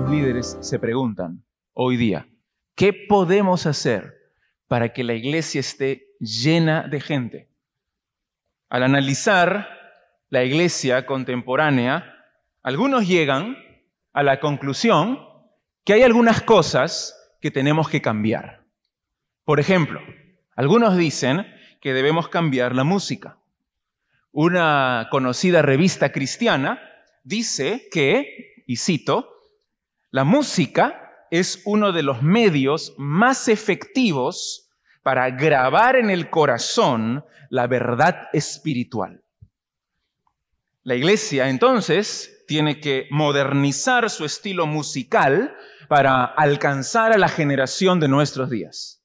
muchos 0.00 0.10
líderes 0.10 0.58
se 0.60 0.78
preguntan 0.78 1.42
hoy 1.74 1.96
día, 1.96 2.26
¿qué 2.74 2.92
podemos 2.92 3.66
hacer 3.66 4.32
para 4.66 4.92
que 4.92 5.04
la 5.04 5.14
iglesia 5.14 5.60
esté 5.60 6.14
llena 6.20 6.86
de 6.88 7.00
gente? 7.00 7.48
Al 8.68 8.82
analizar 8.82 9.68
la 10.30 10.44
iglesia 10.44 11.04
contemporánea, 11.06 12.14
algunos 12.62 13.06
llegan 13.06 13.56
a 14.12 14.22
la 14.22 14.40
conclusión 14.40 15.18
que 15.84 15.94
hay 15.94 16.02
algunas 16.02 16.40
cosas 16.42 17.14
que 17.40 17.50
tenemos 17.50 17.88
que 17.88 18.00
cambiar. 18.00 18.64
Por 19.44 19.60
ejemplo, 19.60 20.00
algunos 20.54 20.96
dicen 20.96 21.46
que 21.80 21.92
debemos 21.92 22.28
cambiar 22.28 22.74
la 22.74 22.84
música. 22.84 23.38
Una 24.32 25.08
conocida 25.10 25.62
revista 25.62 26.12
cristiana 26.12 26.80
dice 27.24 27.88
que, 27.90 28.64
y 28.66 28.76
cito, 28.76 29.39
la 30.10 30.24
música 30.24 31.26
es 31.30 31.62
uno 31.64 31.92
de 31.92 32.02
los 32.02 32.22
medios 32.22 32.94
más 32.98 33.48
efectivos 33.48 34.68
para 35.02 35.30
grabar 35.30 35.96
en 35.96 36.10
el 36.10 36.30
corazón 36.30 37.24
la 37.48 37.66
verdad 37.66 38.28
espiritual. 38.32 39.22
La 40.82 40.96
iglesia 40.96 41.48
entonces 41.48 42.44
tiene 42.48 42.80
que 42.80 43.06
modernizar 43.10 44.10
su 44.10 44.24
estilo 44.24 44.66
musical 44.66 45.54
para 45.88 46.24
alcanzar 46.24 47.12
a 47.12 47.18
la 47.18 47.28
generación 47.28 48.00
de 48.00 48.08
nuestros 48.08 48.50
días. 48.50 49.04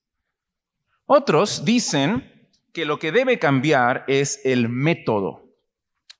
Otros 1.05 1.65
dicen 1.65 2.49
que 2.73 2.85
lo 2.85 2.97
que 2.97 3.11
debe 3.11 3.37
cambiar 3.37 4.05
es 4.07 4.41
el 4.43 4.69
método. 4.69 5.43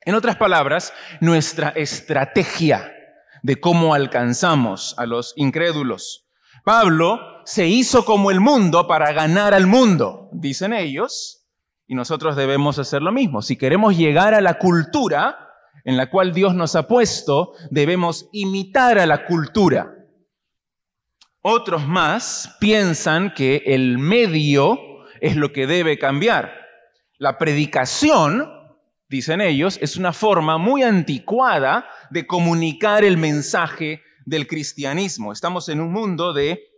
En 0.01 0.13
otras 0.13 0.35
palabras, 0.35 0.93
nuestra 1.19 1.69
estrategia 1.69 2.91
de 3.45 3.59
cómo 3.59 3.93
alcanzamos 3.93 4.95
a 4.97 5.05
los 5.05 5.33
incrédulos. 5.35 6.25
Pablo 6.63 7.19
se 7.45 7.67
hizo 7.67 8.03
como 8.03 8.31
el 8.31 8.39
mundo 8.39 8.87
para 8.87 9.11
ganar 9.11 9.53
al 9.53 9.67
mundo, 9.67 10.29
dicen 10.31 10.73
ellos, 10.73 11.45
y 11.85 11.93
nosotros 11.93 12.35
debemos 12.35 12.79
hacer 12.79 13.03
lo 13.03 13.11
mismo. 13.11 13.43
Si 13.43 13.55
queremos 13.55 13.95
llegar 13.95 14.33
a 14.33 14.41
la 14.41 14.57
cultura, 14.57 15.37
en 15.83 15.95
la 15.95 16.09
cual 16.09 16.33
Dios 16.33 16.55
nos 16.55 16.75
ha 16.75 16.87
puesto, 16.87 17.51
debemos 17.69 18.29
imitar 18.31 18.97
a 18.97 19.05
la 19.05 19.27
cultura. 19.27 19.93
Otros 21.41 21.85
más 21.87 22.57
piensan 22.59 23.31
que 23.35 23.61
el 23.67 23.99
medio 23.99 24.79
es 25.21 25.35
lo 25.35 25.53
que 25.53 25.67
debe 25.67 25.99
cambiar. 25.99 26.51
La 27.19 27.37
predicación, 27.37 28.49
dicen 29.07 29.39
ellos, 29.39 29.77
es 29.83 29.97
una 29.97 30.13
forma 30.13 30.57
muy 30.57 30.81
anticuada 30.81 31.85
de 32.09 32.27
comunicar 32.27 33.03
el 33.03 33.17
mensaje 33.17 34.01
del 34.25 34.47
cristianismo. 34.47 35.31
Estamos 35.31 35.69
en 35.69 35.81
un 35.81 35.91
mundo 35.91 36.33
de 36.33 36.71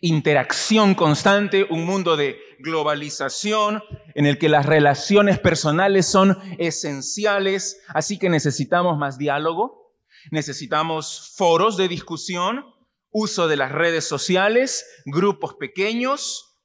interacción 0.00 0.94
constante, 0.94 1.66
un 1.68 1.84
mundo 1.84 2.16
de 2.16 2.38
globalización 2.58 3.82
en 4.14 4.26
el 4.26 4.38
que 4.38 4.48
las 4.48 4.66
relaciones 4.66 5.38
personales 5.38 6.06
son 6.06 6.38
esenciales, 6.58 7.80
así 7.88 8.18
que 8.18 8.28
necesitamos 8.28 8.98
más 8.98 9.18
diálogo, 9.18 9.94
necesitamos 10.30 11.32
foros 11.36 11.76
de 11.76 11.88
discusión, 11.88 12.64
uso 13.10 13.48
de 13.48 13.56
las 13.56 13.72
redes 13.72 14.06
sociales, 14.06 14.86
grupos 15.06 15.54
pequeños, 15.54 16.58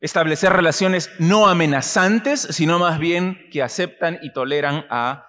establecer 0.00 0.52
relaciones 0.52 1.10
no 1.18 1.46
amenazantes, 1.46 2.40
sino 2.50 2.78
más 2.78 2.98
bien 2.98 3.48
que 3.52 3.62
aceptan 3.62 4.18
y 4.22 4.32
toleran 4.32 4.86
a 4.90 5.26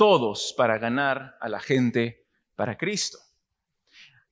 todos 0.00 0.54
para 0.56 0.78
ganar 0.78 1.36
a 1.42 1.50
la 1.50 1.60
gente 1.60 2.24
para 2.56 2.78
Cristo. 2.78 3.18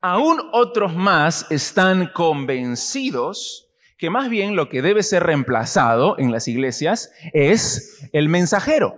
Aún 0.01 0.41
otros 0.55 0.97
más 0.97 1.45
están 1.51 2.11
convencidos 2.15 3.69
que 3.99 4.09
más 4.09 4.31
bien 4.31 4.57
lo 4.57 4.71
que 4.71 4.81
debe 4.81 5.03
ser 5.03 5.25
reemplazado 5.25 6.19
en 6.19 6.33
las 6.33 6.49
iglesias 6.49 7.13
es 7.35 8.09
el 8.15 8.31
mensajero, 8.31 8.95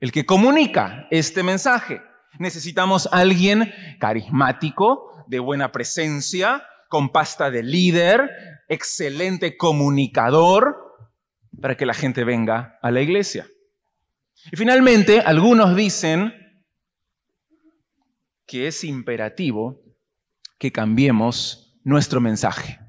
el 0.00 0.10
que 0.10 0.24
comunica 0.24 1.06
este 1.10 1.42
mensaje. 1.42 2.00
Necesitamos 2.38 3.06
alguien 3.12 3.70
carismático, 4.00 5.22
de 5.26 5.38
buena 5.38 5.70
presencia, 5.70 6.66
con 6.88 7.10
pasta 7.10 7.50
de 7.50 7.62
líder, 7.62 8.30
excelente 8.70 9.58
comunicador, 9.58 10.78
para 11.60 11.76
que 11.76 11.84
la 11.84 11.92
gente 11.92 12.24
venga 12.24 12.78
a 12.80 12.90
la 12.90 13.02
iglesia. 13.02 13.46
Y 14.50 14.56
finalmente, 14.56 15.20
algunos 15.20 15.76
dicen 15.76 16.32
que 18.46 18.66
es 18.66 18.84
imperativo 18.84 19.82
que 20.58 20.72
cambiemos 20.72 21.78
nuestro 21.84 22.20
mensaje, 22.20 22.80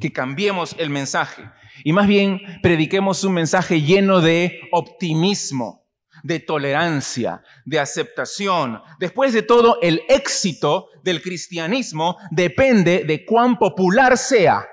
que 0.00 0.12
cambiemos 0.12 0.76
el 0.78 0.90
mensaje 0.90 1.50
y 1.84 1.92
más 1.92 2.06
bien 2.06 2.40
prediquemos 2.62 3.24
un 3.24 3.34
mensaje 3.34 3.82
lleno 3.82 4.20
de 4.20 4.60
optimismo, 4.72 5.86
de 6.22 6.40
tolerancia, 6.40 7.42
de 7.64 7.78
aceptación. 7.78 8.80
Después 8.98 9.32
de 9.32 9.42
todo, 9.42 9.78
el 9.82 10.02
éxito 10.08 10.88
del 11.02 11.22
cristianismo 11.22 12.16
depende 12.30 13.04
de 13.04 13.24
cuán 13.24 13.58
popular 13.58 14.16
sea. 14.16 14.66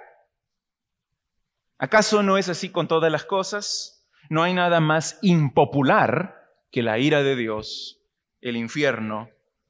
¿Acaso 1.78 2.24
no 2.24 2.38
es 2.38 2.50
así 2.50 2.70
con 2.70 2.88
todas 2.88 3.12
las 3.12 3.26
cosas? 3.26 3.93
No 4.30 4.44
hay 4.44 4.54
nada 4.54 4.80
más 4.80 5.20
impopular 5.22 6.36
que 6.72 6.82
la 6.84 6.98
ira 7.00 7.24
de 7.24 7.36
Dios, 7.36 8.00
el 8.42 8.58
infierno, 8.58 9.30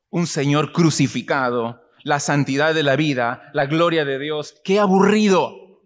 un 0.09 0.27
Señor 0.27 0.71
crucificado, 0.71 1.81
la 2.03 2.19
santidad 2.19 2.73
de 2.73 2.83
la 2.83 2.95
vida, 2.95 3.49
la 3.53 3.65
gloria 3.65 4.05
de 4.05 4.19
Dios. 4.19 4.61
Qué 4.63 4.79
aburrido, 4.79 5.81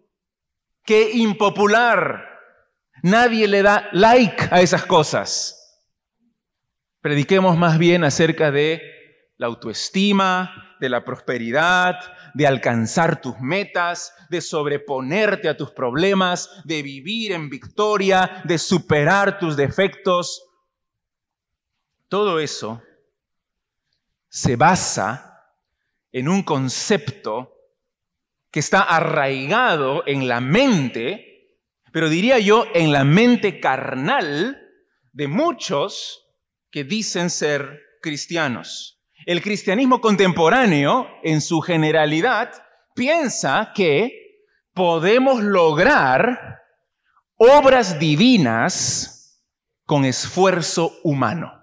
qué 0.83 1.11
impopular. 1.13 2.23
Nadie 3.03 3.47
le 3.47 3.61
da 3.61 3.89
like 3.93 4.49
a 4.51 4.61
esas 4.61 4.85
cosas. 4.85 5.53
Prediquemos 7.01 7.57
más 7.57 7.77
bien 7.77 8.03
acerca 8.03 8.51
de 8.51 8.81
la 9.37 9.47
autoestima, 9.47 10.75
de 10.79 10.89
la 10.89 11.05
prosperidad, 11.05 11.95
de 12.37 12.45
alcanzar 12.45 13.19
tus 13.19 13.39
metas, 13.39 14.13
de 14.29 14.41
sobreponerte 14.41 15.49
a 15.49 15.57
tus 15.57 15.71
problemas, 15.71 16.51
de 16.65 16.83
vivir 16.83 17.31
en 17.31 17.49
victoria, 17.49 18.43
de 18.43 18.59
superar 18.59 19.39
tus 19.39 19.57
defectos. 19.57 20.43
Todo 22.07 22.39
eso 22.39 22.83
se 24.29 24.55
basa 24.55 25.49
en 26.11 26.29
un 26.29 26.43
concepto 26.43 27.55
que 28.51 28.59
está 28.59 28.81
arraigado 28.81 30.03
en 30.05 30.27
la 30.27 30.39
mente, 30.39 31.57
pero 31.91 32.07
diría 32.07 32.37
yo 32.37 32.67
en 32.75 32.91
la 32.91 33.03
mente 33.03 33.59
carnal 33.59 34.61
de 35.11 35.27
muchos 35.27 36.23
que 36.69 36.83
dicen 36.83 37.31
ser 37.31 37.81
cristianos. 37.99 38.96
El 39.27 39.43
cristianismo 39.43 40.01
contemporáneo, 40.01 41.07
en 41.21 41.41
su 41.41 41.61
generalidad, 41.61 42.51
piensa 42.95 43.73
que 43.75 44.41
podemos 44.73 45.43
lograr 45.43 46.63
obras 47.35 47.99
divinas 47.99 49.43
con 49.85 50.03
esfuerzo 50.03 50.97
humano 51.03 51.57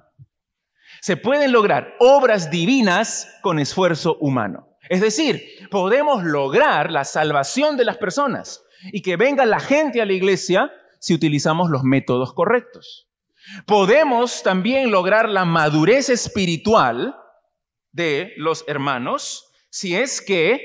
se 1.04 1.18
pueden 1.18 1.52
lograr 1.52 1.96
obras 1.98 2.50
divinas 2.50 3.28
con 3.42 3.58
esfuerzo 3.58 4.16
humano. 4.20 4.78
Es 4.88 5.02
decir, 5.02 5.44
podemos 5.70 6.24
lograr 6.24 6.90
la 6.90 7.04
salvación 7.04 7.76
de 7.76 7.84
las 7.84 7.98
personas 7.98 8.64
y 8.90 9.02
que 9.02 9.18
venga 9.18 9.44
la 9.44 9.60
gente 9.60 10.00
a 10.00 10.06
la 10.06 10.14
iglesia 10.14 10.72
si 11.00 11.12
utilizamos 11.12 11.68
los 11.68 11.82
métodos 11.82 12.32
correctos. 12.32 13.10
Podemos 13.66 14.42
también 14.42 14.90
lograr 14.90 15.28
la 15.28 15.44
madurez 15.44 16.08
espiritual 16.08 17.14
de 17.94 18.34
los 18.36 18.64
hermanos 18.66 19.52
si 19.70 19.96
es 19.96 20.20
que 20.20 20.60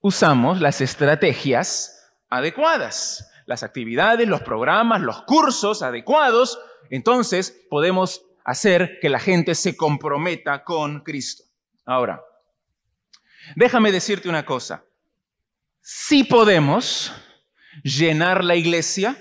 usamos 0.00 0.60
las 0.60 0.80
estrategias 0.80 2.10
adecuadas, 2.28 3.30
las 3.46 3.62
actividades, 3.62 4.28
los 4.28 4.42
programas, 4.42 5.00
los 5.00 5.22
cursos 5.22 5.82
adecuados, 5.82 6.58
entonces 6.90 7.66
podemos 7.68 8.22
hacer 8.44 8.98
que 9.00 9.08
la 9.08 9.18
gente 9.18 9.54
se 9.54 9.76
comprometa 9.76 10.64
con 10.64 11.00
Cristo. 11.00 11.44
Ahora, 11.84 12.22
déjame 13.56 13.90
decirte 13.90 14.28
una 14.28 14.44
cosa. 14.44 14.84
Si 15.80 16.24
podemos 16.24 17.12
llenar 17.82 18.44
la 18.44 18.56
iglesia 18.56 19.16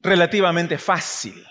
relativamente 0.00 0.78
fácil. 0.78 1.44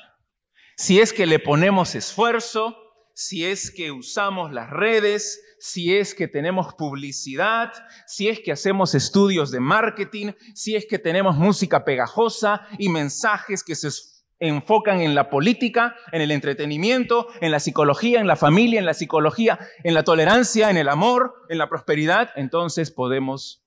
Si 0.77 0.99
es 0.99 1.13
que 1.13 1.25
le 1.25 1.39
ponemos 1.39 1.95
esfuerzo, 1.95 2.84
si 3.15 3.45
es 3.45 3.71
que 3.71 3.91
usamos 3.91 4.51
las 4.51 4.69
redes, 4.69 5.41
si 5.57 5.95
es 5.95 6.13
que 6.13 6.27
tenemos 6.27 6.73
publicidad, 6.73 7.71
si 8.05 8.27
es 8.27 8.41
que 8.41 8.51
hacemos 8.51 8.93
estudios 8.93 9.51
de 9.51 9.61
marketing, 9.61 10.33
si 10.53 10.75
es 10.75 10.85
que 10.85 10.99
tenemos 10.99 11.37
música 11.37 11.85
pegajosa 11.85 12.67
y 12.77 12.89
mensajes 12.89 13.63
que 13.63 13.75
se 13.75 13.87
enfocan 14.39 14.99
en 14.99 15.15
la 15.15 15.29
política, 15.29 15.95
en 16.11 16.21
el 16.21 16.29
entretenimiento, 16.29 17.27
en 17.39 17.51
la 17.51 17.61
psicología, 17.61 18.19
en 18.19 18.27
la 18.27 18.35
familia, 18.35 18.79
en 18.79 18.85
la 18.85 18.93
psicología, 18.93 19.59
en 19.85 19.93
la 19.93 20.03
tolerancia, 20.03 20.69
en 20.69 20.75
el 20.75 20.89
amor, 20.89 21.35
en 21.47 21.57
la 21.57 21.69
prosperidad, 21.69 22.31
entonces 22.35 22.91
podemos, 22.91 23.63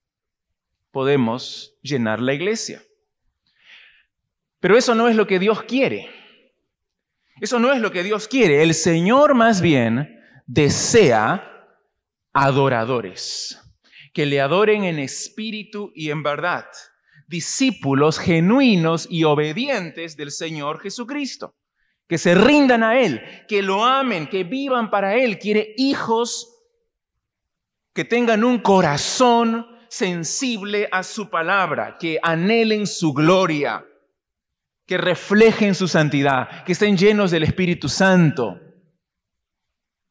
podemos 0.90 1.74
llenar 1.80 2.20
la 2.20 2.34
iglesia. 2.34 2.82
Pero 4.60 4.76
eso 4.76 4.94
no 4.94 5.08
es 5.08 5.16
lo 5.16 5.26
que 5.26 5.38
Dios 5.38 5.62
quiere. 5.62 6.17
Eso 7.40 7.58
no 7.58 7.72
es 7.72 7.80
lo 7.80 7.92
que 7.92 8.02
Dios 8.02 8.28
quiere. 8.28 8.62
El 8.62 8.74
Señor 8.74 9.34
más 9.34 9.60
bien 9.60 10.20
desea 10.46 11.66
adoradores, 12.32 13.60
que 14.12 14.26
le 14.26 14.40
adoren 14.40 14.84
en 14.84 14.98
espíritu 14.98 15.92
y 15.94 16.10
en 16.10 16.22
verdad 16.22 16.66
discípulos 17.28 18.18
genuinos 18.18 19.06
y 19.08 19.24
obedientes 19.24 20.16
del 20.16 20.30
Señor 20.30 20.80
Jesucristo, 20.80 21.54
que 22.08 22.18
se 22.18 22.34
rindan 22.34 22.82
a 22.82 22.98
Él, 23.00 23.22
que 23.46 23.62
lo 23.62 23.84
amen, 23.84 24.28
que 24.28 24.44
vivan 24.44 24.90
para 24.90 25.14
Él. 25.14 25.38
Quiere 25.38 25.74
hijos 25.76 26.54
que 27.92 28.04
tengan 28.04 28.44
un 28.44 28.58
corazón 28.60 29.66
sensible 29.90 30.88
a 30.90 31.02
su 31.02 31.28
palabra, 31.28 31.98
que 32.00 32.18
anhelen 32.22 32.86
su 32.86 33.12
gloria, 33.12 33.84
que 34.88 34.96
reflejen 34.96 35.74
su 35.74 35.86
santidad, 35.86 36.64
que 36.64 36.72
estén 36.72 36.96
llenos 36.96 37.30
del 37.30 37.42
Espíritu 37.42 37.90
Santo, 37.90 38.58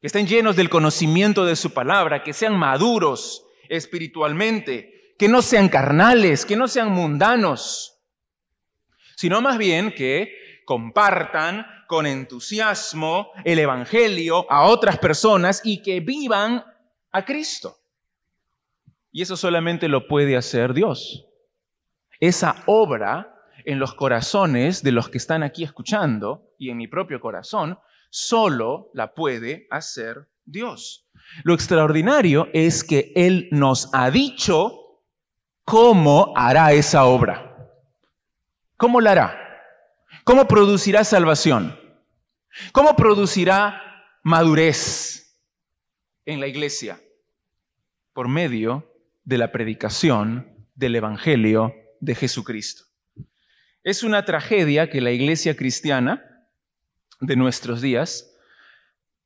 que 0.00 0.06
estén 0.06 0.28
llenos 0.28 0.54
del 0.54 0.70
conocimiento 0.70 1.44
de 1.44 1.56
su 1.56 1.72
palabra, 1.72 2.22
que 2.22 2.32
sean 2.32 2.56
maduros 2.56 3.44
espiritualmente, 3.68 5.14
que 5.18 5.26
no 5.26 5.42
sean 5.42 5.68
carnales, 5.68 6.46
que 6.46 6.54
no 6.54 6.68
sean 6.68 6.92
mundanos, 6.92 7.98
sino 9.16 9.40
más 9.40 9.58
bien 9.58 9.92
que 9.92 10.62
compartan 10.64 11.66
con 11.88 12.06
entusiasmo 12.06 13.32
el 13.44 13.58
Evangelio 13.58 14.46
a 14.48 14.62
otras 14.66 14.98
personas 14.98 15.60
y 15.64 15.82
que 15.82 15.98
vivan 15.98 16.64
a 17.10 17.24
Cristo. 17.24 17.78
Y 19.10 19.22
eso 19.22 19.36
solamente 19.36 19.88
lo 19.88 20.06
puede 20.06 20.36
hacer 20.36 20.72
Dios. 20.72 21.26
Esa 22.20 22.62
obra 22.66 23.37
en 23.68 23.78
los 23.78 23.92
corazones 23.94 24.82
de 24.82 24.92
los 24.92 25.10
que 25.10 25.18
están 25.18 25.42
aquí 25.42 25.62
escuchando 25.62 26.54
y 26.56 26.70
en 26.70 26.78
mi 26.78 26.88
propio 26.88 27.20
corazón, 27.20 27.78
solo 28.08 28.90
la 28.94 29.12
puede 29.12 29.66
hacer 29.70 30.30
Dios. 30.46 31.06
Lo 31.44 31.52
extraordinario 31.52 32.48
es 32.54 32.82
que 32.82 33.12
Él 33.14 33.46
nos 33.52 33.90
ha 33.92 34.10
dicho 34.10 35.02
¿cómo 35.66 36.32
hará 36.34 36.72
esa 36.72 37.04
obra? 37.04 37.58
¿Cómo 38.78 39.02
la 39.02 39.10
hará? 39.10 39.38
¿Cómo 40.24 40.48
producirá 40.48 41.04
salvación? 41.04 41.78
¿Cómo 42.72 42.96
producirá 42.96 43.82
madurez 44.22 45.38
en 46.24 46.40
la 46.40 46.46
iglesia? 46.46 47.02
Por 48.14 48.28
medio 48.28 48.90
de 49.24 49.36
la 49.36 49.52
predicación 49.52 50.66
del 50.74 50.96
Evangelio 50.96 51.74
de 52.00 52.14
Jesucristo. 52.14 52.87
Es 53.82 54.02
una 54.02 54.24
tragedia 54.24 54.90
que 54.90 55.00
la 55.00 55.10
iglesia 55.10 55.56
cristiana 55.56 56.24
de 57.20 57.36
nuestros 57.36 57.80
días 57.80 58.34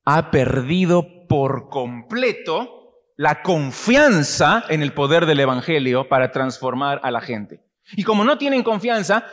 ha 0.05 0.31
perdido 0.31 1.27
por 1.29 1.69
completo 1.69 2.83
la 3.17 3.43
confianza 3.43 4.65
en 4.69 4.83
el 4.83 4.93
poder 4.93 5.27
del 5.27 5.41
Evangelio 5.41 6.09
para 6.09 6.33
transformar 6.33 7.01
a 7.03 7.11
la 7.11 7.21
gente. 7.21 7.61
Y 7.93 8.05
como 8.05 8.25
no 8.25 8.39
tienen 8.39 8.63
confianza, 8.63 9.27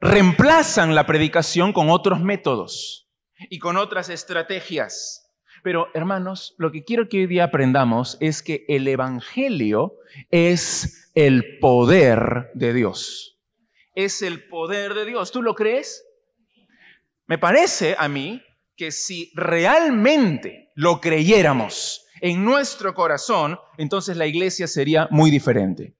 reemplazan 0.00 0.94
la 0.94 1.06
predicación 1.06 1.72
con 1.72 1.90
otros 1.90 2.20
métodos 2.20 3.08
y 3.50 3.58
con 3.58 3.76
otras 3.76 4.08
estrategias. 4.08 5.30
Pero 5.62 5.88
hermanos, 5.94 6.54
lo 6.58 6.70
que 6.70 6.84
quiero 6.84 7.08
que 7.08 7.18
hoy 7.18 7.26
día 7.26 7.44
aprendamos 7.44 8.16
es 8.20 8.42
que 8.42 8.64
el 8.68 8.86
Evangelio 8.86 9.94
es 10.30 11.10
el 11.14 11.58
poder 11.58 12.50
de 12.54 12.72
Dios. 12.72 13.37
Es 13.98 14.22
el 14.22 14.48
poder 14.48 14.94
de 14.94 15.04
Dios. 15.04 15.32
¿Tú 15.32 15.42
lo 15.42 15.56
crees? 15.56 16.04
Me 17.26 17.36
parece 17.36 17.96
a 17.98 18.06
mí 18.06 18.40
que 18.76 18.92
si 18.92 19.32
realmente 19.34 20.70
lo 20.76 21.00
creyéramos, 21.00 22.06
en 22.20 22.44
nuestro 22.44 22.94
corazón, 22.94 23.58
entonces 23.76 24.16
la 24.16 24.26
iglesia 24.26 24.68
sería 24.68 25.08
muy 25.10 25.32
diferente. 25.32 25.96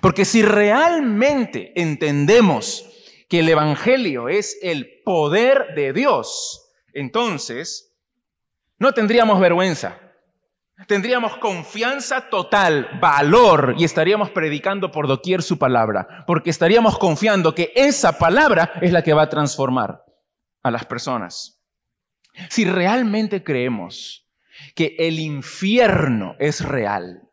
Porque 0.00 0.24
si 0.24 0.42
realmente 0.42 1.72
entendemos 1.80 2.84
que 3.28 3.38
el 3.38 3.48
Evangelio 3.48 4.28
es 4.28 4.58
el 4.60 5.00
poder 5.04 5.74
de 5.76 5.92
Dios, 5.92 6.72
entonces 6.92 7.94
no 8.80 8.92
tendríamos 8.92 9.38
vergüenza. 9.38 10.00
Tendríamos 10.86 11.36
confianza 11.38 12.28
total, 12.30 12.88
valor, 13.00 13.74
y 13.78 13.84
estaríamos 13.84 14.30
predicando 14.30 14.92
por 14.92 15.08
doquier 15.08 15.42
su 15.42 15.58
palabra, 15.58 16.24
porque 16.26 16.50
estaríamos 16.50 16.98
confiando 16.98 17.54
que 17.54 17.72
esa 17.74 18.18
palabra 18.18 18.72
es 18.80 18.92
la 18.92 19.02
que 19.02 19.12
va 19.12 19.22
a 19.22 19.28
transformar 19.28 20.04
a 20.62 20.70
las 20.70 20.86
personas. 20.86 21.60
Si 22.48 22.64
realmente 22.64 23.42
creemos 23.42 24.28
que 24.76 24.94
el 24.98 25.18
infierno 25.18 26.36
es 26.38 26.60
real, 26.60 27.28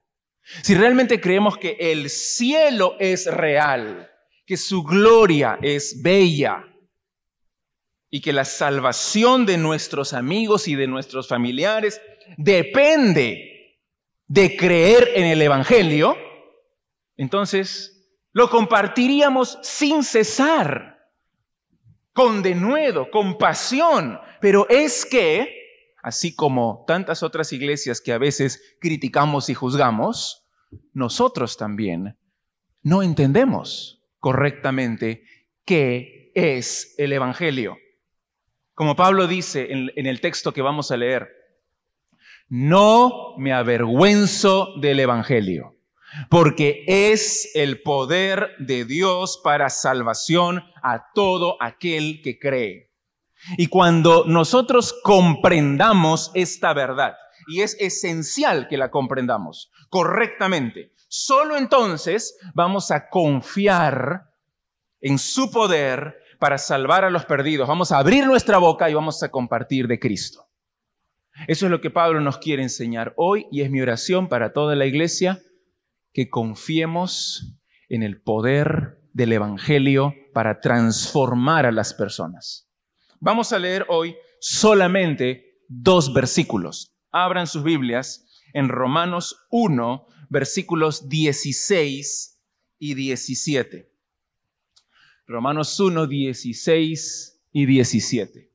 si 0.63 0.73
realmente 0.73 1.21
creemos 1.21 1.57
que 1.57 1.77
el 1.79 2.09
cielo 2.09 2.95
es 2.99 3.27
real, 3.27 4.09
que 4.47 4.57
su 4.57 4.83
gloria 4.83 5.59
es 5.61 6.01
bella 6.01 6.63
y 8.09 8.21
que 8.21 8.33
la 8.33 8.45
salvación 8.45 9.45
de 9.45 9.57
nuestros 9.57 10.13
amigos 10.13 10.67
y 10.67 10.75
de 10.75 10.87
nuestros 10.87 11.27
familiares 11.27 11.99
depende 12.37 13.77
de 14.27 14.57
creer 14.57 15.11
en 15.15 15.25
el 15.25 15.41
Evangelio, 15.41 16.17
entonces 17.17 18.09
lo 18.31 18.49
compartiríamos 18.49 19.59
sin 19.61 20.03
cesar, 20.03 20.99
con 22.13 22.41
denuedo, 22.41 23.09
con 23.11 23.37
pasión, 23.37 24.19
pero 24.41 24.67
es 24.69 25.05
que 25.05 25.65
así 26.05 26.35
como 26.35 26.85
tantas 26.85 27.23
otras 27.23 27.51
iglesias 27.51 27.99
que 27.99 28.13
a 28.13 28.19
veces 28.19 28.77
criticamos 28.79 29.49
y 29.49 29.55
juzgamos, 29.55 30.45
nosotros 30.93 31.57
también 31.57 32.15
no 32.83 33.01
entendemos 33.01 34.03
correctamente 34.19 35.23
qué 35.65 36.31
es 36.35 36.93
el 36.99 37.11
Evangelio. 37.11 37.77
Como 38.75 38.95
Pablo 38.95 39.25
dice 39.25 39.71
en, 39.71 40.05
el 40.05 40.21
texto 40.21 40.53
que 40.53 40.61
vamos 40.61 40.91
a 40.91 40.97
leer, 40.97 41.27
no 42.47 43.35
me 43.37 43.53
avergüenzo 43.53 44.73
del 44.79 44.99
Evangelio, 44.99 45.75
porque 46.29 46.83
es 46.87 47.51
el 47.55 47.81
poder 47.81 48.51
de 48.59 48.85
Dios 48.85 49.39
para 49.43 49.69
salvación 49.69 50.63
a 50.83 51.11
todo 51.13 51.57
aquel 51.59 52.21
que 52.23 52.39
cree. 52.39 52.91
Y 53.57 53.67
cuando 53.67 54.25
nosotros 54.25 54.95
comprendamos 55.03 56.31
esta 56.33 56.73
verdad, 56.73 57.15
y 57.47 57.61
es 57.61 57.77
esencial 57.79 58.67
que 58.67 58.77
la 58.77 58.89
comprendamos 58.89 59.71
correctamente, 59.89 60.93
solo 61.07 61.57
entonces 61.57 62.37
vamos 62.53 62.91
a 62.91 63.09
confiar 63.09 64.29
en 65.01 65.19
su 65.19 65.51
poder 65.51 66.15
para 66.39 66.57
salvar 66.57 67.05
a 67.05 67.09
los 67.09 67.25
perdidos. 67.25 67.67
Vamos 67.67 67.91
a 67.91 67.99
abrir 67.99 68.25
nuestra 68.25 68.57
boca 68.57 68.89
y 68.89 68.93
vamos 68.93 69.21
a 69.23 69.29
compartir 69.29 69.87
de 69.87 69.99
Cristo. 69.99 70.44
Eso 71.47 71.65
es 71.65 71.71
lo 71.71 71.81
que 71.81 71.89
Pablo 71.89 72.21
nos 72.21 72.37
quiere 72.37 72.63
enseñar 72.63 73.13
hoy 73.17 73.45
y 73.51 73.61
es 73.61 73.69
mi 73.69 73.81
oración 73.81 74.29
para 74.29 74.53
toda 74.53 74.75
la 74.75 74.85
iglesia, 74.85 75.41
que 76.13 76.29
confiemos 76.29 77.57
en 77.89 78.03
el 78.03 78.21
poder 78.21 78.99
del 79.13 79.33
Evangelio 79.33 80.13
para 80.33 80.59
transformar 80.59 81.65
a 81.65 81.71
las 81.71 81.93
personas. 81.93 82.69
Vamos 83.19 83.53
a 83.53 83.59
leer 83.59 83.85
hoy 83.89 84.15
solamente 84.39 85.59
dos 85.67 86.13
versículos. 86.13 86.93
Abran 87.11 87.47
sus 87.47 87.63
Biblias 87.63 88.25
en 88.53 88.69
Romanos 88.69 89.45
1, 89.51 90.07
versículos 90.29 91.09
16 91.09 92.41
y 92.79 92.93
17. 92.93 93.91
Romanos 95.27 95.79
1, 95.79 96.07
16 96.07 97.41
y 97.51 97.65
17. 97.65 98.54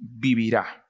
vivirá. 0.00 0.86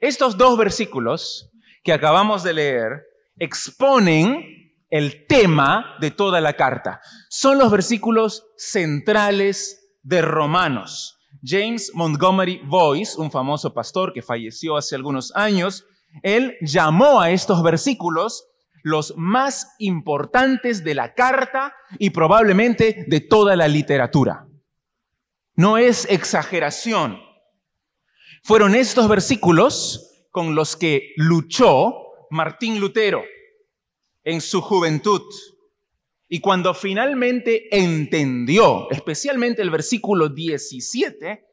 Estos 0.00 0.36
dos 0.36 0.58
versículos 0.58 1.50
que 1.82 1.92
acabamos 1.92 2.42
de 2.42 2.52
leer 2.52 3.04
exponen 3.38 4.74
el 4.90 5.26
tema 5.26 5.96
de 6.00 6.10
toda 6.10 6.40
la 6.40 6.54
carta. 6.54 7.00
Son 7.28 7.58
los 7.58 7.70
versículos 7.70 8.46
centrales 8.56 9.90
de 10.02 10.22
Romanos. 10.22 11.18
James 11.42 11.90
Montgomery 11.94 12.60
Boyce, 12.64 13.20
un 13.20 13.30
famoso 13.30 13.74
pastor 13.74 14.12
que 14.12 14.22
falleció 14.22 14.76
hace 14.76 14.94
algunos 14.94 15.34
años, 15.34 15.84
él 16.22 16.56
llamó 16.60 17.20
a 17.20 17.30
estos 17.30 17.62
versículos 17.62 18.46
los 18.82 19.14
más 19.16 19.74
importantes 19.78 20.84
de 20.84 20.94
la 20.94 21.14
carta 21.14 21.74
y 21.98 22.10
probablemente 22.10 23.04
de 23.08 23.20
toda 23.20 23.56
la 23.56 23.66
literatura. 23.66 24.46
No 25.56 25.78
es 25.78 26.06
exageración. 26.10 27.18
Fueron 28.42 28.74
estos 28.74 29.08
versículos 29.08 30.26
con 30.30 30.54
los 30.54 30.76
que 30.76 31.12
luchó 31.16 31.94
Martín 32.30 32.80
Lutero 32.80 33.22
en 34.24 34.40
su 34.40 34.60
juventud. 34.60 35.22
Y 36.28 36.40
cuando 36.40 36.74
finalmente 36.74 37.68
entendió, 37.76 38.90
especialmente 38.90 39.62
el 39.62 39.70
versículo 39.70 40.28
17, 40.28 41.46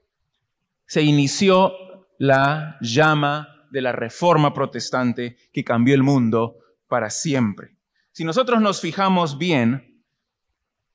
se 0.85 1.01
inició 1.01 1.73
la 2.17 2.77
llama 2.81 3.47
de 3.71 3.81
la 3.81 3.91
reforma 3.91 4.53
protestante 4.53 5.37
que 5.53 5.63
cambió 5.63 5.95
el 5.95 6.03
mundo 6.03 6.57
para 6.87 7.09
siempre. 7.09 7.77
Si 8.11 8.23
nosotros 8.23 8.61
nos 8.61 8.81
fijamos 8.81 9.37
bien, 9.37 9.90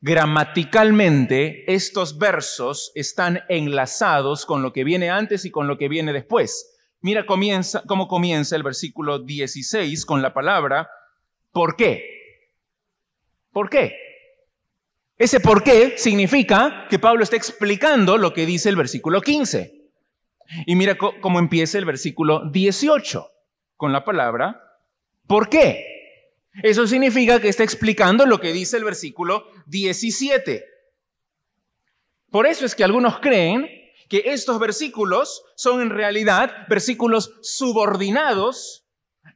gramaticalmente 0.01 1.73
estos 1.73 2.19
versos 2.19 2.93
están 2.95 3.43
enlazados 3.49 4.47
con 4.47 4.63
lo 4.63 4.73
que 4.73 4.85
viene 4.85 5.11
antes 5.11 5.45
y 5.45 5.51
con 5.51 5.67
lo 5.67 5.79
que 5.79 5.89
viene 5.89 6.13
después. 6.13 6.75
Mira 7.01 7.25
cómo 7.27 8.09
comienza 8.09 8.57
el 8.57 8.63
versículo 8.63 9.19
16 9.21 10.07
con 10.07 10.23
la 10.23 10.33
palabra 10.35 10.89
¿por 11.53 11.77
qué? 11.77 12.05
¿Por 13.53 13.71
qué? 13.71 13.97
Ese 15.19 15.41
por 15.41 15.63
qué 15.63 15.97
significa 15.97 16.87
que 16.91 16.99
Pablo 16.99 17.23
está 17.23 17.37
explicando 17.37 18.19
lo 18.19 18.35
que 18.35 18.45
dice 18.45 18.69
el 18.69 18.77
versículo 18.77 19.23
15. 19.23 19.91
Y 20.67 20.77
mira 20.77 20.97
cómo 20.99 21.39
empieza 21.39 21.79
el 21.79 21.85
versículo 21.85 22.51
18 22.51 23.31
con 23.77 23.93
la 23.93 24.05
palabra 24.05 24.63
¿por 25.27 25.49
qué? 25.49 25.85
Eso 26.63 26.87
significa 26.87 27.41
que 27.41 27.49
está 27.49 27.65
explicando 27.65 28.25
lo 28.27 28.41
que 28.41 28.53
dice 28.53 28.77
el 28.77 28.85
versículo 28.85 29.47
17. 29.67 30.65
Por 32.31 32.47
eso 32.47 32.65
es 32.67 32.75
que 32.75 32.85
algunos 32.85 33.21
creen 33.21 33.69
que 34.09 34.23
estos 34.27 34.59
versículos 34.59 35.43
son 35.57 35.81
en 35.81 35.91
realidad 35.91 36.51
versículos 36.69 37.33
subordinados 37.43 38.85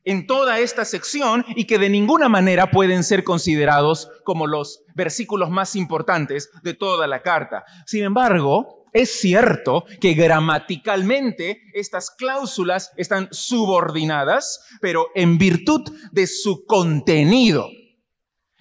en 0.04 0.26
toda 0.26 0.60
esta 0.60 0.84
sección 0.84 1.44
y 1.56 1.64
que 1.64 1.78
de 1.78 1.88
ninguna 1.88 2.28
manera 2.28 2.70
pueden 2.70 3.04
ser 3.04 3.24
considerados 3.24 4.08
como 4.24 4.46
los 4.46 4.82
versículos 4.94 5.50
más 5.50 5.76
importantes 5.76 6.50
de 6.62 6.74
toda 6.74 7.06
la 7.06 7.22
carta. 7.22 7.64
Sin 7.86 8.04
embargo, 8.04 8.86
es 8.92 9.20
cierto 9.20 9.84
que 10.00 10.14
gramaticalmente 10.14 11.62
estas 11.74 12.10
cláusulas 12.10 12.92
están 12.96 13.28
subordinadas, 13.30 14.64
pero 14.80 15.08
en 15.14 15.38
virtud 15.38 15.82
de 16.12 16.26
su 16.26 16.64
contenido, 16.64 17.68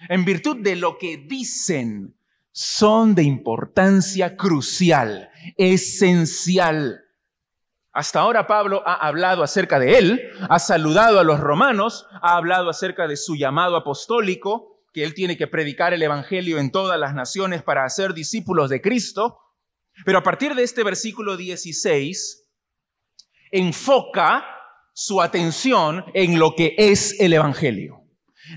en 0.08 0.24
virtud 0.24 0.58
de 0.58 0.76
lo 0.76 0.98
que 0.98 1.16
dicen, 1.16 2.16
son 2.52 3.14
de 3.14 3.22
importancia 3.22 4.36
crucial, 4.36 5.30
esencial. 5.56 7.04
Hasta 7.92 8.20
ahora 8.20 8.46
Pablo 8.46 8.82
ha 8.86 8.94
hablado 8.94 9.42
acerca 9.42 9.78
de 9.78 9.98
él, 9.98 10.20
ha 10.48 10.58
saludado 10.58 11.18
a 11.18 11.24
los 11.24 11.40
romanos, 11.40 12.06
ha 12.22 12.36
hablado 12.36 12.70
acerca 12.70 13.08
de 13.08 13.16
su 13.16 13.36
llamado 13.36 13.76
apostólico, 13.76 14.84
que 14.92 15.04
él 15.04 15.14
tiene 15.14 15.36
que 15.36 15.46
predicar 15.46 15.92
el 15.94 16.02
Evangelio 16.02 16.58
en 16.58 16.70
todas 16.70 16.98
las 16.98 17.14
naciones 17.14 17.62
para 17.62 17.84
hacer 17.84 18.14
discípulos 18.14 18.70
de 18.70 18.80
Cristo. 18.80 19.38
Pero 20.04 20.18
a 20.18 20.22
partir 20.22 20.54
de 20.54 20.62
este 20.62 20.82
versículo 20.82 21.36
16, 21.36 22.48
enfoca 23.50 24.44
su 24.92 25.20
atención 25.20 26.04
en 26.14 26.38
lo 26.38 26.54
que 26.54 26.74
es 26.76 27.18
el 27.20 27.32
Evangelio, 27.32 27.99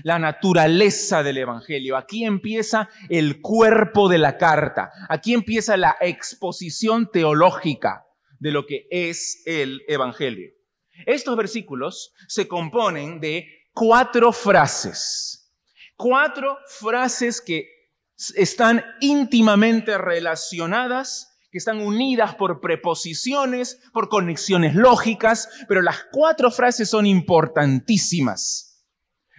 la 0.02 0.18
naturaleza 0.18 1.22
del 1.22 1.38
Evangelio. 1.38 1.96
Aquí 1.96 2.24
empieza 2.24 2.88
el 3.08 3.40
cuerpo 3.40 4.08
de 4.08 4.18
la 4.18 4.36
carta, 4.38 4.90
aquí 5.08 5.34
empieza 5.34 5.76
la 5.76 5.96
exposición 6.00 7.10
teológica 7.10 8.04
de 8.38 8.50
lo 8.50 8.66
que 8.66 8.86
es 8.90 9.42
el 9.46 9.82
Evangelio. 9.88 10.50
Estos 11.06 11.36
versículos 11.36 12.12
se 12.28 12.46
componen 12.46 13.20
de 13.20 13.48
cuatro 13.72 14.32
frases, 14.32 15.52
cuatro 15.96 16.58
frases 16.68 17.40
que 17.40 17.68
están 18.36 18.84
íntimamente 19.00 19.98
relacionadas 19.98 21.30
que 21.54 21.58
están 21.58 21.78
unidas 21.78 22.34
por 22.34 22.60
preposiciones, 22.60 23.80
por 23.92 24.08
conexiones 24.08 24.74
lógicas, 24.74 25.48
pero 25.68 25.82
las 25.82 26.04
cuatro 26.10 26.50
frases 26.50 26.90
son 26.90 27.06
importantísimas. 27.06 28.73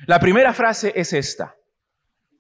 La 0.08 0.20
primera 0.20 0.54
frase 0.54 0.94
es 0.96 1.14
esta, 1.14 1.56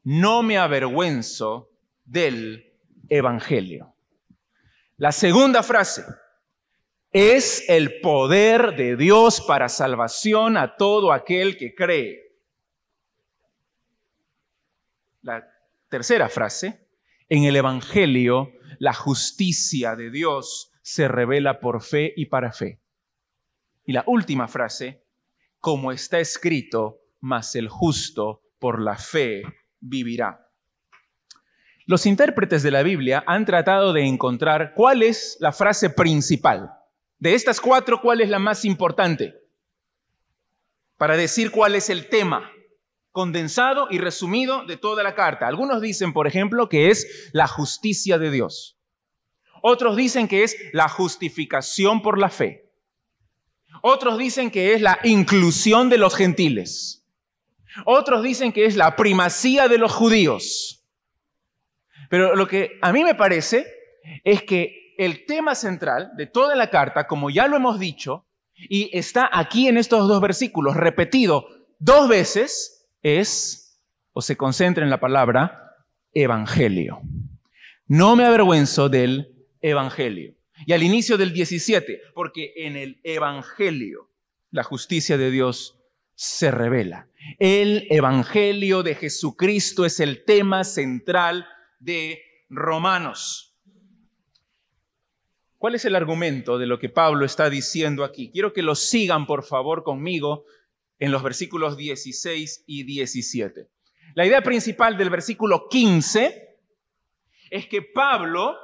no 0.03 0.43
me 0.43 0.57
avergüenzo 0.57 1.71
del 2.03 2.73
Evangelio. 3.09 3.95
La 4.97 5.11
segunda 5.11 5.63
frase, 5.63 6.05
es 7.17 7.63
el 7.69 8.01
poder 8.01 8.75
de 8.75 8.97
Dios 8.97 9.39
para 9.39 9.69
salvación 9.69 10.57
a 10.57 10.75
todo 10.75 11.13
aquel 11.13 11.55
que 11.55 11.73
cree. 11.73 12.19
La 15.21 15.47
tercera 15.87 16.27
frase, 16.27 16.89
en 17.29 17.45
el 17.45 17.55
Evangelio 17.55 18.51
la 18.79 18.93
justicia 18.93 19.95
de 19.95 20.11
Dios 20.11 20.73
se 20.81 21.07
revela 21.07 21.61
por 21.61 21.81
fe 21.81 22.13
y 22.17 22.25
para 22.25 22.51
fe. 22.51 22.81
Y 23.85 23.93
la 23.93 24.03
última 24.07 24.49
frase, 24.49 25.05
como 25.61 25.93
está 25.93 26.19
escrito, 26.19 26.99
mas 27.25 27.55
el 27.55 27.69
justo 27.69 28.43
por 28.59 28.79
la 28.79 28.97
fe 28.97 29.41
vivirá. 29.79 30.47
Los 31.87 32.05
intérpretes 32.05 32.61
de 32.61 32.69
la 32.69 32.83
Biblia 32.83 33.23
han 33.25 33.45
tratado 33.45 33.93
de 33.93 34.05
encontrar 34.05 34.73
cuál 34.75 35.01
es 35.01 35.35
la 35.39 35.51
frase 35.51 35.89
principal. 35.89 36.71
De 37.17 37.33
estas 37.33 37.59
cuatro, 37.59 37.99
¿cuál 37.99 38.21
es 38.21 38.29
la 38.29 38.37
más 38.37 38.63
importante? 38.63 39.33
Para 40.97 41.17
decir 41.17 41.49
cuál 41.49 41.73
es 41.73 41.89
el 41.89 42.09
tema 42.09 42.51
condensado 43.11 43.87
y 43.89 43.97
resumido 43.97 44.63
de 44.65 44.77
toda 44.77 45.01
la 45.01 45.15
carta. 45.15 45.47
Algunos 45.47 45.81
dicen, 45.81 46.13
por 46.13 46.27
ejemplo, 46.27 46.69
que 46.69 46.91
es 46.91 47.31
la 47.33 47.47
justicia 47.47 48.19
de 48.19 48.29
Dios. 48.29 48.77
Otros 49.63 49.95
dicen 49.95 50.27
que 50.27 50.43
es 50.43 50.55
la 50.73 50.89
justificación 50.89 52.03
por 52.03 52.19
la 52.19 52.29
fe. 52.29 52.71
Otros 53.81 54.19
dicen 54.19 54.51
que 54.51 54.75
es 54.75 54.81
la 54.81 54.99
inclusión 55.03 55.89
de 55.89 55.97
los 55.97 56.15
gentiles. 56.15 57.04
Otros 57.83 58.23
dicen 58.23 58.53
que 58.53 58.65
es 58.65 58.75
la 58.75 58.95
primacía 58.95 59.67
de 59.67 59.77
los 59.77 59.91
judíos. 59.91 60.83
Pero 62.09 62.35
lo 62.35 62.47
que 62.47 62.79
a 62.81 62.93
mí 62.93 63.03
me 63.03 63.15
parece 63.15 63.67
es 64.23 64.43
que 64.43 64.93
el 64.97 65.25
tema 65.25 65.55
central 65.55 66.11
de 66.15 66.27
toda 66.27 66.55
la 66.55 66.69
carta, 66.69 67.07
como 67.07 67.29
ya 67.29 67.47
lo 67.47 67.57
hemos 67.57 67.79
dicho, 67.79 68.25
y 68.57 68.89
está 68.97 69.29
aquí 69.31 69.67
en 69.67 69.77
estos 69.77 70.07
dos 70.07 70.21
versículos 70.21 70.77
repetido 70.77 71.47
dos 71.79 72.07
veces, 72.07 72.87
es 73.01 73.81
o 74.13 74.21
se 74.21 74.37
concentra 74.37 74.83
en 74.83 74.89
la 74.89 74.99
palabra 74.99 75.75
evangelio. 76.13 77.01
No 77.87 78.15
me 78.15 78.25
avergüenzo 78.25 78.87
del 78.87 79.35
evangelio. 79.61 80.35
Y 80.65 80.73
al 80.73 80.83
inicio 80.83 81.17
del 81.17 81.33
17, 81.33 82.01
porque 82.13 82.53
en 82.55 82.77
el 82.77 83.01
evangelio 83.03 84.09
la 84.51 84.63
justicia 84.63 85.17
de 85.17 85.31
Dios 85.31 85.77
se 86.15 86.49
revela. 86.49 87.09
El 87.39 87.87
evangelio 87.89 88.83
de 88.83 88.95
Jesucristo 88.95 89.85
es 89.85 89.99
el 89.99 90.23
tema 90.25 90.63
central 90.63 91.47
de 91.79 92.21
Romanos. 92.49 93.55
¿Cuál 95.57 95.75
es 95.75 95.85
el 95.85 95.95
argumento 95.95 96.57
de 96.57 96.67
lo 96.67 96.77
que 96.77 96.89
Pablo 96.89 97.25
está 97.25 97.49
diciendo 97.49 98.03
aquí? 98.03 98.29
Quiero 98.31 98.53
que 98.53 98.61
lo 98.61 98.75
sigan, 98.75 99.25
por 99.25 99.43
favor, 99.43 99.83
conmigo 99.83 100.45
en 100.99 101.11
los 101.11 101.23
versículos 101.23 101.77
16 101.77 102.63
y 102.67 102.83
17. 102.83 103.67
La 104.13 104.25
idea 104.25 104.41
principal 104.41 104.97
del 104.97 105.09
versículo 105.09 105.67
15 105.67 106.57
es 107.49 107.67
que 107.67 107.81
Pablo 107.81 108.55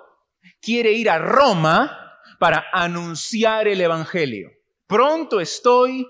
quiere 0.61 0.91
ir 0.91 1.09
a 1.09 1.17
Roma 1.17 2.19
para 2.39 2.65
anunciar 2.71 3.67
el 3.67 3.81
Evangelio. 3.81 4.51
Pronto 4.87 5.39
estoy 5.39 6.07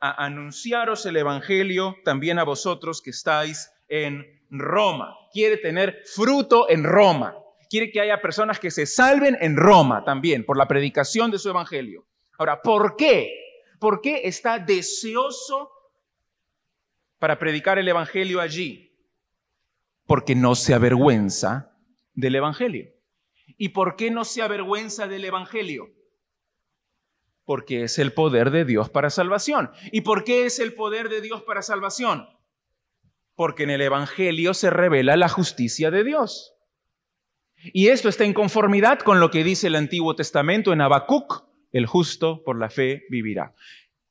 a 0.00 0.24
anunciaros 0.24 1.04
el 1.06 1.16
Evangelio 1.16 1.96
también 2.04 2.38
a 2.38 2.44
vosotros 2.44 3.02
que 3.02 3.10
estáis 3.10 3.70
en 3.88 4.40
Roma. 4.50 5.14
Quiere 5.32 5.58
tener 5.58 6.02
fruto 6.06 6.68
en 6.68 6.84
Roma. 6.84 7.36
Quiere 7.68 7.92
que 7.92 8.00
haya 8.00 8.20
personas 8.20 8.58
que 8.58 8.70
se 8.70 8.86
salven 8.86 9.36
en 9.40 9.56
Roma 9.56 10.04
también 10.04 10.44
por 10.44 10.56
la 10.56 10.66
predicación 10.66 11.30
de 11.30 11.38
su 11.38 11.50
evangelio. 11.50 12.04
Ahora, 12.38 12.62
¿por 12.62 12.96
qué? 12.96 13.30
¿Por 13.78 14.00
qué 14.00 14.22
está 14.24 14.58
deseoso 14.58 15.70
para 17.18 17.38
predicar 17.38 17.78
el 17.78 17.86
evangelio 17.86 18.40
allí? 18.40 18.92
Porque 20.06 20.34
no 20.34 20.54
se 20.56 20.74
avergüenza 20.74 21.72
del 22.14 22.34
evangelio. 22.34 22.90
¿Y 23.56 23.68
por 23.68 23.94
qué 23.94 24.10
no 24.10 24.24
se 24.24 24.42
avergüenza 24.42 25.06
del 25.06 25.24
evangelio? 25.24 25.90
Porque 27.50 27.82
es 27.82 27.98
el 27.98 28.12
poder 28.12 28.52
de 28.52 28.64
Dios 28.64 28.90
para 28.90 29.10
salvación. 29.10 29.72
¿Y 29.90 30.02
por 30.02 30.22
qué 30.22 30.46
es 30.46 30.60
el 30.60 30.72
poder 30.72 31.08
de 31.08 31.20
Dios 31.20 31.42
para 31.42 31.62
salvación? 31.62 32.28
Porque 33.34 33.64
en 33.64 33.70
el 33.70 33.80
Evangelio 33.80 34.54
se 34.54 34.70
revela 34.70 35.16
la 35.16 35.28
justicia 35.28 35.90
de 35.90 36.04
Dios. 36.04 36.54
Y 37.72 37.88
esto 37.88 38.08
está 38.08 38.22
en 38.22 38.34
conformidad 38.34 39.00
con 39.00 39.18
lo 39.18 39.32
que 39.32 39.42
dice 39.42 39.66
el 39.66 39.74
Antiguo 39.74 40.14
Testamento 40.14 40.72
en 40.72 40.80
Habacuc, 40.80 41.42
el 41.72 41.86
justo 41.86 42.44
por 42.44 42.56
la 42.56 42.70
fe 42.70 43.02
vivirá. 43.10 43.52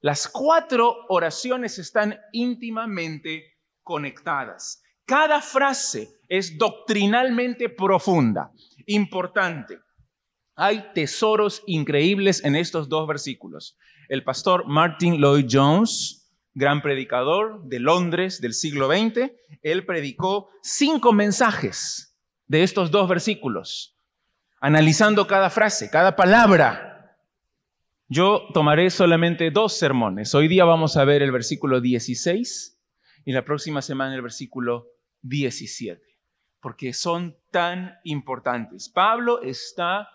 Las 0.01 0.27
cuatro 0.27 1.05
oraciones 1.07 1.79
están 1.79 2.19
íntimamente 2.33 3.57
conectadas. 3.83 4.83
Cada 5.05 5.39
frase 5.41 6.09
es 6.27 6.57
doctrinalmente 6.57 7.69
profunda, 7.69 8.51
importante. 8.85 9.79
Hay 10.61 10.91
tesoros 10.93 11.63
increíbles 11.67 12.43
en 12.43 12.57
estos 12.57 12.89
dos 12.89 13.07
versículos. 13.07 13.77
El 14.09 14.25
pastor 14.25 14.67
Martin 14.67 15.21
Lloyd 15.21 15.45
Jones, 15.49 16.29
gran 16.53 16.81
predicador 16.81 17.63
de 17.63 17.79
Londres 17.79 18.41
del 18.41 18.53
siglo 18.53 18.89
XX, 18.89 19.31
él 19.61 19.85
predicó 19.85 20.49
cinco 20.61 21.13
mensajes 21.13 22.13
de 22.47 22.63
estos 22.63 22.91
dos 22.91 23.07
versículos, 23.07 23.95
analizando 24.59 25.27
cada 25.27 25.49
frase, 25.49 25.89
cada 25.89 26.17
palabra. 26.17 27.15
Yo 28.09 28.49
tomaré 28.53 28.89
solamente 28.89 29.51
dos 29.51 29.77
sermones. 29.77 30.35
Hoy 30.35 30.49
día 30.49 30.65
vamos 30.65 30.97
a 30.97 31.05
ver 31.05 31.21
el 31.21 31.31
versículo 31.31 31.79
16 31.79 32.77
y 33.23 33.31
la 33.31 33.45
próxima 33.45 33.81
semana 33.81 34.13
el 34.13 34.21
versículo 34.21 34.87
17, 35.21 36.01
porque 36.59 36.91
son 36.91 37.37
tan 37.49 37.97
importantes. 38.03 38.89
Pablo 38.89 39.41
está 39.41 40.09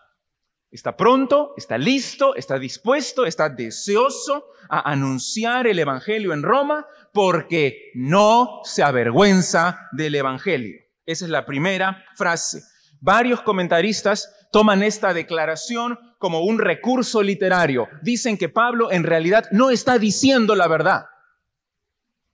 Está 0.74 0.96
pronto, 0.96 1.54
está 1.56 1.78
listo, 1.78 2.34
está 2.34 2.58
dispuesto, 2.58 3.26
está 3.26 3.48
deseoso 3.48 4.50
a 4.68 4.90
anunciar 4.90 5.68
el 5.68 5.78
Evangelio 5.78 6.32
en 6.32 6.42
Roma 6.42 6.84
porque 7.12 7.92
no 7.94 8.60
se 8.64 8.82
avergüenza 8.82 9.88
del 9.92 10.16
Evangelio. 10.16 10.80
Esa 11.06 11.26
es 11.26 11.30
la 11.30 11.46
primera 11.46 12.04
frase. 12.16 12.64
Varios 13.00 13.42
comentaristas 13.42 14.48
toman 14.50 14.82
esta 14.82 15.14
declaración 15.14 15.96
como 16.18 16.40
un 16.40 16.58
recurso 16.58 17.22
literario. 17.22 17.86
Dicen 18.02 18.36
que 18.36 18.48
Pablo 18.48 18.90
en 18.90 19.04
realidad 19.04 19.46
no 19.52 19.70
está 19.70 19.96
diciendo 20.00 20.56
la 20.56 20.66
verdad. 20.66 21.06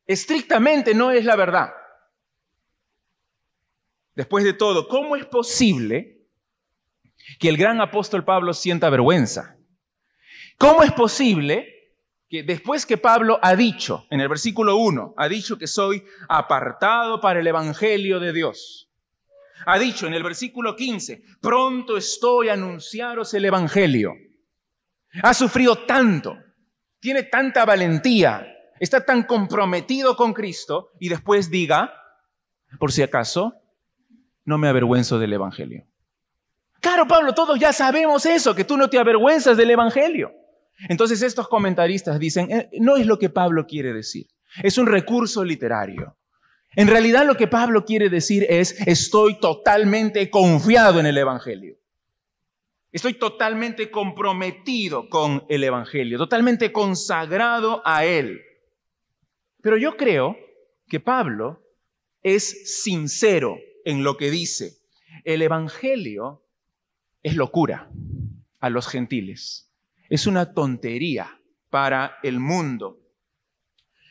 Estrictamente 0.06 0.94
no 0.94 1.10
es 1.10 1.26
la 1.26 1.36
verdad. 1.36 1.74
Después 4.14 4.44
de 4.44 4.54
todo, 4.54 4.88
¿cómo 4.88 5.14
es 5.14 5.26
posible 5.26 6.19
que 7.38 7.48
el 7.48 7.56
gran 7.56 7.80
apóstol 7.80 8.24
Pablo 8.24 8.54
sienta 8.54 8.90
vergüenza. 8.90 9.56
¿Cómo 10.58 10.82
es 10.82 10.92
posible 10.92 11.66
que 12.28 12.42
después 12.42 12.86
que 12.86 12.98
Pablo 12.98 13.38
ha 13.42 13.56
dicho, 13.56 14.06
en 14.10 14.20
el 14.20 14.28
versículo 14.28 14.76
1, 14.76 15.14
ha 15.16 15.28
dicho 15.28 15.58
que 15.58 15.66
soy 15.66 16.04
apartado 16.28 17.20
para 17.20 17.40
el 17.40 17.46
Evangelio 17.46 18.20
de 18.20 18.32
Dios? 18.32 18.90
Ha 19.66 19.78
dicho 19.78 20.06
en 20.06 20.14
el 20.14 20.22
versículo 20.22 20.76
15, 20.76 21.22
pronto 21.40 21.96
estoy 21.96 22.48
a 22.48 22.54
anunciaros 22.54 23.34
el 23.34 23.44
Evangelio. 23.44 24.14
Ha 25.22 25.34
sufrido 25.34 25.84
tanto, 25.86 26.36
tiene 27.00 27.24
tanta 27.24 27.64
valentía, 27.64 28.46
está 28.78 29.04
tan 29.04 29.24
comprometido 29.24 30.16
con 30.16 30.32
Cristo 30.32 30.92
y 31.00 31.08
después 31.08 31.50
diga, 31.50 31.92
por 32.78 32.92
si 32.92 33.02
acaso, 33.02 33.54
no 34.44 34.58
me 34.58 34.68
avergüenzo 34.68 35.18
del 35.18 35.32
Evangelio. 35.32 35.89
Claro, 36.80 37.06
Pablo, 37.06 37.34
todos 37.34 37.58
ya 37.58 37.72
sabemos 37.72 38.26
eso, 38.26 38.54
que 38.54 38.64
tú 38.64 38.76
no 38.76 38.88
te 38.88 38.98
avergüenzas 38.98 39.56
del 39.56 39.70
Evangelio. 39.70 40.32
Entonces 40.88 41.22
estos 41.22 41.48
comentaristas 41.48 42.18
dicen, 42.18 42.50
eh, 42.50 42.70
no 42.80 42.96
es 42.96 43.06
lo 43.06 43.18
que 43.18 43.28
Pablo 43.28 43.66
quiere 43.66 43.92
decir, 43.92 44.28
es 44.62 44.78
un 44.78 44.86
recurso 44.86 45.44
literario. 45.44 46.16
En 46.76 46.88
realidad 46.88 47.26
lo 47.26 47.36
que 47.36 47.48
Pablo 47.48 47.84
quiere 47.84 48.08
decir 48.08 48.46
es, 48.48 48.80
estoy 48.86 49.38
totalmente 49.40 50.30
confiado 50.30 51.00
en 51.00 51.06
el 51.06 51.18
Evangelio. 51.18 51.76
Estoy 52.92 53.14
totalmente 53.14 53.90
comprometido 53.90 55.08
con 55.08 55.44
el 55.48 55.64
Evangelio, 55.64 56.18
totalmente 56.18 56.72
consagrado 56.72 57.82
a 57.84 58.04
él. 58.04 58.40
Pero 59.62 59.76
yo 59.76 59.96
creo 59.96 60.36
que 60.88 60.98
Pablo 60.98 61.62
es 62.22 62.82
sincero 62.82 63.58
en 63.84 64.02
lo 64.02 64.16
que 64.16 64.30
dice. 64.30 64.78
El 65.24 65.42
Evangelio 65.42 66.42
es 67.22 67.36
locura 67.36 67.90
a 68.60 68.70
los 68.70 68.88
gentiles. 68.88 69.72
Es 70.08 70.26
una 70.26 70.52
tontería 70.54 71.40
para 71.70 72.16
el 72.22 72.40
mundo. 72.40 72.98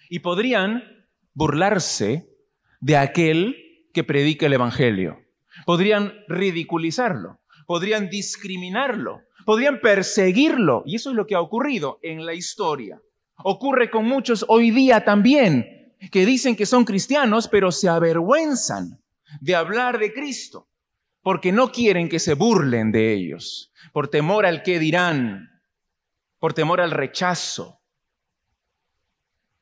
Y 0.10 0.20
podrían 0.20 0.84
burlarse 1.34 2.30
de 2.80 2.98
aquel 2.98 3.56
que 3.94 4.04
predica 4.04 4.46
el 4.46 4.54
Evangelio. 4.54 5.20
Podrían 5.66 6.14
ridiculizarlo, 6.28 7.42
podrían 7.66 8.10
discriminarlo, 8.10 9.22
podrían 9.46 9.82
perseguirlo. 9.82 10.84
Y 10.86 10.96
eso 10.96 11.10
es 11.10 11.16
lo 11.16 11.28
que 11.28 11.36
ha 11.36 11.42
ocurrido 11.42 12.00
en 12.02 12.26
la 12.26 12.34
historia. 12.34 13.02
Ocurre 13.44 13.90
con 13.90 14.06
muchos 14.06 14.46
hoy 14.48 14.72
día 14.72 15.04
también, 15.04 15.94
que 16.12 16.26
dicen 16.26 16.56
que 16.56 16.66
son 16.66 16.86
cristianos, 16.86 17.48
pero 17.48 17.72
se 17.72 17.90
avergüenzan 17.90 19.02
de 19.42 19.56
hablar 19.56 20.00
de 20.00 20.14
Cristo 20.14 20.69
porque 21.30 21.52
no 21.52 21.72
quieren 21.72 22.10
que 22.10 22.18
se 22.18 22.34
burlen 22.34 22.92
de 22.92 23.14
ellos, 23.14 23.72
por 23.94 24.08
temor 24.08 24.48
al 24.48 24.64
que 24.64 24.80
dirán, 24.80 25.62
por 26.40 26.56
temor 26.56 26.82
al 26.82 26.90
rechazo. 26.90 27.84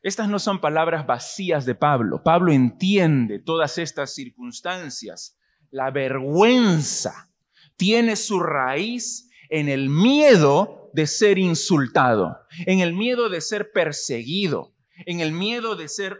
Estas 0.01 0.29
no 0.29 0.39
son 0.39 0.61
palabras 0.61 1.05
vacías 1.05 1.65
de 1.65 1.75
Pablo. 1.75 2.23
Pablo 2.23 2.53
entiende 2.53 3.39
todas 3.39 3.79
estas 3.79 4.15
circunstancias. 4.15 5.37
La 5.69 5.91
vergüenza 5.91 7.29
tiene 7.75 8.15
su 8.15 8.39
raíz 8.39 9.29
en 9.49 9.67
el 9.67 9.89
miedo 9.89 10.89
de 10.93 11.05
ser 11.05 11.37
insultado, 11.37 12.37
en 12.65 12.79
el 12.79 12.93
miedo 12.93 13.27
de 13.27 13.41
ser 13.41 13.73
perseguido, 13.73 14.73
en 15.05 15.19
el 15.19 15.33
miedo 15.33 15.75
de 15.75 15.89
ser 15.89 16.17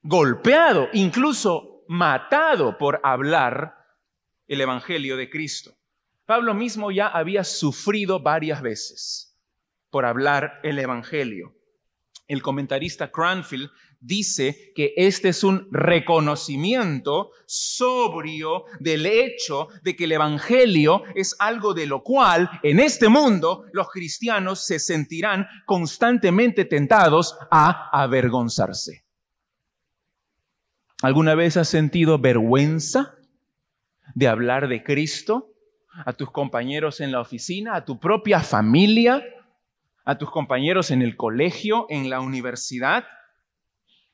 golpeado, 0.00 0.90
incluso 0.92 1.82
matado 1.88 2.78
por 2.78 3.00
hablar 3.02 3.81
el 4.52 4.60
Evangelio 4.60 5.16
de 5.16 5.30
Cristo. 5.30 5.72
Pablo 6.26 6.52
mismo 6.52 6.90
ya 6.90 7.08
había 7.08 7.42
sufrido 7.42 8.20
varias 8.20 8.60
veces 8.60 9.34
por 9.88 10.04
hablar 10.04 10.60
el 10.62 10.78
Evangelio. 10.78 11.54
El 12.28 12.42
comentarista 12.42 13.10
Cranfield 13.10 13.70
dice 13.98 14.72
que 14.74 14.92
este 14.96 15.30
es 15.30 15.42
un 15.42 15.68
reconocimiento 15.70 17.30
sobrio 17.46 18.64
del 18.78 19.06
hecho 19.06 19.68
de 19.82 19.96
que 19.96 20.04
el 20.04 20.12
Evangelio 20.12 21.02
es 21.14 21.34
algo 21.38 21.72
de 21.72 21.86
lo 21.86 22.02
cual 22.02 22.50
en 22.62 22.78
este 22.78 23.08
mundo 23.08 23.64
los 23.72 23.88
cristianos 23.88 24.66
se 24.66 24.78
sentirán 24.78 25.46
constantemente 25.64 26.66
tentados 26.66 27.38
a 27.50 27.88
avergonzarse. 27.90 29.06
¿Alguna 31.00 31.34
vez 31.34 31.56
has 31.56 31.68
sentido 31.68 32.18
vergüenza 32.18 33.16
de 34.14 34.28
hablar 34.28 34.68
de 34.68 34.82
Cristo 34.82 35.48
a 36.04 36.12
tus 36.12 36.30
compañeros 36.30 37.00
en 37.00 37.12
la 37.12 37.20
oficina, 37.20 37.76
a 37.76 37.84
tu 37.84 37.98
propia 38.00 38.40
familia, 38.40 39.22
a 40.04 40.18
tus 40.18 40.30
compañeros 40.30 40.90
en 40.90 41.02
el 41.02 41.16
colegio, 41.16 41.86
en 41.88 42.10
la 42.10 42.20
universidad. 42.20 43.04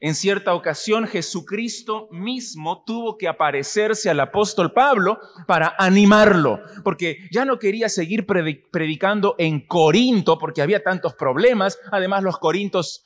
En 0.01 0.15
cierta 0.15 0.55
ocasión 0.55 1.09
Jesucristo 1.09 2.09
mismo 2.13 2.85
tuvo 2.85 3.19
que 3.19 3.27
aparecerse 3.27 4.09
al 4.09 4.21
apóstol 4.21 4.73
Pablo 4.73 5.19
para 5.49 5.75
animarlo, 5.77 6.61
porque 6.85 7.29
ya 7.33 7.45
no 7.45 7.59
quería 7.59 7.89
seguir 7.89 8.25
predicando 8.25 9.35
en 9.39 9.67
Corinto 9.67 10.39
porque 10.39 10.63
había 10.63 10.85
tantos 10.85 11.15
problemas. 11.15 11.81
Además 11.91 12.23
los 12.23 12.39
corintios, 12.39 13.03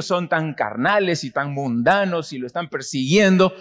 son 0.00 0.28
tan 0.28 0.54
carnales 0.54 1.22
y 1.22 1.30
tan 1.30 1.52
mundanos 1.52 2.32
y 2.32 2.38
lo 2.38 2.48
están 2.48 2.68
persiguiendo. 2.68 3.52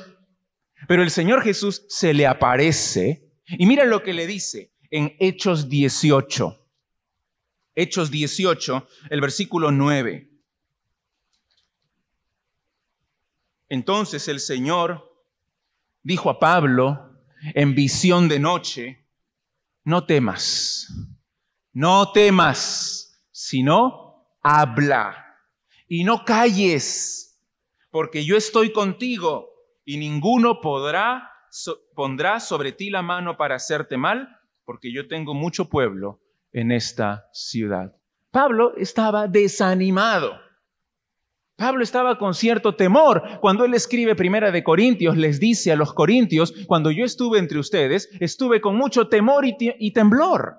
Pero 0.88 1.04
el 1.04 1.12
Señor 1.12 1.41
Jesús 1.43 1.86
se 1.88 2.13
le 2.13 2.28
aparece 2.28 3.32
y 3.48 3.65
mira 3.65 3.86
lo 3.86 4.04
que 4.04 4.13
le 4.13 4.28
dice 4.28 4.74
en 4.89 5.15
Hechos 5.19 5.69
18. 5.69 6.60
Hechos 7.76 8.12
18, 8.12 8.88
el 9.10 9.22
versículo 9.22 9.72
9. 9.72 10.30
Entonces 13.69 14.28
el 14.28 14.39
Señor 14.39 15.26
dijo 16.04 16.30
a 16.30 16.39
Pablo 16.39 17.17
en 17.56 17.74
visión 17.74 18.30
de 18.30 18.39
noche, 18.39 19.08
no 19.84 20.06
temas, 20.06 20.88
no 21.72 22.12
temas, 22.12 23.19
sino 23.32 24.28
habla 24.43 25.39
y 25.88 26.04
no 26.04 26.24
calles, 26.24 27.41
porque 27.89 28.24
yo 28.24 28.38
estoy 28.38 28.72
contigo 28.72 29.52
y 29.86 29.98
ninguno 29.98 30.62
podrá 30.62 31.30
pondrá 31.96 32.39
sobre 32.39 32.72
ti 32.72 32.89
la 32.89 33.02
mano 33.02 33.38
para 33.38 33.56
hacerte 33.56 33.98
mal, 33.98 34.39
porque 34.65 34.91
yo 34.91 35.08
tengo 35.08 35.34
mucho 35.34 35.69
pueblo 35.69 36.19
en 36.52 36.72
esta 36.72 37.28
ciudad. 37.32 37.96
Pablo 38.32 38.74
estaba 38.78 39.28
desanimado. 39.28 40.39
Pablo 41.56 41.84
estaba 41.84 42.17
con 42.17 42.34
cierto 42.34 42.76
temor. 42.76 43.39
Cuando 43.39 43.65
él 43.65 43.76
escribe 43.76 44.15
Primera 44.15 44.52
de 44.52 44.63
Corintios, 44.63 45.15
les 45.17 45.39
dice 45.39 45.72
a 45.72 45.76
los 45.76 45.93
corintios, 45.93 46.54
cuando 46.65 46.89
yo 46.89 47.06
estuve 47.06 47.38
entre 47.38 47.60
ustedes, 47.60 48.10
estuve 48.19 48.60
con 48.60 48.76
mucho 48.76 49.08
temor 49.08 49.46
y, 49.46 49.56
y 49.60 49.91
temblor. 49.91 50.58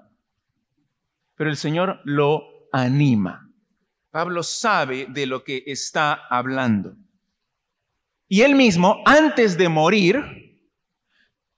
Pero 1.35 1.51
el 1.51 1.57
Señor 1.57 2.01
lo 2.05 2.45
anima. 2.73 3.51
Pablo 4.13 4.45
sabe 4.45 5.07
de 5.09 5.27
lo 5.27 5.43
que 5.43 5.65
está 5.67 6.15
hablando. 6.31 6.95
Y 8.29 8.43
él 8.43 8.55
mismo, 8.55 9.03
antes 9.05 9.59
de 9.59 9.69
morir, 9.69 10.23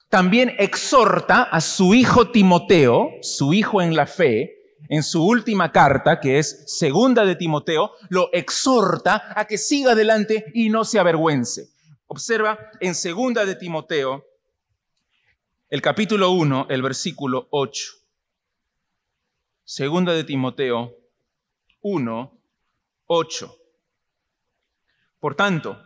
también 0.08 0.54
exhorta 0.58 1.42
a 1.42 1.60
su 1.60 1.94
hijo 1.94 2.30
Timoteo, 2.30 3.10
su 3.22 3.52
hijo 3.52 3.82
en 3.82 3.94
la 3.94 4.06
fe, 4.06 4.56
en 4.88 5.02
su 5.02 5.26
última 5.26 5.72
carta, 5.72 6.20
que 6.20 6.38
es 6.38 6.64
segunda 6.78 7.24
de 7.24 7.36
Timoteo, 7.36 7.92
lo 8.08 8.32
exhorta 8.32 9.32
a 9.34 9.46
que 9.46 9.58
siga 9.58 9.92
adelante 9.92 10.46
y 10.54 10.68
no 10.68 10.84
se 10.84 10.98
avergüence. 10.98 11.68
Observa 12.06 12.58
en 12.80 12.94
segunda 12.94 13.44
de 13.44 13.56
Timoteo, 13.56 14.24
el 15.68 15.82
capítulo 15.82 16.30
1, 16.30 16.66
el 16.70 16.82
versículo 16.82 17.48
8. 17.50 17.92
Segunda 19.64 20.12
de 20.12 20.22
Timoteo 20.22 20.94
1, 21.80 22.38
8. 23.06 23.56
Por 25.18 25.34
tanto, 25.34 25.76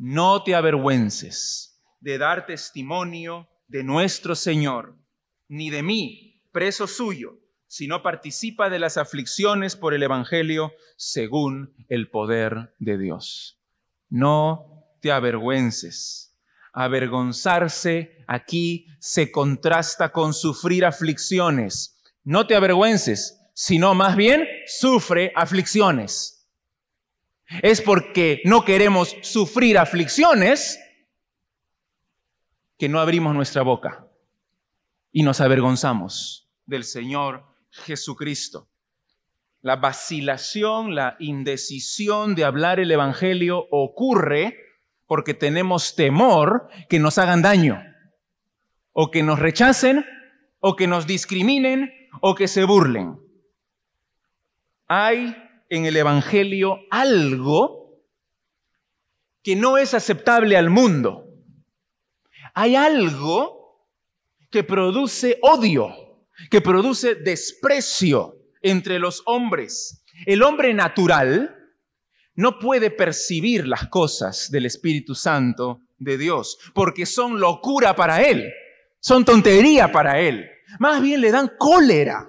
no 0.00 0.42
te 0.42 0.54
avergüences 0.54 1.78
de 2.00 2.16
dar 2.16 2.46
testimonio 2.46 3.50
de 3.68 3.84
nuestro 3.84 4.34
Señor, 4.34 4.96
ni 5.46 5.68
de 5.68 5.82
mí, 5.82 6.42
preso 6.52 6.86
suyo, 6.86 7.38
sino 7.66 8.02
participa 8.02 8.70
de 8.70 8.78
las 8.78 8.96
aflicciones 8.96 9.76
por 9.76 9.92
el 9.92 10.02
Evangelio 10.02 10.72
según 10.96 11.74
el 11.90 12.08
poder 12.08 12.74
de 12.78 12.96
Dios. 12.96 13.60
No 14.08 14.86
te 15.02 15.12
avergüences. 15.12 16.34
Avergonzarse 16.72 18.24
aquí 18.26 18.86
se 19.00 19.30
contrasta 19.30 20.12
con 20.12 20.32
sufrir 20.32 20.86
aflicciones. 20.86 22.00
No 22.24 22.46
te 22.46 22.56
avergüences, 22.56 23.38
sino 23.52 23.94
más 23.94 24.16
bien 24.16 24.48
sufre 24.66 25.30
aflicciones 25.36 26.39
es 27.62 27.80
porque 27.80 28.40
no 28.44 28.64
queremos 28.64 29.16
sufrir 29.22 29.78
aflicciones 29.78 30.78
que 32.78 32.88
no 32.88 33.00
abrimos 33.00 33.34
nuestra 33.34 33.62
boca 33.62 34.06
y 35.12 35.22
nos 35.22 35.40
avergonzamos 35.40 36.48
del 36.66 36.84
Señor 36.84 37.44
Jesucristo. 37.70 38.68
La 39.60 39.76
vacilación, 39.76 40.94
la 40.94 41.16
indecisión 41.18 42.34
de 42.34 42.44
hablar 42.44 42.80
el 42.80 42.90
Evangelio 42.90 43.66
ocurre 43.70 44.56
porque 45.06 45.34
tenemos 45.34 45.96
temor 45.96 46.68
que 46.88 47.00
nos 47.00 47.18
hagan 47.18 47.42
daño, 47.42 47.82
o 48.92 49.10
que 49.10 49.22
nos 49.22 49.38
rechacen, 49.38 50.06
o 50.60 50.76
que 50.76 50.86
nos 50.86 51.06
discriminen, 51.06 51.92
o 52.22 52.34
que 52.34 52.48
se 52.48 52.64
burlen. 52.64 53.18
Hay 54.86 55.36
en 55.70 55.86
el 55.86 55.96
Evangelio 55.96 56.80
algo 56.90 58.02
que 59.42 59.56
no 59.56 59.78
es 59.78 59.94
aceptable 59.94 60.56
al 60.56 60.68
mundo. 60.68 61.24
Hay 62.54 62.74
algo 62.76 63.86
que 64.50 64.64
produce 64.64 65.38
odio, 65.42 65.94
que 66.50 66.60
produce 66.60 67.14
desprecio 67.14 68.36
entre 68.60 68.98
los 68.98 69.22
hombres. 69.24 70.04
El 70.26 70.42
hombre 70.42 70.74
natural 70.74 71.56
no 72.34 72.58
puede 72.58 72.90
percibir 72.90 73.66
las 73.66 73.88
cosas 73.88 74.50
del 74.50 74.66
Espíritu 74.66 75.14
Santo 75.14 75.82
de 75.98 76.18
Dios, 76.18 76.58
porque 76.74 77.06
son 77.06 77.38
locura 77.38 77.94
para 77.94 78.22
él, 78.22 78.52
son 78.98 79.24
tontería 79.24 79.92
para 79.92 80.20
él. 80.20 80.50
Más 80.80 81.00
bien 81.00 81.20
le 81.20 81.30
dan 81.30 81.52
cólera, 81.58 82.28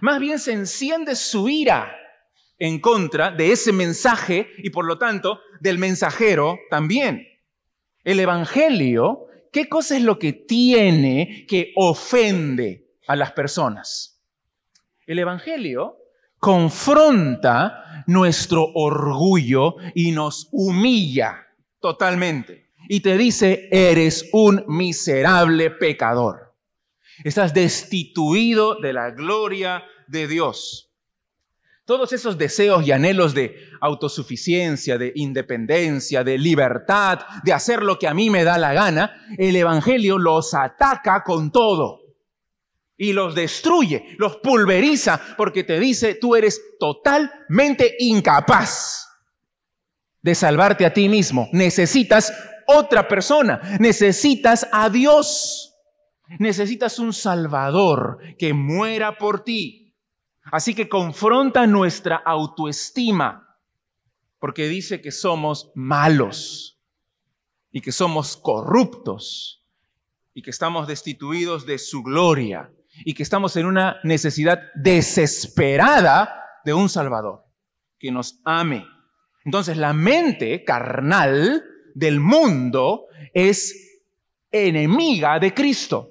más 0.00 0.18
bien 0.18 0.38
se 0.38 0.52
enciende 0.52 1.14
su 1.14 1.48
ira 1.48 1.92
en 2.58 2.80
contra 2.80 3.30
de 3.30 3.52
ese 3.52 3.72
mensaje 3.72 4.48
y 4.58 4.70
por 4.70 4.86
lo 4.86 4.98
tanto 4.98 5.40
del 5.60 5.78
mensajero 5.78 6.58
también. 6.70 7.26
El 8.04 8.20
Evangelio, 8.20 9.26
¿qué 9.52 9.68
cosa 9.68 9.96
es 9.96 10.02
lo 10.02 10.18
que 10.18 10.32
tiene 10.32 11.44
que 11.48 11.72
ofende 11.76 12.86
a 13.06 13.16
las 13.16 13.32
personas? 13.32 14.22
El 15.06 15.18
Evangelio 15.18 15.96
confronta 16.38 18.04
nuestro 18.06 18.70
orgullo 18.74 19.76
y 19.94 20.12
nos 20.12 20.48
humilla 20.52 21.46
totalmente. 21.80 22.70
Y 22.88 23.00
te 23.00 23.16
dice, 23.16 23.68
eres 23.72 24.28
un 24.32 24.64
miserable 24.68 25.70
pecador. 25.70 26.54
Estás 27.24 27.54
destituido 27.54 28.76
de 28.80 28.92
la 28.92 29.10
gloria 29.10 29.82
de 30.06 30.28
Dios. 30.28 30.85
Todos 31.86 32.12
esos 32.12 32.36
deseos 32.36 32.84
y 32.84 32.90
anhelos 32.90 33.32
de 33.32 33.54
autosuficiencia, 33.80 34.98
de 34.98 35.12
independencia, 35.14 36.24
de 36.24 36.36
libertad, 36.36 37.20
de 37.44 37.52
hacer 37.52 37.84
lo 37.84 37.96
que 37.96 38.08
a 38.08 38.14
mí 38.14 38.28
me 38.28 38.42
da 38.42 38.58
la 38.58 38.72
gana, 38.72 39.24
el 39.38 39.54
Evangelio 39.54 40.18
los 40.18 40.52
ataca 40.52 41.22
con 41.22 41.52
todo 41.52 42.00
y 42.96 43.12
los 43.12 43.36
destruye, 43.36 44.16
los 44.18 44.38
pulveriza, 44.38 45.20
porque 45.36 45.62
te 45.62 45.78
dice, 45.78 46.16
tú 46.16 46.34
eres 46.34 46.60
totalmente 46.80 47.94
incapaz 48.00 49.06
de 50.22 50.34
salvarte 50.34 50.86
a 50.86 50.92
ti 50.92 51.08
mismo. 51.08 51.48
Necesitas 51.52 52.32
otra 52.66 53.06
persona, 53.06 53.60
necesitas 53.78 54.66
a 54.72 54.90
Dios, 54.90 55.72
necesitas 56.40 56.98
un 56.98 57.12
Salvador 57.12 58.18
que 58.36 58.54
muera 58.54 59.18
por 59.18 59.44
ti 59.44 59.85
Así 60.52 60.74
que 60.74 60.88
confronta 60.88 61.66
nuestra 61.66 62.16
autoestima, 62.16 63.58
porque 64.38 64.68
dice 64.68 65.00
que 65.00 65.10
somos 65.10 65.72
malos 65.74 66.78
y 67.72 67.80
que 67.80 67.92
somos 67.92 68.36
corruptos 68.36 69.64
y 70.34 70.42
que 70.42 70.50
estamos 70.50 70.86
destituidos 70.86 71.66
de 71.66 71.78
su 71.78 72.02
gloria 72.02 72.70
y 73.04 73.14
que 73.14 73.22
estamos 73.22 73.56
en 73.56 73.66
una 73.66 73.96
necesidad 74.04 74.60
desesperada 74.74 76.42
de 76.64 76.74
un 76.74 76.88
Salvador 76.88 77.44
que 77.98 78.12
nos 78.12 78.40
ame. 78.44 78.86
Entonces 79.44 79.76
la 79.76 79.92
mente 79.92 80.64
carnal 80.64 81.64
del 81.94 82.20
mundo 82.20 83.06
es 83.32 84.02
enemiga 84.50 85.38
de 85.38 85.54
Cristo, 85.54 86.10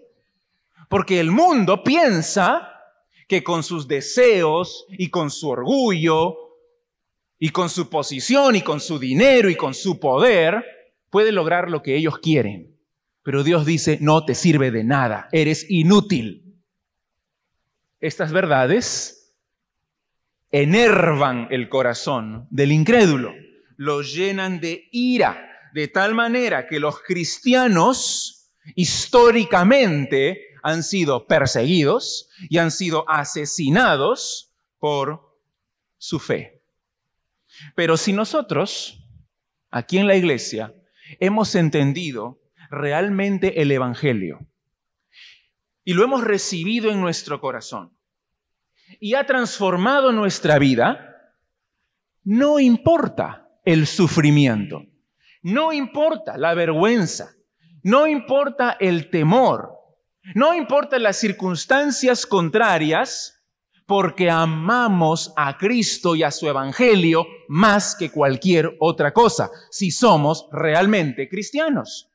porque 0.89 1.19
el 1.19 1.31
mundo 1.31 1.83
piensa 1.83 2.74
que 3.27 3.43
con 3.43 3.63
sus 3.63 3.87
deseos 3.87 4.85
y 4.89 5.09
con 5.09 5.31
su 5.31 5.49
orgullo 5.49 6.37
y 7.39 7.49
con 7.49 7.69
su 7.69 7.89
posición 7.89 8.55
y 8.55 8.61
con 8.61 8.79
su 8.79 8.99
dinero 8.99 9.49
y 9.49 9.55
con 9.55 9.73
su 9.73 9.99
poder 9.99 10.63
puede 11.09 11.31
lograr 11.31 11.69
lo 11.69 11.81
que 11.81 11.95
ellos 11.95 12.19
quieren. 12.19 12.77
Pero 13.23 13.43
Dios 13.43 13.65
dice, 13.65 13.97
no 14.01 14.25
te 14.25 14.35
sirve 14.35 14.71
de 14.71 14.83
nada, 14.83 15.27
eres 15.31 15.65
inútil. 15.69 16.61
Estas 17.99 18.31
verdades 18.31 19.33
enervan 20.51 21.47
el 21.49 21.67
corazón 21.69 22.47
del 22.51 22.71
incrédulo, 22.71 23.33
lo 23.77 24.01
llenan 24.01 24.59
de 24.59 24.87
ira, 24.91 25.49
de 25.73 25.87
tal 25.87 26.13
manera 26.13 26.67
que 26.67 26.79
los 26.79 27.01
cristianos 27.01 28.51
históricamente 28.75 30.54
han 30.65 30.81
sido 30.81 31.27
perseguidos 31.27 32.27
y 32.49 32.57
han 32.57 32.71
sido 32.71 33.07
asesinados 33.07 34.51
por 34.79 35.37
su 35.99 36.17
fe. 36.17 36.63
Pero 37.75 37.97
si 37.97 38.13
nosotros, 38.13 38.99
aquí 39.69 39.99
en 39.99 40.07
la 40.07 40.15
iglesia, 40.15 40.73
hemos 41.19 41.53
entendido 41.53 42.41
realmente 42.71 43.61
el 43.61 43.71
Evangelio 43.71 44.39
y 45.83 45.93
lo 45.93 46.03
hemos 46.03 46.23
recibido 46.23 46.89
en 46.89 46.99
nuestro 46.99 47.39
corazón 47.39 47.95
y 48.99 49.13
ha 49.13 49.23
transformado 49.27 50.11
nuestra 50.13 50.57
vida, 50.57 51.31
no 52.23 52.57
importa 52.57 53.47
el 53.65 53.85
sufrimiento, 53.85 54.83
No 55.43 55.71
importa 55.71 56.39
la 56.39 56.55
vergüenza, 56.55 57.35
no 57.83 58.07
importa 58.07 58.77
el 58.79 59.11
temor, 59.11 59.74
no 60.33 60.55
importa 60.55 60.97
las 60.97 61.17
circunstancias 61.17 62.25
contrarias, 62.25 63.43
porque 63.85 64.31
amamos 64.31 65.31
a 65.35 65.57
Cristo 65.57 66.15
y 66.15 66.23
a 66.23 66.31
su 66.31 66.49
Evangelio 66.49 67.27
más 67.47 67.95
que 67.95 68.09
cualquier 68.09 68.75
otra 68.79 69.13
cosa, 69.13 69.51
si 69.69 69.91
somos 69.91 70.47
realmente 70.51 71.29
cristianos. 71.29 72.09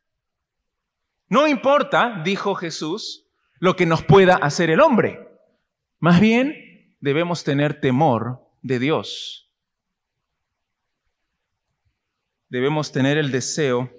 No 1.28 1.46
importa, 1.46 2.22
dijo 2.24 2.56
Jesús, 2.56 3.28
lo 3.60 3.76
que 3.76 3.86
nos 3.86 4.02
pueda 4.02 4.34
hacer 4.34 4.70
el 4.70 4.80
hombre. 4.80 5.28
Más 6.00 6.20
bien, 6.20 6.96
debemos 6.98 7.44
tener 7.44 7.80
temor 7.80 8.40
de 8.62 8.80
Dios. 8.80 9.48
Debemos 12.48 12.90
tener 12.90 13.16
el 13.16 13.30
deseo 13.30 13.92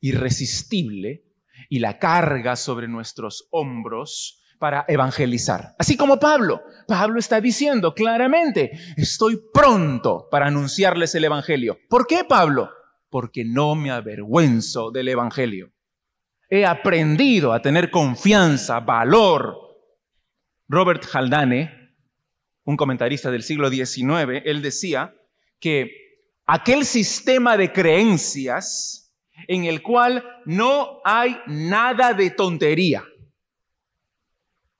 irresistible 0.00 1.25
y 1.68 1.78
la 1.78 1.98
carga 1.98 2.56
sobre 2.56 2.88
nuestros 2.88 3.48
hombros 3.50 4.42
para 4.58 4.84
evangelizar. 4.88 5.74
Así 5.78 5.96
como 5.96 6.18
Pablo. 6.18 6.62
Pablo 6.86 7.18
está 7.18 7.40
diciendo 7.40 7.94
claramente, 7.94 8.72
estoy 8.96 9.38
pronto 9.52 10.28
para 10.30 10.46
anunciarles 10.46 11.14
el 11.14 11.24
Evangelio. 11.24 11.78
¿Por 11.88 12.06
qué, 12.06 12.24
Pablo? 12.24 12.70
Porque 13.10 13.44
no 13.44 13.74
me 13.74 13.90
avergüenzo 13.90 14.90
del 14.90 15.08
Evangelio. 15.08 15.72
He 16.48 16.64
aprendido 16.64 17.52
a 17.52 17.60
tener 17.60 17.90
confianza, 17.90 18.80
valor. 18.80 19.56
Robert 20.68 21.04
Haldane, 21.12 21.70
un 22.64 22.76
comentarista 22.76 23.30
del 23.30 23.42
siglo 23.42 23.70
XIX, 23.70 24.42
él 24.44 24.62
decía 24.62 25.14
que 25.60 25.90
aquel 26.46 26.84
sistema 26.84 27.56
de 27.56 27.72
creencias 27.72 29.05
en 29.48 29.64
el 29.64 29.82
cual 29.82 30.24
no 30.44 31.00
hay 31.04 31.36
nada 31.46 32.12
de 32.12 32.30
tontería, 32.30 33.04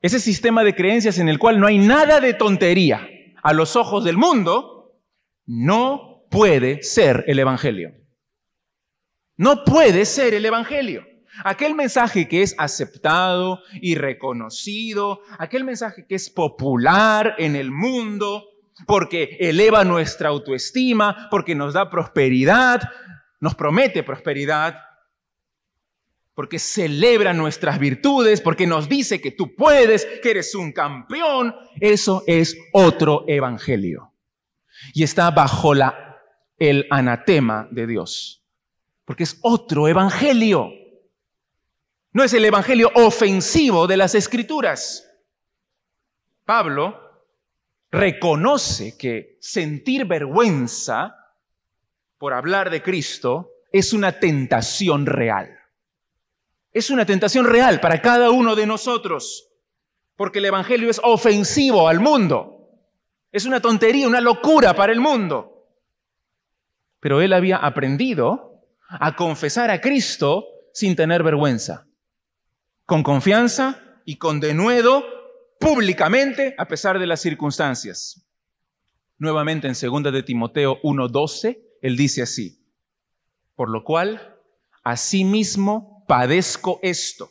ese 0.07 0.21
sistema 0.21 0.62
de 0.62 0.75
creencias 0.75 1.19
en 1.19 1.29
el 1.29 1.38
cual 1.38 1.59
no 1.59 1.66
hay 1.66 1.79
nada 1.79 2.21
de 2.21 2.35
tontería 2.35 3.09
a 3.42 3.53
los 3.53 3.77
ojos 3.77 4.05
del 4.05 4.16
mundo, 4.16 5.01
no 5.47 6.27
puede 6.31 6.83
ser 6.83 7.25
el 7.27 7.38
Evangelio. 7.38 7.92
No 9.37 9.64
puede 9.64 10.05
ser 10.05 10.35
el 10.35 10.45
Evangelio. 10.45 11.05
Aquel 11.45 11.75
mensaje 11.75 12.29
que 12.29 12.42
es 12.42 12.55
aceptado 12.59 13.61
y 13.81 13.95
reconocido, 13.95 15.21
aquel 15.38 15.64
mensaje 15.64 16.07
que 16.07 16.14
es 16.14 16.31
popular 16.31 17.35
en 17.38 17.57
el 17.57 17.71
mundo, 17.71 18.45
porque 18.87 19.37
eleva 19.40 19.85
nuestra 19.85 20.29
autoestima, 20.29 21.29
porque 21.31 21.55
nos 21.55 21.75
da 21.75 21.90
prosperidad, 21.90 22.81
nos 23.40 23.55
promete 23.55 24.03
prosperidad, 24.03 24.83
porque 26.37 26.59
celebra 26.59 27.33
nuestras 27.33 27.79
virtudes, 27.79 28.42
porque 28.42 28.66
nos 28.66 28.90
dice 28.90 29.22
que 29.22 29.31
tú 29.31 29.55
puedes, 29.55 30.07
que 30.22 30.33
eres 30.33 30.55
un 30.55 30.70
campeón. 30.70 31.55
Eso 31.81 32.25
es 32.27 32.57
otro 32.72 33.25
evangelio. 33.27 34.12
Y 34.92 35.03
está 35.03 35.31
bajo 35.31 35.75
la, 35.75 36.18
el 36.59 36.87
anatema 36.90 37.68
de 37.70 37.87
Dios, 37.87 38.44
porque 39.07 39.22
es 39.22 39.38
otro 39.40 39.88
evangelio. 39.88 40.70
No 42.12 42.22
es 42.22 42.35
el 42.35 42.44
evangelio 42.44 42.90
ofensivo 42.94 43.87
de 43.87 43.96
las 43.96 44.14
escrituras. 44.14 45.11
Pablo 46.44 47.01
reconoce 47.90 48.96
que 48.99 49.38
sentir 49.40 50.05
vergüenza 50.05 51.16
por 52.18 52.33
hablar 52.33 52.70
de 52.70 52.83
Cristo 52.83 53.50
es 53.72 53.92
una 53.92 54.18
tentación 54.18 55.07
real. 55.07 55.59
Es 56.72 56.90
una 56.90 57.07
tentación 57.07 57.46
real 57.46 57.81
para 57.81 58.00
cada 58.00 58.31
uno 58.31 58.55
de 58.55 58.66
nosotros, 58.66 59.50
porque 60.16 60.38
el 60.38 60.46
Evangelio 60.46 60.90
es 60.90 61.00
ofensivo 61.02 61.88
al 61.88 62.00
mundo. 62.00 62.68
Es 63.33 63.44
una 63.44 63.61
tontería, 63.61 64.09
una 64.09 64.20
locura 64.20 64.74
para 64.74 64.92
el 64.92 65.00
mundo. 65.00 65.68
Pero 67.00 67.20
él 67.20 67.33
había 67.33 67.57
aprendido 67.57 68.62
a 68.88 69.16
confesar 69.16 69.70
a 69.70 69.81
Cristo 69.81 70.46
sin 70.72 70.96
tener 70.96 71.22
vergüenza, 71.22 71.87
con 72.85 73.02
confianza 73.02 74.00
y 74.05 74.16
con 74.16 74.40
denuedo, 74.40 75.05
públicamente, 75.59 76.55
a 76.59 76.68
pesar 76.68 76.98
de 76.98 77.07
las 77.07 77.20
circunstancias. 77.20 78.26
Nuevamente 79.18 79.66
en 79.66 79.74
2 79.74 80.12
de 80.12 80.22
Timoteo 80.22 80.79
1:12, 80.83 81.65
él 81.83 81.97
dice 81.97 82.23
así: 82.23 82.59
Por 83.55 83.71
lo 83.71 83.85
cual, 83.85 84.37
asimismo 84.83 86.05
padezco 86.07 86.79
esto, 86.83 87.31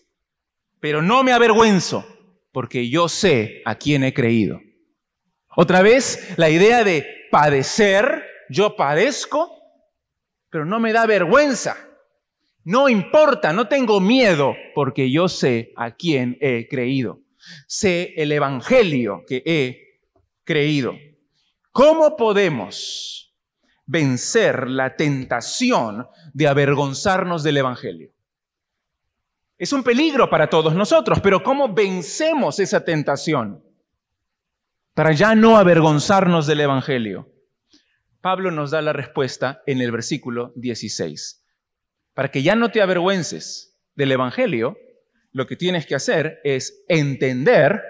pero 0.80 1.02
no 1.02 1.24
me 1.24 1.32
avergüenzo, 1.32 2.06
porque 2.52 2.90
yo 2.90 3.10
sé 3.10 3.62
a 3.66 3.76
quién 3.76 4.04
he 4.04 4.14
creído. 4.14 4.60
Otra 5.56 5.82
vez, 5.82 6.34
la 6.38 6.50
idea 6.50 6.84
de 6.84 7.08
padecer, 7.32 8.24
yo 8.50 8.76
padezco, 8.76 9.52
pero 10.50 10.66
no 10.66 10.80
me 10.80 10.94
da 10.94 11.06
vergüenza. 11.06 11.78
No 12.64 12.90
importa, 12.90 13.54
no 13.54 13.68
tengo 13.68 14.00
miedo, 14.02 14.56
porque 14.74 15.12
yo 15.12 15.28
sé 15.28 15.72
a 15.76 15.92
quién 15.96 16.38
he 16.42 16.68
creído. 16.68 17.22
Sé 17.68 18.14
el 18.18 18.32
Evangelio 18.32 19.24
que 19.28 19.44
he 19.46 20.00
creído. 20.44 20.94
¿Cómo 21.72 22.16
podemos 22.18 23.25
vencer 23.86 24.70
la 24.70 24.96
tentación 24.96 26.08
de 26.34 26.48
avergonzarnos 26.48 27.44
del 27.44 27.58
Evangelio? 27.58 28.12
Es 29.58 29.72
un 29.72 29.84
peligro 29.84 30.30
para 30.30 30.50
todos 30.50 30.76
nosotros, 30.76 31.20
pero 31.22 31.42
¿cómo 31.42 31.74
vencemos 31.74 32.60
esa 32.60 32.84
tentación? 32.84 33.64
Para 34.94 35.14
ya 35.14 35.36
no 35.36 35.58
avergonzarnos 35.58 36.46
del 36.48 36.62
Evangelio. 36.62 37.32
Pablo 38.22 38.52
nos 38.52 38.72
da 38.72 38.82
la 38.82 38.92
respuesta 38.92 39.62
en 39.66 39.82
el 39.82 39.92
versículo 39.92 40.52
16. 40.56 41.44
Para 42.14 42.32
que 42.32 42.44
ya 42.44 42.56
no 42.56 42.72
te 42.72 42.82
avergüences 42.82 43.78
del 43.96 44.12
Evangelio, 44.12 44.78
lo 45.32 45.48
que 45.48 45.56
tienes 45.56 45.86
que 45.86 45.96
hacer 45.96 46.40
es 46.44 46.84
entender 46.88 47.84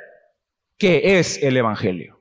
qué 0.77 1.19
es 1.19 1.41
el 1.41 1.57
Evangelio. 1.57 2.14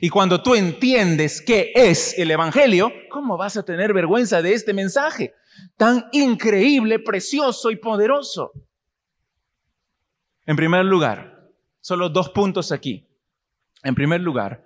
Y 0.00 0.08
cuando 0.08 0.42
tú 0.42 0.54
entiendes 0.54 1.40
qué 1.40 1.72
es 1.74 2.18
el 2.18 2.30
Evangelio, 2.30 2.92
¿cómo 3.10 3.36
vas 3.36 3.56
a 3.56 3.64
tener 3.64 3.92
vergüenza 3.92 4.42
de 4.42 4.52
este 4.52 4.72
mensaje? 4.72 5.34
tan 5.76 6.06
increíble, 6.12 6.98
precioso 6.98 7.70
y 7.70 7.76
poderoso? 7.76 8.52
En 10.46 10.56
primer 10.56 10.84
lugar, 10.84 11.50
solo 11.80 12.08
dos 12.08 12.30
puntos 12.30 12.72
aquí. 12.72 13.08
En 13.82 13.94
primer 13.94 14.20
lugar, 14.20 14.64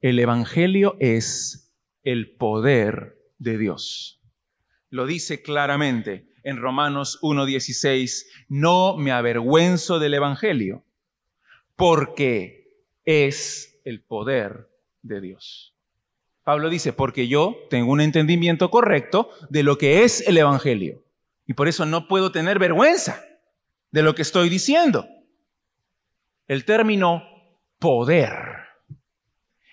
el 0.00 0.18
Evangelio 0.18 0.96
es 1.00 1.74
el 2.02 2.36
poder 2.36 3.16
de 3.38 3.58
Dios. 3.58 4.20
Lo 4.90 5.06
dice 5.06 5.42
claramente 5.42 6.28
en 6.42 6.58
Romanos 6.58 7.18
1.16, 7.22 8.26
no 8.48 8.96
me 8.96 9.12
avergüenzo 9.12 9.98
del 9.98 10.14
Evangelio, 10.14 10.84
porque 11.74 12.84
es 13.04 13.73
el 13.84 14.02
poder 14.02 14.68
de 15.02 15.20
Dios. 15.20 15.74
Pablo 16.42 16.68
dice, 16.68 16.92
porque 16.92 17.26
yo 17.28 17.56
tengo 17.70 17.90
un 17.90 18.00
entendimiento 18.00 18.70
correcto 18.70 19.30
de 19.48 19.62
lo 19.62 19.78
que 19.78 20.04
es 20.04 20.26
el 20.26 20.36
Evangelio. 20.36 21.02
Y 21.46 21.54
por 21.54 21.68
eso 21.68 21.86
no 21.86 22.08
puedo 22.08 22.32
tener 22.32 22.58
vergüenza 22.58 23.22
de 23.90 24.02
lo 24.02 24.14
que 24.14 24.22
estoy 24.22 24.48
diciendo. 24.48 25.06
El 26.46 26.64
término 26.64 27.22
poder 27.78 28.30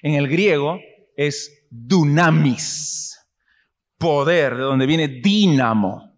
en 0.02 0.16
el 0.16 0.28
griego 0.28 0.80
es 1.16 1.66
dunamis, 1.70 3.20
poder, 3.98 4.56
de 4.56 4.64
donde 4.64 4.86
viene 4.86 5.08
dínamo. 5.08 6.12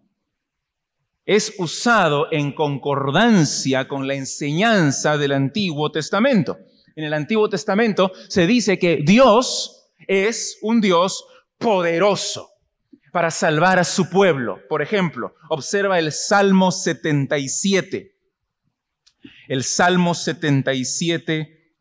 Es 1.24 1.54
usado 1.58 2.28
en 2.30 2.52
concordancia 2.52 3.88
con 3.88 4.06
la 4.06 4.14
enseñanza 4.14 5.16
del 5.16 5.32
Antiguo 5.32 5.90
Testamento. 5.90 6.58
En 6.96 7.04
el 7.04 7.14
Antiguo 7.14 7.48
Testamento 7.48 8.12
se 8.28 8.46
dice 8.46 8.78
que 8.78 9.00
Dios 9.04 9.90
es 10.06 10.58
un 10.62 10.80
Dios 10.80 11.26
poderoso 11.58 12.50
para 13.12 13.30
salvar 13.30 13.78
a 13.78 13.84
su 13.84 14.10
pueblo. 14.10 14.60
Por 14.68 14.82
ejemplo, 14.82 15.34
observa 15.48 15.98
el 15.98 16.12
Salmo 16.12 16.72
77. 16.72 18.14
El 19.48 19.62
Salmo 19.62 20.14
77, 20.14 21.76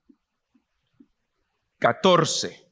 14. 1.79 2.63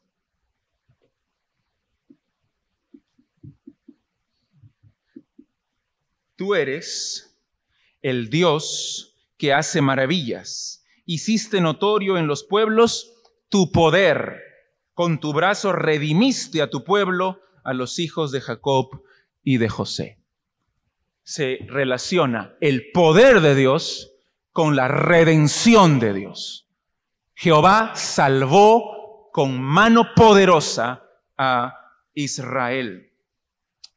Tú 6.35 6.55
eres 6.55 7.37
el 8.01 8.29
Dios 8.29 9.15
que 9.37 9.53
hace 9.53 9.81
maravillas. 9.81 10.80
Hiciste 11.05 11.61
notorio 11.61 12.17
en 12.17 12.27
los 12.27 12.43
pueblos 12.43 13.13
tu 13.49 13.71
poder 13.71 14.51
con 14.93 15.19
tu 15.19 15.33
brazo 15.33 15.71
redimiste 15.71 16.61
a 16.61 16.69
tu 16.69 16.83
pueblo, 16.83 17.39
a 17.63 17.73
los 17.73 17.97
hijos 17.99 18.31
de 18.31 18.41
Jacob 18.41 19.03
y 19.43 19.57
de 19.57 19.69
José. 19.69 20.19
Se 21.23 21.59
relaciona 21.67 22.55
el 22.61 22.91
poder 22.91 23.41
de 23.41 23.55
Dios 23.55 24.11
con 24.51 24.75
la 24.75 24.87
redención 24.87 25.99
de 25.99 26.13
Dios. 26.13 26.67
Jehová 27.33 27.93
salvó 27.95 29.29
con 29.31 29.59
mano 29.61 30.13
poderosa 30.15 31.03
a 31.37 31.73
Israel. 32.13 33.11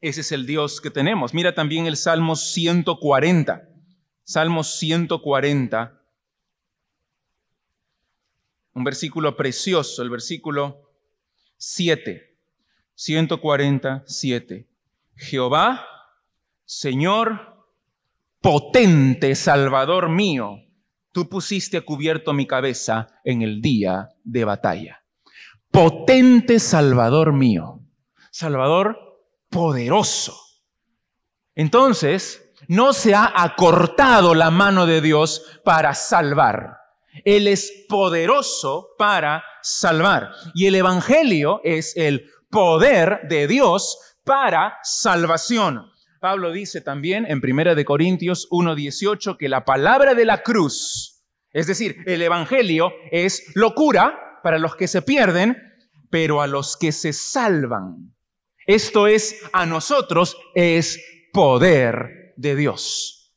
Ese 0.00 0.20
es 0.20 0.32
el 0.32 0.46
Dios 0.46 0.80
que 0.80 0.90
tenemos. 0.90 1.34
Mira 1.34 1.54
también 1.54 1.86
el 1.86 1.96
Salmo 1.96 2.36
140. 2.36 3.68
Salmo 4.22 4.62
140. 4.62 6.00
Un 8.74 8.84
versículo 8.84 9.37
precioso, 9.37 10.02
el 10.02 10.10
versículo 10.10 10.90
7. 11.56 12.37
147. 12.94 14.68
Jehová, 15.16 15.87
Señor, 16.64 17.66
potente 18.40 19.34
Salvador 19.34 20.08
mío, 20.08 20.58
tú 21.12 21.28
pusiste 21.28 21.78
a 21.78 21.80
cubierto 21.82 22.32
mi 22.32 22.46
cabeza 22.46 23.08
en 23.24 23.42
el 23.42 23.60
día 23.60 24.10
de 24.22 24.44
batalla. 24.44 25.02
Potente 25.70 26.58
Salvador 26.58 27.32
mío. 27.32 27.80
Salvador 28.30 29.20
poderoso. 29.48 30.37
Entonces, 31.54 32.52
no 32.68 32.92
se 32.92 33.14
ha 33.14 33.32
acortado 33.34 34.34
la 34.34 34.50
mano 34.50 34.87
de 34.87 35.00
Dios 35.00 35.60
para 35.64 35.94
salvar. 35.94 36.84
Él 37.24 37.46
es 37.46 37.87
poderoso 37.88 38.90
para 38.98 39.44
salvar. 39.62 40.33
Y 40.55 40.66
el 40.66 40.74
Evangelio 40.74 41.61
es 41.62 41.96
el 41.96 42.31
poder 42.50 43.20
de 43.29 43.46
Dios 43.46 44.16
para 44.24 44.79
salvación. 44.83 45.90
Pablo 46.20 46.53
dice 46.53 46.81
también 46.81 47.27
en 47.27 47.40
1 47.42 47.85
Corintios 47.85 48.48
1:18 48.50 49.37
que 49.37 49.48
la 49.48 49.64
palabra 49.64 50.14
de 50.14 50.24
la 50.24 50.42
cruz, 50.42 51.22
es 51.53 51.66
decir, 51.66 51.98
el 52.07 52.22
Evangelio 52.22 52.92
es 53.11 53.53
locura 53.55 54.40
para 54.42 54.59
los 54.59 54.74
que 54.77 54.88
se 54.88 55.03
pierden, 55.03 55.57
pero 56.11 56.40
a 56.40 56.46
los 56.46 56.77
que 56.77 56.92
se 56.92 57.12
salvan. 57.12 58.14
Esto 58.66 59.07
es, 59.07 59.42
a 59.53 59.66
nosotros 59.66 60.38
es 60.55 60.98
poder 61.33 62.33
de 62.37 62.57
Dios. 62.57 63.35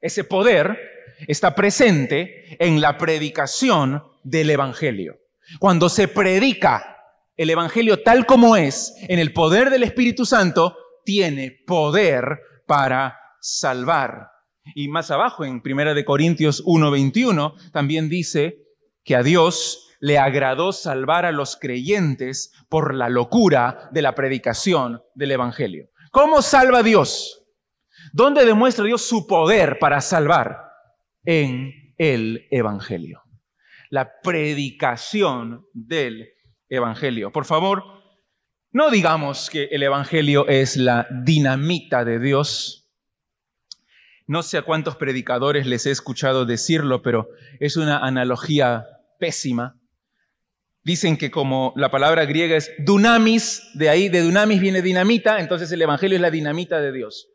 Ese 0.00 0.22
poder 0.22 0.78
está 1.26 1.54
presente 1.54 2.56
en 2.64 2.80
la 2.80 2.98
predicación 2.98 4.02
del 4.22 4.50
Evangelio. 4.50 5.18
Cuando 5.58 5.88
se 5.88 6.08
predica 6.08 6.98
el 7.36 7.50
Evangelio 7.50 8.02
tal 8.02 8.26
como 8.26 8.56
es, 8.56 8.94
en 9.08 9.18
el 9.18 9.32
poder 9.32 9.70
del 9.70 9.82
Espíritu 9.82 10.26
Santo, 10.26 10.76
tiene 11.04 11.62
poder 11.66 12.40
para 12.66 13.18
salvar. 13.40 14.28
Y 14.74 14.88
más 14.88 15.10
abajo, 15.10 15.44
en 15.44 15.62
1 15.64 16.04
Corintios 16.04 16.62
1:21, 16.66 17.54
también 17.72 18.08
dice 18.08 18.58
que 19.04 19.16
a 19.16 19.22
Dios 19.22 19.88
le 20.00 20.18
agradó 20.18 20.72
salvar 20.72 21.26
a 21.26 21.32
los 21.32 21.56
creyentes 21.56 22.52
por 22.68 22.94
la 22.94 23.08
locura 23.08 23.88
de 23.92 24.02
la 24.02 24.14
predicación 24.14 25.02
del 25.14 25.32
Evangelio. 25.32 25.88
¿Cómo 26.10 26.42
salva 26.42 26.82
Dios? 26.82 27.44
¿Dónde 28.12 28.44
demuestra 28.44 28.84
Dios 28.84 29.02
su 29.02 29.26
poder 29.26 29.78
para 29.78 30.00
salvar? 30.00 30.69
En 31.24 31.94
el 31.98 32.46
Evangelio. 32.50 33.22
La 33.90 34.20
predicación 34.22 35.66
del 35.74 36.30
Evangelio. 36.70 37.30
Por 37.30 37.44
favor, 37.44 37.84
no 38.72 38.90
digamos 38.90 39.50
que 39.50 39.64
el 39.64 39.82
Evangelio 39.82 40.48
es 40.48 40.78
la 40.78 41.06
dinamita 41.10 42.04
de 42.06 42.18
Dios. 42.18 42.88
No 44.26 44.42
sé 44.42 44.56
a 44.56 44.62
cuántos 44.62 44.96
predicadores 44.96 45.66
les 45.66 45.84
he 45.84 45.90
escuchado 45.90 46.46
decirlo, 46.46 47.02
pero 47.02 47.28
es 47.58 47.76
una 47.76 47.98
analogía 47.98 48.86
pésima. 49.18 49.78
Dicen 50.82 51.18
que 51.18 51.30
como 51.30 51.74
la 51.76 51.90
palabra 51.90 52.24
griega 52.24 52.56
es 52.56 52.72
dunamis, 52.78 53.62
de 53.74 53.90
ahí 53.90 54.08
de 54.08 54.22
dunamis 54.22 54.60
viene 54.60 54.80
dinamita, 54.80 55.40
entonces 55.40 55.70
el 55.72 55.82
Evangelio 55.82 56.16
es 56.16 56.22
la 56.22 56.30
dinamita 56.30 56.80
de 56.80 56.92
Dios. 56.92 57.28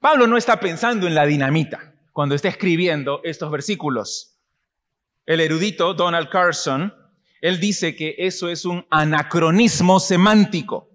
Pablo 0.00 0.26
no 0.26 0.36
está 0.36 0.60
pensando 0.60 1.06
en 1.06 1.14
la 1.14 1.24
dinamita 1.24 1.93
cuando 2.14 2.36
está 2.36 2.48
escribiendo 2.48 3.20
estos 3.24 3.50
versículos. 3.50 4.38
El 5.26 5.40
erudito 5.40 5.94
Donald 5.94 6.30
Carson, 6.30 6.94
él 7.40 7.58
dice 7.58 7.96
que 7.96 8.14
eso 8.18 8.48
es 8.48 8.64
un 8.64 8.86
anacronismo 8.88 9.98
semántico. 9.98 10.90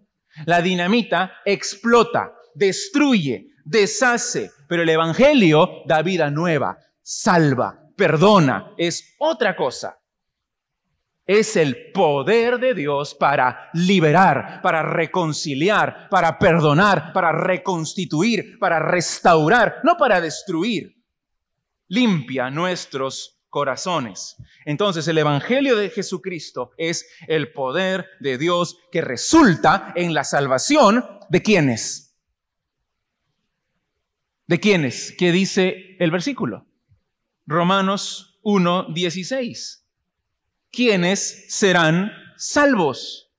La 0.45 0.61
dinamita 0.61 1.33
explota, 1.43 2.33
destruye, 2.55 3.49
deshace, 3.65 4.49
pero 4.69 4.83
el 4.83 4.89
Evangelio 4.89 5.83
da 5.85 6.01
vida 6.01 6.31
nueva, 6.31 6.77
salva, 7.01 7.79
perdona, 7.97 8.71
es 8.77 9.13
otra 9.19 9.57
cosa 9.57 9.99
es 11.25 11.55
el 11.57 11.91
poder 11.91 12.57
de 12.57 12.73
Dios 12.73 13.13
para 13.13 13.69
liberar, 13.73 14.61
para 14.63 14.81
reconciliar, 14.81 16.07
para 16.09 16.39
perdonar, 16.39 17.13
para 17.13 17.31
reconstituir, 17.31 18.57
para 18.57 18.79
restaurar, 18.79 19.75
no 19.83 19.95
para 19.95 20.21
destruir. 20.21 20.98
Limpia 21.89 22.49
nuestros 22.49 23.41
corazones. 23.49 24.37
Entonces 24.63 25.07
el 25.09 25.17
Evangelio 25.17 25.75
de 25.75 25.89
Jesucristo 25.89 26.71
es 26.77 27.05
el 27.27 27.51
poder 27.51 28.05
de 28.21 28.37
Dios 28.37 28.77
que 28.91 29.01
resulta 29.01 29.91
en 29.97 30.13
la 30.13 30.23
salvación 30.23 31.03
de 31.29 31.41
quienes. 31.41 32.15
¿De 34.47 34.61
quiénes? 34.61 35.13
¿Qué 35.17 35.33
dice 35.33 35.97
el 35.99 36.09
versículo? 36.09 36.65
Romanos 37.45 38.39
1, 38.43 38.93
16 38.93 39.79
¿quiénes 40.71 41.45
serán 41.49 42.11
salvos? 42.37 43.31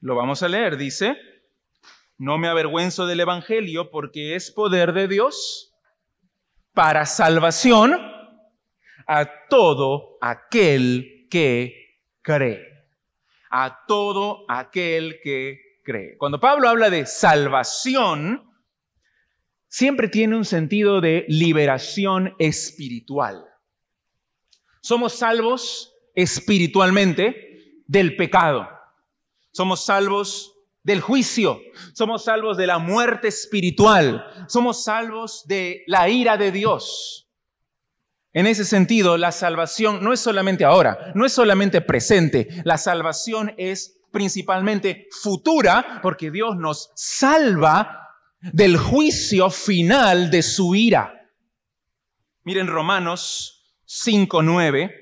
Lo 0.00 0.16
vamos 0.16 0.42
a 0.42 0.48
leer, 0.48 0.76
dice, 0.76 1.16
no 2.18 2.38
me 2.38 2.48
avergüenzo 2.48 3.06
del 3.06 3.20
Evangelio 3.20 3.90
porque 3.90 4.34
es 4.34 4.50
poder 4.50 4.92
de 4.92 5.08
Dios 5.08 5.71
para 6.74 7.06
salvación 7.06 7.92
a 9.06 9.46
todo 9.48 10.18
aquel 10.20 11.26
que 11.30 11.98
cree. 12.22 12.66
A 13.50 13.84
todo 13.86 14.44
aquel 14.48 15.20
que 15.22 15.58
cree. 15.84 16.16
Cuando 16.16 16.40
Pablo 16.40 16.68
habla 16.68 16.88
de 16.88 17.06
salvación, 17.06 18.50
siempre 19.68 20.08
tiene 20.08 20.36
un 20.36 20.44
sentido 20.44 21.00
de 21.00 21.26
liberación 21.28 22.34
espiritual. 22.38 23.44
Somos 24.80 25.12
salvos 25.14 25.94
espiritualmente 26.14 27.82
del 27.86 28.16
pecado. 28.16 28.68
Somos 29.52 29.84
salvos 29.84 30.51
del 30.82 31.00
juicio. 31.00 31.60
Somos 31.94 32.24
salvos 32.24 32.56
de 32.56 32.66
la 32.66 32.78
muerte 32.78 33.28
espiritual. 33.28 34.24
Somos 34.48 34.84
salvos 34.84 35.44
de 35.46 35.84
la 35.86 36.08
ira 36.08 36.36
de 36.36 36.52
Dios. 36.52 37.28
En 38.32 38.46
ese 38.46 38.64
sentido, 38.64 39.18
la 39.18 39.30
salvación 39.30 40.02
no 40.02 40.12
es 40.12 40.20
solamente 40.20 40.64
ahora, 40.64 41.12
no 41.14 41.26
es 41.26 41.32
solamente 41.32 41.82
presente. 41.82 42.48
La 42.64 42.78
salvación 42.78 43.54
es 43.58 44.00
principalmente 44.10 45.08
futura 45.10 46.00
porque 46.02 46.30
Dios 46.30 46.56
nos 46.56 46.90
salva 46.94 48.08
del 48.40 48.76
juicio 48.76 49.50
final 49.50 50.30
de 50.30 50.42
su 50.42 50.74
ira. 50.74 51.30
Miren 52.44 52.66
Romanos 52.66 53.76
5.9, 53.86 54.92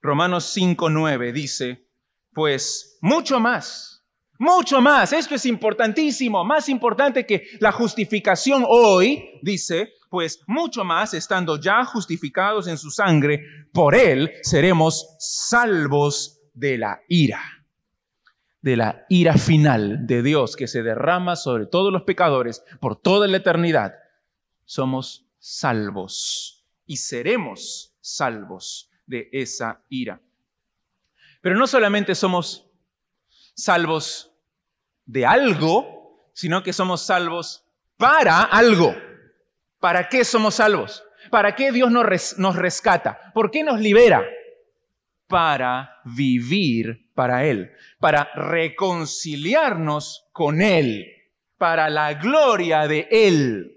Romanos 0.00 0.56
5.9 0.56 1.32
dice, 1.32 1.88
pues 2.32 2.98
mucho 3.00 3.40
más, 3.40 3.95
mucho 4.38 4.80
más, 4.80 5.12
esto 5.12 5.34
es 5.34 5.46
importantísimo, 5.46 6.44
más 6.44 6.68
importante 6.68 7.26
que 7.26 7.48
la 7.60 7.72
justificación 7.72 8.64
hoy, 8.68 9.38
dice, 9.42 9.94
pues 10.10 10.40
mucho 10.46 10.84
más, 10.84 11.14
estando 11.14 11.60
ya 11.60 11.84
justificados 11.84 12.68
en 12.68 12.78
su 12.78 12.90
sangre, 12.90 13.42
por 13.72 13.94
él 13.94 14.32
seremos 14.42 15.16
salvos 15.18 16.40
de 16.54 16.78
la 16.78 17.00
ira, 17.08 17.40
de 18.62 18.76
la 18.76 19.04
ira 19.08 19.34
final 19.34 20.06
de 20.06 20.22
Dios 20.22 20.56
que 20.56 20.66
se 20.66 20.82
derrama 20.82 21.36
sobre 21.36 21.66
todos 21.66 21.92
los 21.92 22.02
pecadores 22.02 22.64
por 22.80 22.96
toda 22.96 23.26
la 23.26 23.36
eternidad. 23.36 23.94
Somos 24.64 25.26
salvos 25.38 26.64
y 26.86 26.96
seremos 26.96 27.94
salvos 28.00 28.90
de 29.06 29.28
esa 29.32 29.82
ira. 29.88 30.20
Pero 31.40 31.56
no 31.56 31.66
solamente 31.66 32.14
somos 32.14 32.65
salvos 33.56 34.30
de 35.06 35.26
algo, 35.26 36.30
sino 36.34 36.62
que 36.62 36.72
somos 36.72 37.04
salvos 37.04 37.64
para 37.96 38.42
algo. 38.42 38.94
¿Para 39.80 40.08
qué 40.08 40.24
somos 40.24 40.56
salvos? 40.56 41.02
¿Para 41.30 41.54
qué 41.56 41.72
Dios 41.72 41.90
nos, 41.90 42.56
rescata? 42.56 43.32
¿Por 43.34 43.50
qué 43.50 43.64
nos 43.64 43.80
libera? 43.80 44.24
Para 45.26 46.00
vivir 46.04 47.10
para 47.14 47.44
Él, 47.44 47.72
para 47.98 48.28
reconciliarnos 48.34 50.28
con 50.32 50.60
Él, 50.60 51.06
para 51.56 51.88
la 51.88 52.14
gloria 52.14 52.86
de 52.86 53.08
Él. 53.10 53.72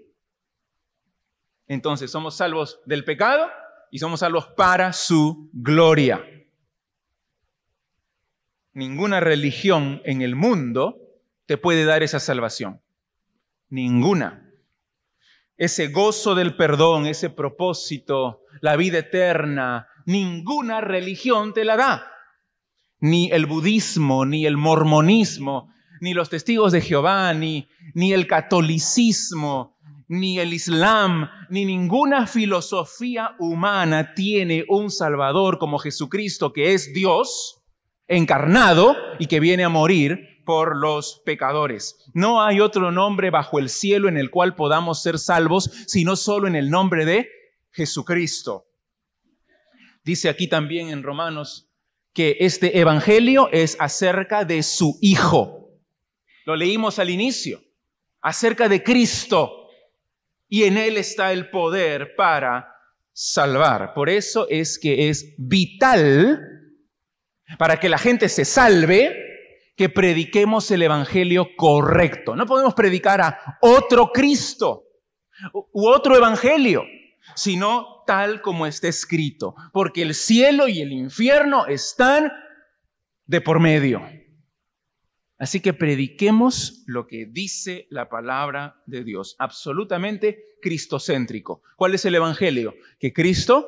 Entonces 1.66 2.10
somos 2.10 2.36
salvos 2.36 2.80
del 2.84 3.04
pecado 3.04 3.48
y 3.90 3.98
somos 3.98 4.20
salvos 4.20 4.48
para 4.56 4.92
su 4.92 5.48
gloria. 5.52 6.22
Ninguna 8.72 9.18
religión 9.18 10.00
en 10.04 10.22
el 10.22 10.36
mundo 10.36 10.96
te 11.46 11.56
puede 11.56 11.84
dar 11.84 12.04
esa 12.04 12.20
salvación. 12.20 12.80
Ninguna. 13.68 14.48
Ese 15.56 15.88
gozo 15.88 16.36
del 16.36 16.56
perdón, 16.56 17.06
ese 17.06 17.30
propósito, 17.30 18.42
la 18.60 18.76
vida 18.76 18.98
eterna, 18.98 19.88
ninguna 20.06 20.80
religión 20.80 21.52
te 21.52 21.64
la 21.64 21.76
da. 21.76 22.12
Ni 23.00 23.30
el 23.32 23.46
budismo, 23.46 24.24
ni 24.24 24.46
el 24.46 24.56
mormonismo, 24.56 25.72
ni 26.00 26.14
los 26.14 26.30
testigos 26.30 26.70
de 26.70 26.80
Jehová, 26.80 27.34
ni, 27.34 27.68
ni 27.94 28.12
el 28.12 28.28
catolicismo, 28.28 29.76
ni 30.06 30.38
el 30.38 30.52
Islam, 30.52 31.28
ni 31.48 31.64
ninguna 31.64 32.26
filosofía 32.28 33.34
humana 33.40 34.14
tiene 34.14 34.64
un 34.68 34.90
Salvador 34.90 35.58
como 35.58 35.78
Jesucristo, 35.78 36.52
que 36.52 36.74
es 36.74 36.92
Dios 36.94 37.59
encarnado 38.10 38.96
y 39.18 39.26
que 39.26 39.40
viene 39.40 39.64
a 39.64 39.68
morir 39.68 40.42
por 40.44 40.76
los 40.76 41.22
pecadores. 41.24 41.96
No 42.12 42.42
hay 42.42 42.60
otro 42.60 42.90
nombre 42.90 43.30
bajo 43.30 43.58
el 43.58 43.68
cielo 43.68 44.08
en 44.08 44.18
el 44.18 44.30
cual 44.30 44.56
podamos 44.56 45.00
ser 45.00 45.18
salvos, 45.18 45.70
sino 45.86 46.16
solo 46.16 46.48
en 46.48 46.56
el 46.56 46.70
nombre 46.70 47.04
de 47.04 47.28
Jesucristo. 47.70 48.66
Dice 50.02 50.28
aquí 50.28 50.48
también 50.48 50.88
en 50.88 51.04
Romanos 51.04 51.70
que 52.12 52.36
este 52.40 52.80
Evangelio 52.80 53.48
es 53.52 53.76
acerca 53.78 54.44
de 54.44 54.64
su 54.64 54.98
Hijo. 55.00 55.70
Lo 56.46 56.56
leímos 56.56 56.98
al 56.98 57.10
inicio, 57.10 57.62
acerca 58.20 58.68
de 58.68 58.82
Cristo 58.82 59.68
y 60.48 60.64
en 60.64 60.78
Él 60.78 60.96
está 60.96 61.32
el 61.32 61.48
poder 61.50 62.16
para 62.16 62.74
salvar. 63.12 63.94
Por 63.94 64.10
eso 64.10 64.48
es 64.50 64.80
que 64.80 65.10
es 65.10 65.34
vital 65.38 66.59
para 67.58 67.78
que 67.78 67.88
la 67.88 67.98
gente 67.98 68.28
se 68.28 68.44
salve 68.44 69.30
que 69.76 69.88
prediquemos 69.88 70.70
el 70.70 70.82
Evangelio 70.82 71.48
correcto. 71.56 72.36
No 72.36 72.46
podemos 72.46 72.74
predicar 72.74 73.20
a 73.20 73.58
otro 73.60 74.12
Cristo 74.12 74.84
u 75.72 75.88
otro 75.88 76.16
Evangelio, 76.16 76.84
sino 77.34 78.02
tal 78.06 78.42
como 78.42 78.66
está 78.66 78.88
escrito, 78.88 79.54
porque 79.72 80.02
el 80.02 80.14
cielo 80.14 80.68
y 80.68 80.80
el 80.80 80.92
infierno 80.92 81.66
están 81.66 82.30
de 83.26 83.40
por 83.40 83.60
medio. 83.60 84.02
Así 85.38 85.60
que 85.60 85.72
prediquemos 85.72 86.82
lo 86.86 87.06
que 87.06 87.24
dice 87.24 87.86
la 87.88 88.10
palabra 88.10 88.82
de 88.84 89.04
Dios, 89.04 89.36
absolutamente 89.38 90.58
cristocéntrico. 90.60 91.62
¿Cuál 91.76 91.94
es 91.94 92.04
el 92.04 92.14
Evangelio? 92.14 92.74
Que 92.98 93.14
Cristo 93.14 93.66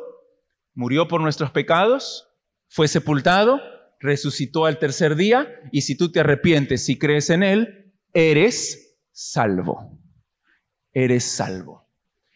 murió 0.75 1.09
por 1.09 1.23
nuestros 1.23 1.51
pecados, 1.51 2.29
fue 2.73 2.89
sepultado, 2.89 3.61
resucitó 4.01 4.65
al 4.65 4.79
tercer 4.79 5.15
día 5.15 5.47
y 5.73 5.83
si 5.83 5.95
tú 5.95 6.11
te 6.11 6.21
arrepientes 6.21 6.89
y 6.89 6.99
crees 6.99 7.29
en 7.29 7.43
Él, 7.43 7.93
eres 8.15 8.97
salvo. 9.13 9.99
Eres 10.95 11.25
salvo. 11.25 11.87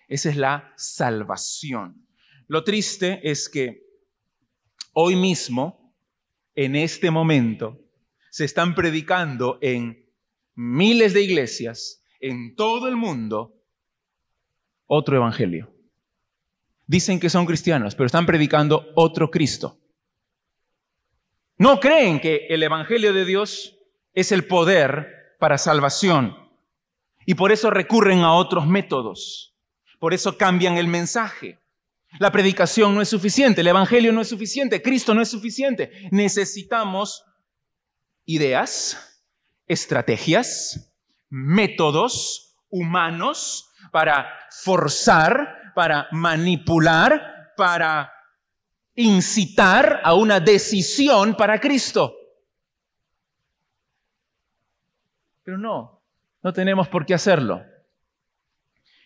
Esa 0.09 0.29
es 0.29 0.37
la 0.37 0.75
salvación. 0.77 2.07
Lo 2.49 2.65
triste 2.65 3.31
es 3.31 3.49
que 3.49 3.87
hoy 4.93 5.17
mismo, 5.17 5.97
en 6.55 6.77
este 6.77 7.11
momento, 7.11 7.81
se 8.31 8.45
están 8.45 8.75
predicando 8.75 9.59
en 9.63 10.07
miles 10.55 11.15
de 11.15 11.23
iglesias 11.23 12.05
en 12.21 12.55
todo 12.57 12.89
el 12.89 12.97
mundo 12.97 13.55
otro 14.85 15.17
evangelio. 15.17 15.73
Dicen 16.87 17.21
que 17.21 17.31
son 17.31 17.47
cristianos, 17.47 17.95
pero 17.95 18.05
están 18.05 18.27
predicando 18.27 18.85
otro 18.97 19.31
Cristo. 19.31 19.81
No 21.59 21.81
creen 21.81 22.21
que 22.21 22.47
el 22.51 22.63
evangelio 22.63 23.13
de 23.13 23.25
Dios 23.25 23.79
es 24.13 24.33
el 24.33 24.47
poder 24.47 25.37
para 25.39 25.59
salvación 25.59 26.37
y 27.25 27.35
por 27.35 27.53
eso 27.53 27.71
recurren 27.71 28.21
a 28.21 28.35
otros 28.35 28.67
métodos. 28.67 29.55
Por 29.99 30.15
eso 30.15 30.37
cambian 30.37 30.77
el 30.77 30.87
mensaje. 30.87 31.59
La 32.19 32.31
predicación 32.31 32.95
no 32.95 33.03
es 33.03 33.09
suficiente, 33.09 33.63
el 33.63 33.67
evangelio 33.67 34.13
no 34.13 34.21
es 34.21 34.29
suficiente, 34.29 34.83
Cristo 34.83 35.15
no 35.15 35.23
es 35.23 35.29
suficiente. 35.29 35.91
Necesitamos 36.11 37.25
ideas, 38.25 39.23
estrategias, 39.67 40.95
métodos 41.29 42.57
humanos 42.69 43.71
para 43.93 44.29
forzar, 44.51 45.73
para 45.75 46.09
manipular, 46.13 47.53
para 47.57 48.13
incitar 48.97 50.01
a 50.03 50.15
una 50.15 50.41
decisión 50.41 51.37
para 51.37 51.61
Cristo. 51.61 52.17
Pero 55.45 55.59
no, 55.59 56.03
no 56.43 56.53
tenemos 56.53 56.89
por 56.89 57.07
qué 57.07 57.15
hacerlo. 57.15 57.63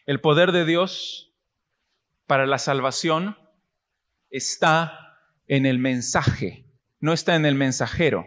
El 0.07 0.21
poder 0.21 0.53
de 0.53 0.65
Dios 0.65 1.35
para 2.27 2.47
la 2.47 2.59
salvación 2.59 3.37
está 4.31 5.19
en 5.47 5.67
el 5.67 5.79
mensaje, 5.79 6.65
no 7.01 7.13
está 7.13 7.35
en 7.35 7.45
el 7.45 7.57
mensajero. 7.57 8.25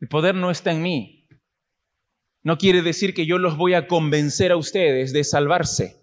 El 0.00 0.08
poder 0.08 0.34
no 0.34 0.50
está 0.50 0.72
en 0.72 0.82
mí. 0.82 1.28
No 2.42 2.58
quiere 2.58 2.82
decir 2.82 3.14
que 3.14 3.26
yo 3.26 3.38
los 3.38 3.56
voy 3.56 3.74
a 3.74 3.86
convencer 3.86 4.50
a 4.50 4.56
ustedes 4.56 5.12
de 5.12 5.24
salvarse. 5.24 6.00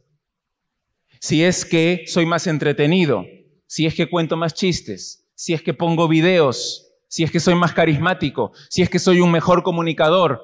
Si 1.19 1.43
es 1.43 1.65
que 1.65 2.05
soy 2.07 2.25
más 2.25 2.47
entretenido, 2.47 3.25
si 3.67 3.85
es 3.85 3.93
que 3.93 4.09
cuento 4.09 4.37
más 4.37 4.53
chistes, 4.53 5.27
si 5.35 5.53
es 5.53 5.61
que 5.61 5.73
pongo 5.73 6.07
videos, 6.07 6.91
si 7.07 7.23
es 7.23 7.31
que 7.31 7.39
soy 7.39 7.55
más 7.55 7.73
carismático, 7.73 8.51
si 8.69 8.81
es 8.81 8.89
que 8.89 8.99
soy 8.99 9.19
un 9.19 9.31
mejor 9.31 9.63
comunicador, 9.63 10.41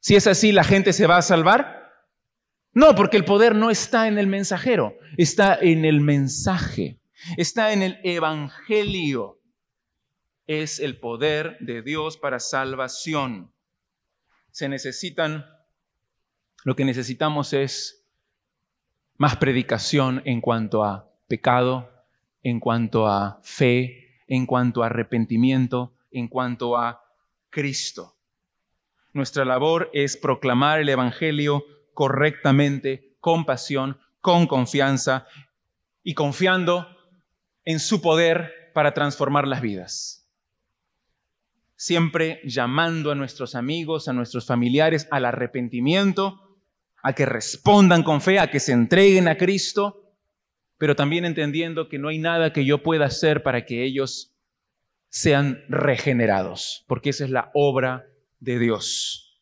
si 0.00 0.16
es 0.16 0.26
así, 0.26 0.50
¿la 0.52 0.64
gente 0.64 0.92
se 0.92 1.06
va 1.06 1.18
a 1.18 1.22
salvar? 1.22 1.92
No, 2.72 2.94
porque 2.94 3.18
el 3.18 3.24
poder 3.24 3.54
no 3.54 3.70
está 3.70 4.08
en 4.08 4.18
el 4.18 4.26
mensajero, 4.26 4.94
está 5.18 5.54
en 5.60 5.84
el 5.84 6.00
mensaje, 6.00 6.98
está 7.36 7.72
en 7.72 7.82
el 7.82 8.00
evangelio 8.02 9.42
es 10.46 10.80
el 10.80 10.98
poder 10.98 11.56
de 11.60 11.82
Dios 11.82 12.16
para 12.16 12.40
salvación. 12.40 13.52
Se 14.50 14.68
necesitan, 14.68 15.46
lo 16.64 16.76
que 16.76 16.84
necesitamos 16.84 17.52
es 17.52 18.04
más 19.16 19.36
predicación 19.36 20.22
en 20.24 20.40
cuanto 20.40 20.84
a 20.84 21.10
pecado, 21.28 21.90
en 22.42 22.60
cuanto 22.60 23.06
a 23.06 23.40
fe, 23.42 24.16
en 24.26 24.46
cuanto 24.46 24.82
a 24.82 24.86
arrepentimiento, 24.86 25.92
en 26.10 26.28
cuanto 26.28 26.76
a 26.76 27.02
Cristo. 27.50 28.14
Nuestra 29.12 29.44
labor 29.44 29.90
es 29.92 30.16
proclamar 30.16 30.80
el 30.80 30.88
Evangelio 30.88 31.64
correctamente, 31.94 33.14
con 33.20 33.44
pasión, 33.44 33.98
con 34.20 34.46
confianza 34.46 35.26
y 36.02 36.14
confiando 36.14 36.88
en 37.64 37.78
su 37.78 38.00
poder 38.00 38.70
para 38.74 38.94
transformar 38.94 39.46
las 39.46 39.60
vidas 39.60 40.22
siempre 41.82 42.40
llamando 42.44 43.10
a 43.10 43.16
nuestros 43.16 43.56
amigos, 43.56 44.06
a 44.06 44.12
nuestros 44.12 44.46
familiares 44.46 45.08
al 45.10 45.24
arrepentimiento, 45.24 46.60
a 47.02 47.12
que 47.12 47.26
respondan 47.26 48.04
con 48.04 48.20
fe, 48.20 48.38
a 48.38 48.52
que 48.52 48.60
se 48.60 48.70
entreguen 48.70 49.26
a 49.26 49.36
Cristo, 49.36 50.01
pero 50.82 50.96
también 50.96 51.24
entendiendo 51.24 51.88
que 51.88 52.00
no 52.00 52.08
hay 52.08 52.18
nada 52.18 52.52
que 52.52 52.64
yo 52.64 52.82
pueda 52.82 53.04
hacer 53.04 53.44
para 53.44 53.64
que 53.66 53.84
ellos 53.84 54.34
sean 55.10 55.64
regenerados, 55.68 56.84
porque 56.88 57.10
esa 57.10 57.22
es 57.22 57.30
la 57.30 57.52
obra 57.54 58.08
de 58.40 58.58
Dios. 58.58 59.40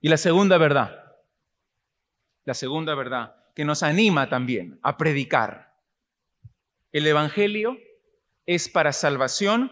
Y 0.00 0.08
la 0.08 0.16
segunda 0.16 0.56
verdad, 0.56 0.98
la 2.46 2.54
segunda 2.54 2.94
verdad 2.94 3.36
que 3.54 3.66
nos 3.66 3.82
anima 3.82 4.30
también 4.30 4.80
a 4.82 4.96
predicar. 4.96 5.74
El 6.90 7.06
Evangelio 7.06 7.76
es 8.46 8.70
para 8.70 8.94
salvación 8.94 9.70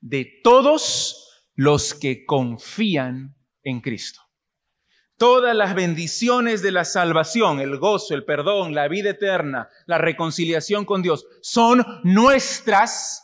de 0.00 0.40
todos 0.42 1.44
los 1.54 1.92
que 1.92 2.24
confían 2.24 3.36
en 3.62 3.82
Cristo. 3.82 4.25
Todas 5.18 5.56
las 5.56 5.74
bendiciones 5.74 6.60
de 6.60 6.72
la 6.72 6.84
salvación, 6.84 7.60
el 7.60 7.78
gozo, 7.78 8.14
el 8.14 8.24
perdón, 8.24 8.74
la 8.74 8.86
vida 8.86 9.10
eterna, 9.10 9.70
la 9.86 9.96
reconciliación 9.96 10.84
con 10.84 11.00
Dios, 11.00 11.26
son 11.40 11.84
nuestras 12.04 13.22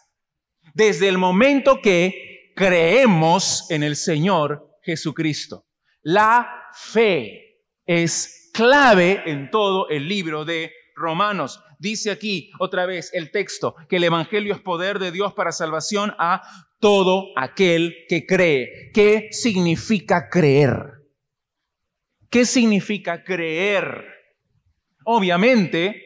desde 0.72 1.09
el 1.09 1.18
momento 1.18 1.80
que 1.82 2.53
creemos 2.57 3.70
en 3.70 3.82
el 3.82 3.97
Señor 3.97 4.70
Jesucristo. 4.82 5.66
La 6.01 6.49
fe 6.72 7.59
es 7.84 8.51
clave 8.55 9.22
en 9.26 9.51
todo 9.51 9.90
el 9.90 10.09
libro 10.09 10.47
de 10.47 10.72
Romanos. 10.97 11.62
Dice 11.78 12.11
aquí 12.11 12.51
otra 12.59 12.86
vez 12.86 13.11
el 13.12 13.30
texto 13.30 13.74
que 13.90 13.97
el 13.97 14.05
Evangelio 14.05 14.55
es 14.55 14.61
poder 14.61 14.99
de 14.99 15.12
Dios 15.12 15.34
para 15.34 15.53
salvación 15.53 16.14
a 16.18 16.43
todo 16.80 17.26
aquel 17.36 17.95
que 18.09 18.24
cree. 18.24 18.90
¿Qué 18.95 19.28
significa 19.30 20.30
creer? 20.30 21.01
¿Qué 22.32 22.46
significa 22.46 23.22
creer? 23.24 24.06
Obviamente, 25.04 26.02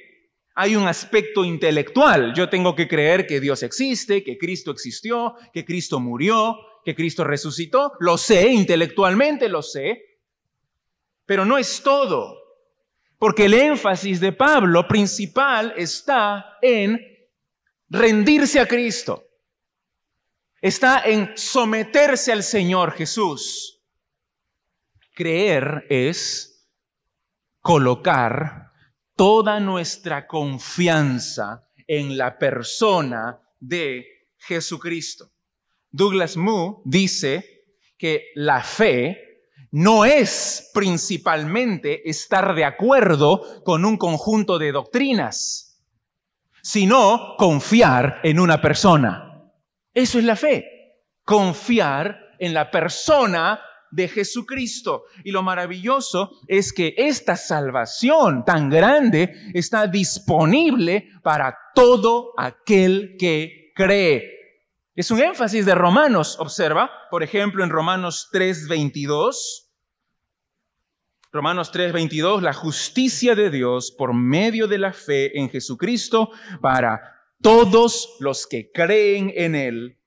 hay 0.56 0.74
un 0.74 0.88
aspecto 0.88 1.44
intelectual. 1.44 2.34
Yo 2.34 2.48
tengo 2.48 2.74
que 2.74 2.88
creer 2.88 3.28
que 3.28 3.38
Dios 3.38 3.62
existe, 3.62 4.24
que 4.24 4.36
Cristo 4.36 4.72
existió, 4.72 5.36
que 5.52 5.64
Cristo 5.64 6.00
murió, 6.00 6.56
que 6.84 6.96
Cristo 6.96 7.22
resucitó. 7.22 7.92
Lo 8.00 8.18
sé, 8.18 8.48
intelectualmente 8.48 9.48
lo 9.48 9.62
sé. 9.62 10.18
Pero 11.26 11.44
no 11.44 11.58
es 11.58 11.80
todo. 11.84 12.36
Porque 13.20 13.44
el 13.44 13.54
énfasis 13.54 14.18
de 14.18 14.32
Pablo 14.32 14.88
principal 14.88 15.74
está 15.76 16.58
en 16.60 17.00
rendirse 17.88 18.58
a 18.58 18.66
Cristo. 18.66 19.28
Está 20.60 21.02
en 21.06 21.36
someterse 21.36 22.32
al 22.32 22.42
Señor 22.42 22.90
Jesús. 22.94 23.75
Creer 25.16 25.86
es 25.88 26.68
colocar 27.62 28.70
toda 29.14 29.60
nuestra 29.60 30.26
confianza 30.26 31.70
en 31.86 32.18
la 32.18 32.36
persona 32.38 33.40
de 33.58 34.04
Jesucristo. 34.36 35.30
Douglas 35.90 36.36
Moo 36.36 36.82
dice 36.84 37.64
que 37.96 38.26
la 38.34 38.62
fe 38.62 39.40
no 39.70 40.04
es 40.04 40.70
principalmente 40.74 42.10
estar 42.10 42.54
de 42.54 42.66
acuerdo 42.66 43.64
con 43.64 43.86
un 43.86 43.96
conjunto 43.96 44.58
de 44.58 44.70
doctrinas, 44.70 45.82
sino 46.60 47.36
confiar 47.38 48.20
en 48.22 48.38
una 48.38 48.60
persona. 48.60 49.50
Eso 49.94 50.18
es 50.18 50.26
la 50.26 50.36
fe, 50.36 50.98
confiar 51.24 52.36
en 52.38 52.52
la 52.52 52.70
persona 52.70 53.62
de 53.96 54.08
Jesucristo. 54.08 55.04
Y 55.24 55.32
lo 55.32 55.42
maravilloso 55.42 56.30
es 56.46 56.72
que 56.72 56.94
esta 56.96 57.34
salvación 57.34 58.44
tan 58.44 58.68
grande 58.68 59.34
está 59.54 59.86
disponible 59.88 61.10
para 61.22 61.58
todo 61.74 62.32
aquel 62.36 63.16
que 63.18 63.72
cree. 63.74 64.32
Es 64.94 65.10
un 65.10 65.20
énfasis 65.20 65.66
de 65.66 65.74
Romanos, 65.74 66.36
observa, 66.38 66.90
por 67.10 67.22
ejemplo, 67.22 67.64
en 67.64 67.70
Romanos 67.70 68.28
3:22. 68.32 69.72
Romanos 71.32 71.72
3:22, 71.72 72.42
la 72.42 72.54
justicia 72.54 73.34
de 73.34 73.50
Dios 73.50 73.90
por 73.90 74.14
medio 74.14 74.68
de 74.68 74.78
la 74.78 74.92
fe 74.92 75.38
en 75.38 75.50
Jesucristo 75.50 76.30
para 76.60 77.00
todos 77.42 78.16
los 78.20 78.46
que 78.46 78.70
creen 78.72 79.32
en 79.34 79.54
Él, 79.54 79.98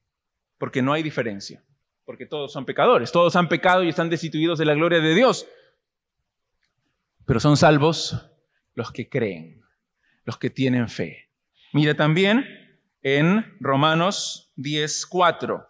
porque 0.58 0.82
no 0.82 0.94
hay 0.94 1.04
diferencia 1.04 1.64
porque 2.10 2.26
todos 2.26 2.51
son 2.51 2.66
pecadores, 2.66 3.12
todos 3.12 3.36
han 3.36 3.47
pecado 3.47 3.84
y 3.84 3.89
están 3.89 4.10
destituidos 4.10 4.57
de 4.57 4.66
la 4.66 4.74
gloria 4.74 4.99
de 4.99 5.14
Dios. 5.14 5.45
Pero 7.28 7.39
son 7.39 7.55
salvos 7.55 8.26
los 8.74 8.91
que 8.91 9.07
creen, 9.07 9.62
los 10.26 10.39
que 10.39 10.49
tienen 10.49 10.89
fe. 10.89 11.30
Mira 11.72 11.93
también 11.93 12.47
en 13.03 13.55
Romanos 13.60 14.51
10.4. 14.57 15.68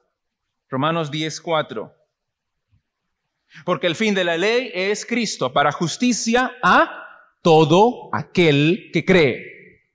Romanos 0.70 1.12
10.4. 1.12 1.94
Porque 3.66 3.88
el 3.88 3.96
fin 3.96 4.16
de 4.16 4.24
la 4.24 4.38
ley 4.38 4.72
es 4.74 5.06
Cristo 5.06 5.52
para 5.52 5.74
justicia 5.74 6.54
a 6.64 7.06
todo 7.42 8.10
aquel 8.14 8.92
que 8.94 9.04
cree. 9.04 9.90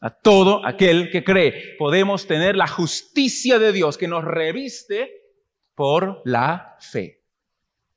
A 0.00 0.08
todo 0.08 0.64
aquel 0.64 1.10
que 1.10 1.24
cree. 1.24 1.76
Podemos 1.76 2.26
tener 2.26 2.56
la 2.56 2.68
justicia 2.68 3.58
de 3.58 3.72
Dios 3.72 3.98
que 3.98 4.08
nos 4.08 4.24
reviste 4.24 5.19
por 5.80 6.20
la 6.26 6.76
fe 6.78 7.22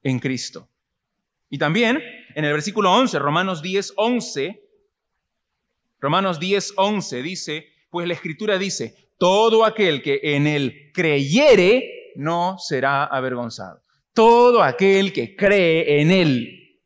en 0.04 0.20
Cristo. 0.20 0.70
Y 1.50 1.58
también 1.58 2.02
en 2.34 2.46
el 2.46 2.54
versículo 2.54 2.94
11, 2.94 3.20
Romanos 3.20 3.62
10, 3.62 3.96
11, 3.98 4.64
Romanos 6.00 6.40
10, 6.40 6.76
11 6.78 7.22
dice, 7.22 7.68
pues 7.90 8.08
la 8.08 8.14
escritura 8.14 8.58
dice, 8.58 9.10
todo 9.18 9.66
aquel 9.66 10.02
que 10.02 10.22
en 10.24 10.48
él 10.48 10.92
creyere 10.94 12.14
no 12.16 12.58
será 12.58 13.04
avergonzado. 13.04 13.84
Todo 14.14 14.64
aquel 14.64 15.12
que 15.12 15.36
cree 15.36 16.00
en 16.00 16.12
él. 16.12 16.80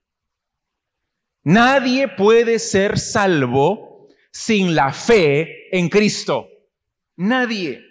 Nadie 1.43 2.07
puede 2.07 2.57
ser 2.57 2.97
salvo 2.97 4.07
sin 4.31 4.73
la 4.73 4.91
fe 4.91 5.69
en 5.77 5.89
Cristo. 5.89 6.49
Nadie. 7.17 7.83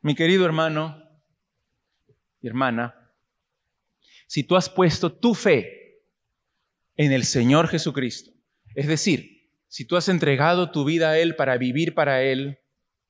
Mi 0.00 0.14
querido 0.14 0.44
hermano, 0.44 1.01
hermana, 2.48 3.10
si 4.26 4.44
tú 4.44 4.56
has 4.56 4.68
puesto 4.68 5.12
tu 5.12 5.34
fe 5.34 6.00
en 6.96 7.12
el 7.12 7.24
Señor 7.24 7.68
Jesucristo, 7.68 8.32
es 8.74 8.86
decir, 8.86 9.50
si 9.68 9.84
tú 9.84 9.96
has 9.96 10.08
entregado 10.08 10.70
tu 10.70 10.84
vida 10.84 11.10
a 11.10 11.18
Él 11.18 11.36
para 11.36 11.56
vivir 11.56 11.94
para 11.94 12.22
Él, 12.22 12.58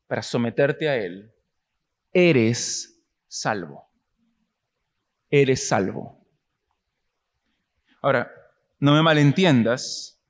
para 0.07 0.23
someterte 0.23 0.89
a 0.89 0.97
Él, 0.97 1.33
eres 2.13 3.03
salvo. 3.29 3.89
Eres 5.31 5.67
salvo. 5.67 6.27
Ahora, 8.03 8.31
no 8.81 8.95
me 8.95 9.03
malentiendas, 9.03 10.21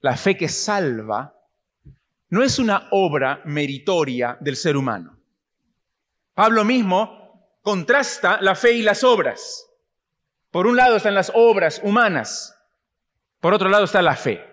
la 0.00 0.16
fe 0.16 0.36
que 0.36 0.48
salva 0.48 1.34
no 2.28 2.42
es 2.42 2.58
una 2.58 2.88
obra 2.90 3.40
meritoria 3.44 4.36
del 4.40 4.56
ser 4.56 4.76
humano. 4.76 5.16
Pablo 6.34 6.64
mismo 6.64 7.21
contrasta 7.62 8.38
la 8.40 8.54
fe 8.54 8.72
y 8.72 8.82
las 8.82 9.04
obras. 9.04 9.66
Por 10.50 10.66
un 10.66 10.76
lado 10.76 10.96
están 10.96 11.14
las 11.14 11.32
obras 11.34 11.80
humanas, 11.82 12.54
por 13.40 13.54
otro 13.54 13.70
lado 13.70 13.84
está 13.84 14.02
la 14.02 14.16
fe, 14.16 14.44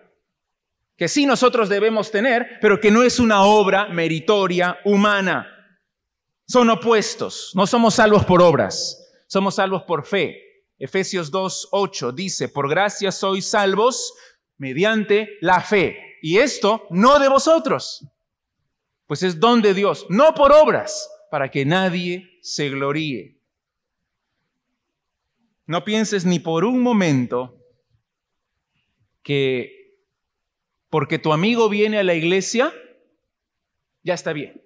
que 0.96 1.08
sí 1.10 1.26
nosotros 1.26 1.68
debemos 1.68 2.12
tener, 2.12 2.58
pero 2.62 2.80
que 2.80 2.92
no 2.92 3.04
es 3.04 3.20
una 3.20 3.44
obra 3.44 3.88
meritoria 3.90 4.80
humana. 4.86 5.48
Son 6.48 6.70
opuestos, 6.70 7.52
no 7.54 7.68
somos 7.68 7.96
salvos 7.96 8.26
por 8.26 8.42
obras, 8.42 9.10
somos 9.28 9.56
salvos 9.56 9.84
por 9.84 10.06
fe. 10.06 10.64
Efesios 10.80 11.32
2.8 11.32 12.14
dice, 12.14 12.48
por 12.48 12.70
gracia 12.70 13.12
sois 13.12 13.50
salvos 13.50 14.14
mediante 14.58 15.38
la 15.42 15.62
fe. 15.62 16.18
Y 16.22 16.38
esto 16.38 16.88
no 16.90 17.20
de 17.20 17.28
vosotros, 17.28 18.06
pues 19.06 19.24
es 19.24 19.40
don 19.40 19.62
de 19.62 19.74
Dios, 19.74 20.06
no 20.10 20.34
por 20.34 20.54
obras, 20.54 21.10
para 21.30 21.50
que 21.52 21.66
nadie 21.66 22.40
se 22.42 22.70
gloríe. 22.70 23.40
No 25.66 25.84
pienses 25.84 26.26
ni 26.26 26.40
por 26.40 26.66
un 26.66 26.82
momento 26.82 27.56
que 29.22 29.80
porque 30.90 31.20
tu 31.20 31.32
amigo 31.34 31.70
viene 31.70 32.00
a 32.00 32.04
la 32.04 32.16
iglesia, 32.16 32.74
ya 34.02 34.16
está 34.16 34.34
bien. 34.34 34.64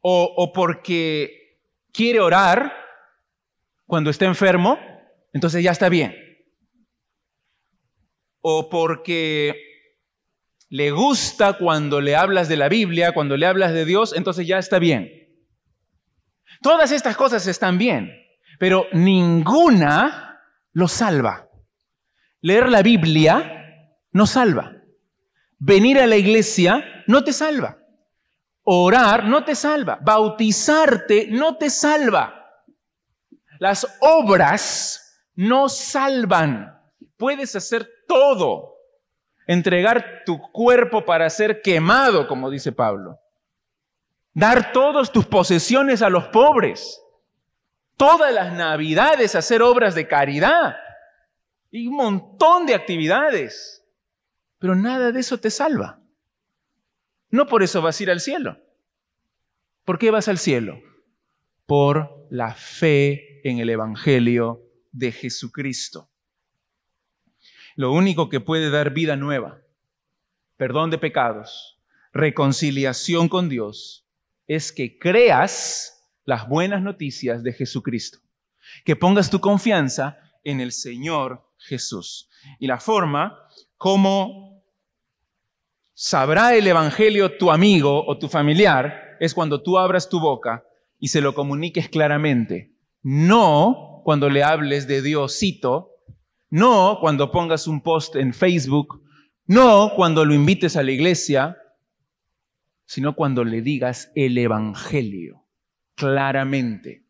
O, 0.00 0.34
o 0.36 0.52
porque 0.52 1.60
quiere 1.92 2.20
orar 2.20 2.72
cuando 3.86 4.10
está 4.10 4.24
enfermo, 4.24 4.78
entonces 5.32 5.62
ya 5.62 5.70
está 5.70 5.88
bien. 5.88 6.16
O 8.40 8.68
porque 8.68 9.65
le 10.68 10.90
gusta 10.90 11.54
cuando 11.54 12.00
le 12.00 12.16
hablas 12.16 12.48
de 12.48 12.56
la 12.56 12.68
Biblia, 12.68 13.12
cuando 13.12 13.36
le 13.36 13.46
hablas 13.46 13.72
de 13.72 13.84
Dios, 13.84 14.14
entonces 14.16 14.46
ya 14.46 14.58
está 14.58 14.78
bien. 14.78 15.10
Todas 16.62 16.90
estas 16.92 17.16
cosas 17.16 17.46
están 17.46 17.78
bien, 17.78 18.12
pero 18.58 18.86
ninguna 18.92 20.40
lo 20.72 20.88
salva. 20.88 21.48
Leer 22.40 22.68
la 22.68 22.82
Biblia 22.82 23.92
no 24.12 24.26
salva. 24.26 24.72
Venir 25.58 25.98
a 25.98 26.06
la 26.06 26.16
iglesia 26.16 27.04
no 27.06 27.24
te 27.24 27.32
salva. 27.32 27.78
Orar 28.62 29.24
no 29.24 29.44
te 29.44 29.54
salva. 29.54 29.98
Bautizarte 30.02 31.28
no 31.30 31.56
te 31.56 31.70
salva. 31.70 32.46
Las 33.58 33.86
obras 34.00 35.22
no 35.34 35.68
salvan. 35.68 36.78
Puedes 37.16 37.54
hacer 37.56 37.88
todo 38.06 38.75
entregar 39.46 40.22
tu 40.24 40.40
cuerpo 40.52 41.04
para 41.04 41.30
ser 41.30 41.62
quemado, 41.62 42.26
como 42.26 42.50
dice 42.50 42.72
Pablo. 42.72 43.18
Dar 44.34 44.72
todas 44.72 45.12
tus 45.12 45.26
posesiones 45.26 46.02
a 46.02 46.10
los 46.10 46.28
pobres. 46.28 47.00
Todas 47.96 48.32
las 48.34 48.52
navidades 48.52 49.34
hacer 49.34 49.62
obras 49.62 49.94
de 49.94 50.08
caridad. 50.08 50.76
Y 51.70 51.86
un 51.86 51.96
montón 51.96 52.66
de 52.66 52.74
actividades. 52.74 53.84
Pero 54.58 54.74
nada 54.74 55.12
de 55.12 55.20
eso 55.20 55.38
te 55.38 55.50
salva. 55.50 56.00
No 57.30 57.46
por 57.46 57.62
eso 57.62 57.80
vas 57.82 57.98
a 57.98 58.02
ir 58.02 58.10
al 58.10 58.20
cielo. 58.20 58.58
¿Por 59.84 59.98
qué 59.98 60.10
vas 60.10 60.28
al 60.28 60.38
cielo? 60.38 60.80
Por 61.64 62.26
la 62.30 62.54
fe 62.54 63.40
en 63.48 63.58
el 63.58 63.70
Evangelio 63.70 64.62
de 64.92 65.12
Jesucristo 65.12 66.10
lo 67.76 67.92
único 67.92 68.28
que 68.28 68.40
puede 68.40 68.70
dar 68.70 68.90
vida 68.90 69.16
nueva, 69.16 69.60
perdón 70.56 70.90
de 70.90 70.98
pecados, 70.98 71.78
reconciliación 72.12 73.28
con 73.28 73.48
Dios, 73.50 74.08
es 74.46 74.72
que 74.72 74.98
creas 74.98 76.10
las 76.24 76.48
buenas 76.48 76.82
noticias 76.82 77.42
de 77.42 77.52
Jesucristo, 77.52 78.18
que 78.84 78.96
pongas 78.96 79.30
tu 79.30 79.40
confianza 79.40 80.18
en 80.42 80.60
el 80.60 80.72
Señor 80.72 81.46
Jesús. 81.58 82.30
Y 82.58 82.66
la 82.66 82.80
forma 82.80 83.38
como 83.76 84.64
sabrá 85.92 86.54
el 86.54 86.66
Evangelio 86.66 87.36
tu 87.36 87.50
amigo 87.50 88.06
o 88.06 88.18
tu 88.18 88.28
familiar 88.28 89.16
es 89.20 89.34
cuando 89.34 89.62
tú 89.62 89.78
abras 89.78 90.08
tu 90.08 90.18
boca 90.18 90.64
y 90.98 91.08
se 91.08 91.20
lo 91.20 91.34
comuniques 91.34 91.90
claramente. 91.90 92.74
No 93.02 94.00
cuando 94.04 94.30
le 94.30 94.42
hables 94.42 94.86
de 94.86 95.02
Diosito, 95.02 95.95
no 96.50 96.98
cuando 97.00 97.30
pongas 97.30 97.66
un 97.66 97.80
post 97.80 98.16
en 98.16 98.32
Facebook, 98.32 99.02
no 99.46 99.92
cuando 99.94 100.24
lo 100.24 100.34
invites 100.34 100.76
a 100.76 100.82
la 100.82 100.92
iglesia, 100.92 101.56
sino 102.84 103.14
cuando 103.14 103.44
le 103.44 103.62
digas 103.62 104.10
el 104.14 104.38
Evangelio 104.38 105.44
claramente. 105.94 107.04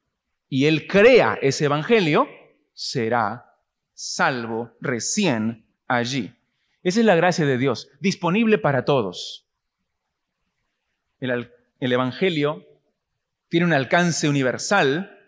Y 0.49 0.67
él 0.67 0.87
crea 0.87 1.39
ese 1.43 1.67
Evangelio, 1.67 2.29
será 2.73 3.55
salvo 3.95 4.73
recién 4.81 5.67
allí. 5.87 6.33
Esa 6.83 7.01
es 7.01 7.07
la 7.07 7.17
gracia 7.17 7.45
de 7.45 7.59
Dios, 7.59 7.91
disponible 8.01 8.59
para 8.59 8.85
todos. 8.85 9.47
El, 11.19 11.51
el 11.81 11.93
Evangelio 11.93 12.65
tiene 13.49 13.67
un 13.67 13.73
alcance 13.73 14.29
universal, 14.29 15.19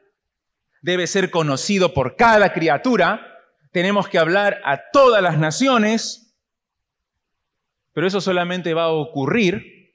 debe 0.82 1.06
ser 1.06 1.30
conocido 1.30 1.94
por 1.94 2.16
cada 2.16 2.52
criatura, 2.52 3.27
tenemos 3.72 4.08
que 4.08 4.18
hablar 4.18 4.60
a 4.64 4.90
todas 4.92 5.22
las 5.22 5.38
naciones, 5.38 6.34
pero 7.92 8.06
eso 8.06 8.20
solamente 8.20 8.74
va 8.74 8.84
a 8.84 8.92
ocurrir 8.92 9.92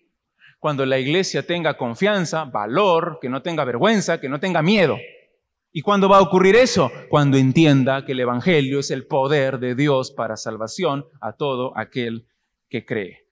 cuando 0.60 0.86
la 0.86 0.98
iglesia 0.98 1.46
tenga 1.46 1.76
confianza, 1.78 2.46
valor, 2.46 3.20
que 3.22 3.30
no 3.30 3.42
tenga 3.42 3.66
vergüenza, 3.66 4.22
que 4.22 4.30
no 4.30 4.40
tenga 4.40 4.62
miedo. 4.62 4.98
¿Y 5.74 5.82
cuándo 5.82 6.08
va 6.08 6.20
a 6.20 6.22
ocurrir 6.22 6.56
eso? 6.56 6.92
Cuando 7.10 7.38
entienda 7.38 8.06
que 8.06 8.12
el 8.12 8.20
Evangelio 8.20 8.80
es 8.80 8.92
el 8.92 9.08
poder 9.08 9.60
de 9.60 9.76
Dios 9.76 10.12
para 10.12 10.38
salvación 10.38 11.06
a 11.20 11.34
todo 11.34 11.78
aquel 11.78 12.28
que 12.70 12.86
cree. 12.86 13.28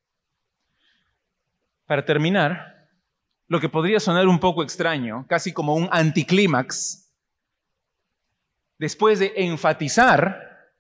Para 1.85 2.03
terminar, 2.03 2.87
lo 3.47 3.59
que 3.59 3.69
podría 3.69 3.99
sonar 3.99 4.27
un 4.27 4.39
poco 4.39 4.63
extraño, 4.63 5.25
casi 5.27 5.53
como 5.53 5.75
un 5.75 5.87
anticlímax, 5.91 7.10
después 8.81 9.19
de 9.19 9.33
enfatizar 9.35 10.73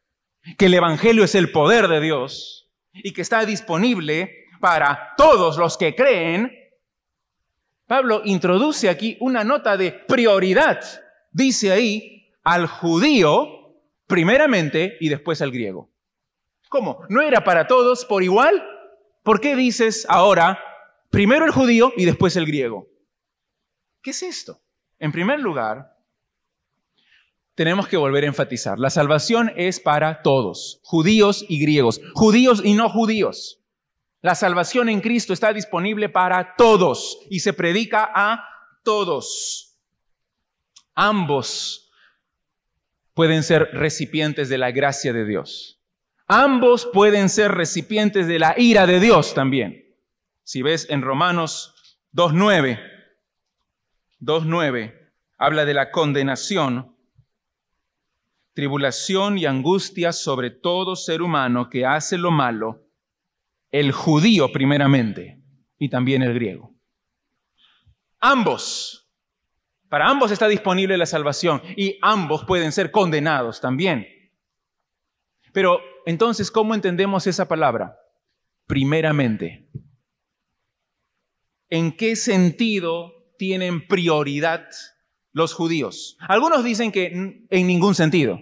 que 0.57 0.65
el 0.65 0.73
Evangelio 0.73 1.23
es 1.23 1.35
el 1.35 1.51
poder 1.51 1.87
de 1.87 2.01
Dios 2.01 2.67
y 2.91 3.13
que 3.13 3.21
está 3.21 3.45
disponible 3.45 4.47
para 4.59 5.13
todos 5.17 5.57
los 5.57 5.77
que 5.77 5.93
creen, 5.93 6.51
Pablo 7.85 8.23
introduce 8.25 8.89
aquí 8.89 9.17
una 9.19 9.43
nota 9.43 9.77
de 9.77 9.91
prioridad. 9.91 10.81
Dice 11.29 11.71
ahí 11.71 12.27
al 12.43 12.65
judío 12.65 13.77
primeramente 14.07 14.97
y 14.99 15.09
después 15.09 15.39
al 15.43 15.51
griego. 15.51 15.91
¿Cómo? 16.69 17.05
¿No 17.07 17.21
era 17.21 17.43
para 17.43 17.67
todos 17.67 18.05
por 18.05 18.23
igual? 18.23 18.63
¿Por 19.21 19.39
qué 19.39 19.55
dices 19.55 20.07
ahora 20.09 20.59
Primero 21.11 21.45
el 21.45 21.51
judío 21.51 21.91
y 21.97 22.05
después 22.05 22.37
el 22.37 22.45
griego. 22.45 22.87
¿Qué 24.01 24.11
es 24.11 24.23
esto? 24.23 24.61
En 24.97 25.11
primer 25.11 25.41
lugar, 25.41 25.97
tenemos 27.61 27.87
que 27.87 27.95
volver 27.95 28.23
a 28.23 28.27
enfatizar, 28.27 28.79
la 28.79 28.89
salvación 28.89 29.53
es 29.55 29.79
para 29.79 30.23
todos, 30.23 30.79
judíos 30.81 31.45
y 31.47 31.61
griegos, 31.61 32.01
judíos 32.15 32.59
y 32.65 32.73
no 32.73 32.89
judíos. 32.89 33.59
La 34.23 34.33
salvación 34.33 34.89
en 34.89 34.99
Cristo 34.99 35.31
está 35.31 35.53
disponible 35.53 36.09
para 36.09 36.55
todos 36.55 37.19
y 37.29 37.41
se 37.41 37.53
predica 37.53 38.09
a 38.15 38.43
todos. 38.83 39.77
Ambos 40.95 41.91
pueden 43.13 43.43
ser 43.43 43.69
recipientes 43.73 44.49
de 44.49 44.57
la 44.57 44.71
gracia 44.71 45.13
de 45.13 45.23
Dios. 45.23 45.79
Ambos 46.25 46.89
pueden 46.91 47.29
ser 47.29 47.51
recipientes 47.51 48.25
de 48.25 48.39
la 48.39 48.55
ira 48.57 48.87
de 48.87 48.99
Dios 48.99 49.35
también. 49.35 49.85
Si 50.43 50.63
ves 50.63 50.87
en 50.89 51.03
Romanos 51.03 51.75
2.9, 52.15 52.79
2.9, 54.19 55.11
habla 55.37 55.65
de 55.65 55.75
la 55.75 55.91
condenación, 55.91 56.95
tribulación 58.53 59.37
y 59.37 59.45
angustia 59.45 60.11
sobre 60.11 60.49
todo 60.49 60.95
ser 60.95 61.21
humano 61.21 61.69
que 61.69 61.85
hace 61.85 62.17
lo 62.17 62.31
malo, 62.31 62.87
el 63.71 63.91
judío 63.91 64.51
primeramente 64.51 65.41
y 65.77 65.89
también 65.89 66.21
el 66.21 66.33
griego. 66.33 66.75
Ambos, 68.19 69.09
para 69.89 70.09
ambos 70.09 70.31
está 70.31 70.47
disponible 70.47 70.97
la 70.97 71.05
salvación 71.05 71.61
y 71.75 71.97
ambos 72.01 72.45
pueden 72.45 72.71
ser 72.71 72.91
condenados 72.91 73.61
también. 73.61 74.07
Pero 75.53 75.79
entonces, 76.05 76.51
¿cómo 76.51 76.75
entendemos 76.75 77.27
esa 77.27 77.47
palabra? 77.47 77.97
Primeramente 78.67 79.69
en 81.71 81.93
qué 81.93 82.15
sentido 82.15 83.13
tienen 83.37 83.87
prioridad 83.87 84.67
los 85.33 85.53
judíos. 85.53 86.17
Algunos 86.19 86.63
dicen 86.63 86.91
que 86.91 87.07
en 87.49 87.67
ningún 87.67 87.95
sentido. 87.95 88.39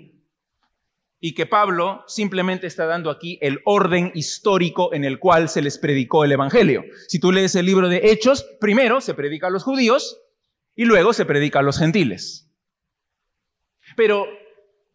Y 1.22 1.34
que 1.34 1.46
Pablo 1.46 2.04
simplemente 2.08 2.66
está 2.66 2.86
dando 2.86 3.10
aquí 3.10 3.38
el 3.42 3.60
orden 3.66 4.12
histórico 4.16 4.94
en 4.94 5.04
el 5.04 5.20
cual 5.20 5.50
se 5.50 5.62
les 5.62 5.78
predicó 5.78 6.24
el 6.24 6.32
Evangelio. 6.32 6.86
Si 7.08 7.20
tú 7.20 7.32
lees 7.34 7.56
el 7.56 7.66
libro 7.66 7.90
de 7.90 8.12
Hechos, 8.12 8.46
primero 8.62 9.02
se 9.02 9.14
predica 9.14 9.48
a 9.48 9.50
los 9.50 9.64
judíos 9.64 10.18
y 10.76 10.86
luego 10.86 11.12
se 11.12 11.26
predica 11.26 11.60
a 11.60 11.62
los 11.64 11.78
gentiles. 11.78 12.50
Pero 13.98 14.28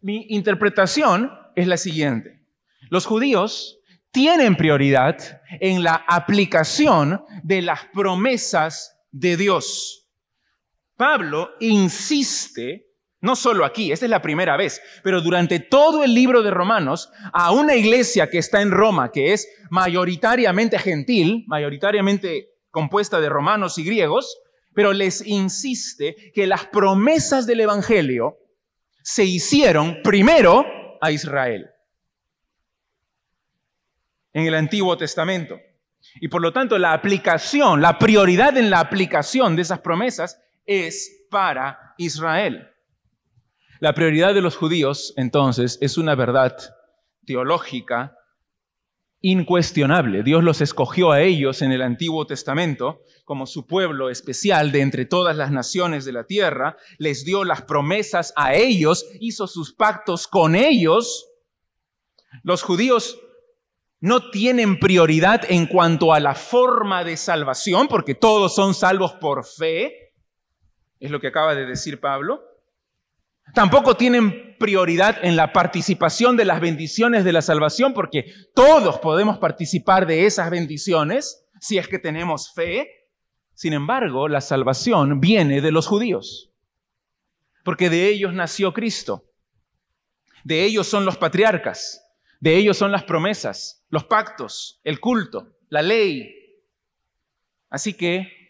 mi 0.01 0.27
interpretación 0.31 1.31
es 1.57 1.67
la 1.67 1.77
siguiente. 1.77 2.41
Los 2.89 3.05
judíos 3.05 3.81
tienen 4.11 4.57
prioridad 4.57 5.43
en 5.61 5.83
la 5.83 6.05
aplicación 6.07 7.23
de 7.43 7.63
las 7.63 7.87
promesas 7.93 8.97
de 9.11 9.37
Dios. 9.37 10.04
Pablo 10.97 11.51
insiste, 11.61 12.87
no 13.21 13.37
solo 13.37 13.65
aquí, 13.65 13.91
esta 13.91 14.07
es 14.07 14.11
la 14.11 14.23
primera 14.23 14.57
vez, 14.57 14.81
pero 15.03 15.21
durante 15.21 15.59
todo 15.59 16.05
el 16.05 16.15
libro 16.15 16.43
de 16.43 16.51
Romanos, 16.51 17.11
a 17.33 17.53
una 17.53 17.75
iglesia 17.75 18.31
que 18.31 18.39
está 18.39 18.63
en 18.63 18.71
Roma, 18.71 19.11
que 19.11 19.33
es 19.33 19.49
mayoritariamente 19.71 20.79
gentil, 20.79 21.45
mayoritariamente 21.47 22.51
compuesta 22.71 23.21
de 23.21 23.29
romanos 23.29 23.79
y 23.79 23.85
griegos, 23.85 24.39
pero 24.75 24.93
les 24.93 25.25
insiste 25.27 26.33
que 26.35 26.47
las 26.47 26.67
promesas 26.67 27.47
del 27.47 27.61
Evangelio 27.61 28.39
se 29.03 29.25
hicieron 29.25 29.99
primero 30.03 30.65
a 31.01 31.11
Israel 31.13 31.71
en 34.33 34.47
el 34.47 34.55
Antiguo 34.55 34.97
Testamento. 34.97 35.59
Y 36.21 36.29
por 36.29 36.43
lo 36.43 36.53
tanto, 36.53 36.77
la 36.79 36.93
aplicación, 36.93 37.81
la 37.81 37.99
prioridad 37.99 38.57
en 38.59 38.69
la 38.69 38.81
aplicación 38.81 39.57
de 39.57 39.63
esas 39.63 39.81
promesas 39.81 40.41
es 40.67 41.27
para 41.31 41.95
Israel. 41.99 42.69
La 43.81 43.93
prioridad 43.93 44.35
de 44.35 44.41
los 44.41 44.57
judíos, 44.57 45.13
entonces, 45.17 45.79
es 45.81 45.99
una 45.99 46.15
verdad 46.15 46.57
teológica 47.27 48.17
incuestionable. 49.21 50.23
Dios 50.23 50.45
los 50.45 50.61
escogió 50.61 51.11
a 51.11 51.23
ellos 51.23 51.63
en 51.63 51.73
el 51.73 51.81
Antiguo 51.81 52.27
Testamento 52.27 53.01
como 53.25 53.47
su 53.47 53.67
pueblo 53.67 54.11
especial 54.11 54.71
de 54.71 54.83
entre 54.83 55.07
todas 55.07 55.35
las 55.35 55.51
naciones 55.51 56.05
de 56.05 56.13
la 56.13 56.25
tierra, 56.25 56.77
les 56.99 57.25
dio 57.25 57.43
las 57.43 57.63
promesas 57.63 58.35
a 58.37 58.55
ellos, 58.55 59.07
hizo 59.21 59.47
sus 59.47 59.73
pactos 59.75 60.29
con 60.29 60.55
ellos. 60.55 61.27
Los 62.43 62.63
judíos 62.63 63.19
no 64.01 64.31
tienen 64.31 64.79
prioridad 64.79 65.41
en 65.49 65.67
cuanto 65.67 66.13
a 66.13 66.21
la 66.21 66.35
forma 66.35 67.03
de 67.03 67.17
salvación, 67.17 67.89
porque 67.89 68.15
todos 68.15 68.55
son 68.55 68.75
salvos 68.75 69.15
por 69.15 69.47
fe, 69.47 70.04
es 71.01 71.11
lo 71.11 71.21
que 71.21 71.29
acaba 71.29 71.55
de 71.55 71.67
decir 71.67 72.01
Pablo. 72.01 72.43
Tampoco 73.53 73.97
tienen 73.97 74.57
prioridad 74.59 75.19
en 75.23 75.37
la 75.37 75.53
participación 75.53 76.37
de 76.37 76.45
las 76.45 76.61
bendiciones 76.61 77.25
de 77.25 77.33
la 77.33 77.43
salvación, 77.43 77.93
porque 77.93 78.33
todos 78.55 78.99
podemos 78.99 79.39
participar 79.39 80.07
de 80.07 80.27
esas 80.27 80.51
bendiciones 80.51 81.47
si 81.61 81.79
es 81.79 81.89
que 81.89 81.99
tenemos 81.99 82.53
fe. 82.55 82.89
Sin 83.55 83.73
embargo, 83.73 84.29
la 84.29 84.41
salvación 84.41 85.21
viene 85.21 85.61
de 85.61 85.71
los 85.71 85.87
judíos, 85.87 86.53
porque 87.65 87.91
de 87.91 88.09
ellos 88.09 88.33
nació 88.33 88.73
Cristo. 88.73 89.25
De 90.43 90.65
ellos 90.65 90.87
son 90.87 91.05
los 91.05 91.17
patriarcas. 91.17 92.01
De 92.41 92.57
ellos 92.57 92.77
son 92.77 92.93
las 92.93 93.05
promesas, 93.05 93.87
los 93.89 94.05
pactos, 94.05 94.81
el 94.85 95.01
culto, 95.01 95.57
la 95.71 95.81
ley. 95.81 96.35
Así 97.71 97.95
que 97.95 98.44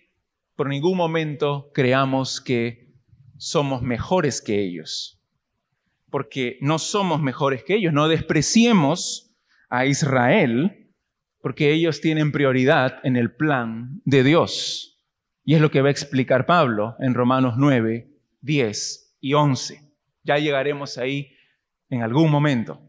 por 0.56 0.68
ningún 0.68 0.96
momento 0.96 1.70
creamos 1.74 2.40
que 2.40 2.92
somos 3.36 3.82
mejores 3.82 4.40
que 4.40 4.62
ellos, 4.62 5.20
porque 6.10 6.58
no 6.60 6.78
somos 6.78 7.20
mejores 7.20 7.64
que 7.64 7.74
ellos, 7.74 7.92
no 7.92 8.08
despreciemos 8.08 9.34
a 9.68 9.86
Israel 9.86 10.84
porque 11.40 11.72
ellos 11.72 12.00
tienen 12.00 12.32
prioridad 12.32 13.00
en 13.02 13.16
el 13.16 13.34
plan 13.34 14.00
de 14.06 14.24
Dios. 14.24 14.98
Y 15.44 15.54
es 15.54 15.60
lo 15.60 15.70
que 15.70 15.82
va 15.82 15.88
a 15.88 15.90
explicar 15.90 16.46
Pablo 16.46 16.96
en 17.00 17.12
Romanos 17.12 17.56
9, 17.58 18.08
10 18.40 19.16
y 19.20 19.34
11. 19.34 19.92
Ya 20.22 20.38
llegaremos 20.38 20.96
ahí 20.96 21.36
en 21.90 22.02
algún 22.02 22.30
momento. 22.30 22.80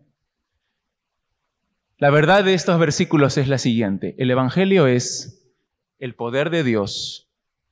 La 1.98 2.12
verdad 2.12 2.46
de 2.46 2.54
estos 2.54 2.80
versículos 2.80 3.38
es 3.38 3.50
la 3.50 3.58
siguiente. 3.58 4.16
El 4.20 4.32
Evangelio 4.32 4.88
es 4.88 5.52
el 6.00 6.16
poder 6.16 6.50
de 6.50 6.64
Dios 6.64 7.25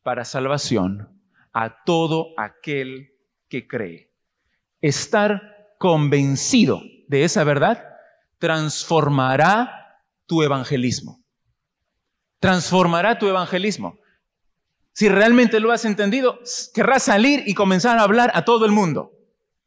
para 0.04 0.26
salvación 0.26 1.22
a 1.54 1.84
todo 1.84 2.28
aquel 2.38 3.14
que 3.50 3.68
cree. 3.68 4.12
Estar 4.82 5.76
convencido 5.80 6.82
de 7.08 7.24
esa 7.24 7.44
verdad 7.44 7.84
transformará 8.38 10.00
tu 10.26 10.44
evangelismo. 10.44 11.24
Transformará 12.40 13.18
tu 13.18 13.28
evangelismo. 13.28 14.00
Si 14.92 15.10
realmente 15.10 15.60
lo 15.60 15.72
has 15.72 15.86
entendido, 15.86 16.40
querrás 16.74 17.04
salir 17.04 17.44
y 17.48 17.54
comenzar 17.54 17.98
a 17.98 18.04
hablar 18.04 18.32
a 18.36 18.46
todo 18.46 18.66
el 18.66 18.72
mundo 18.72 19.12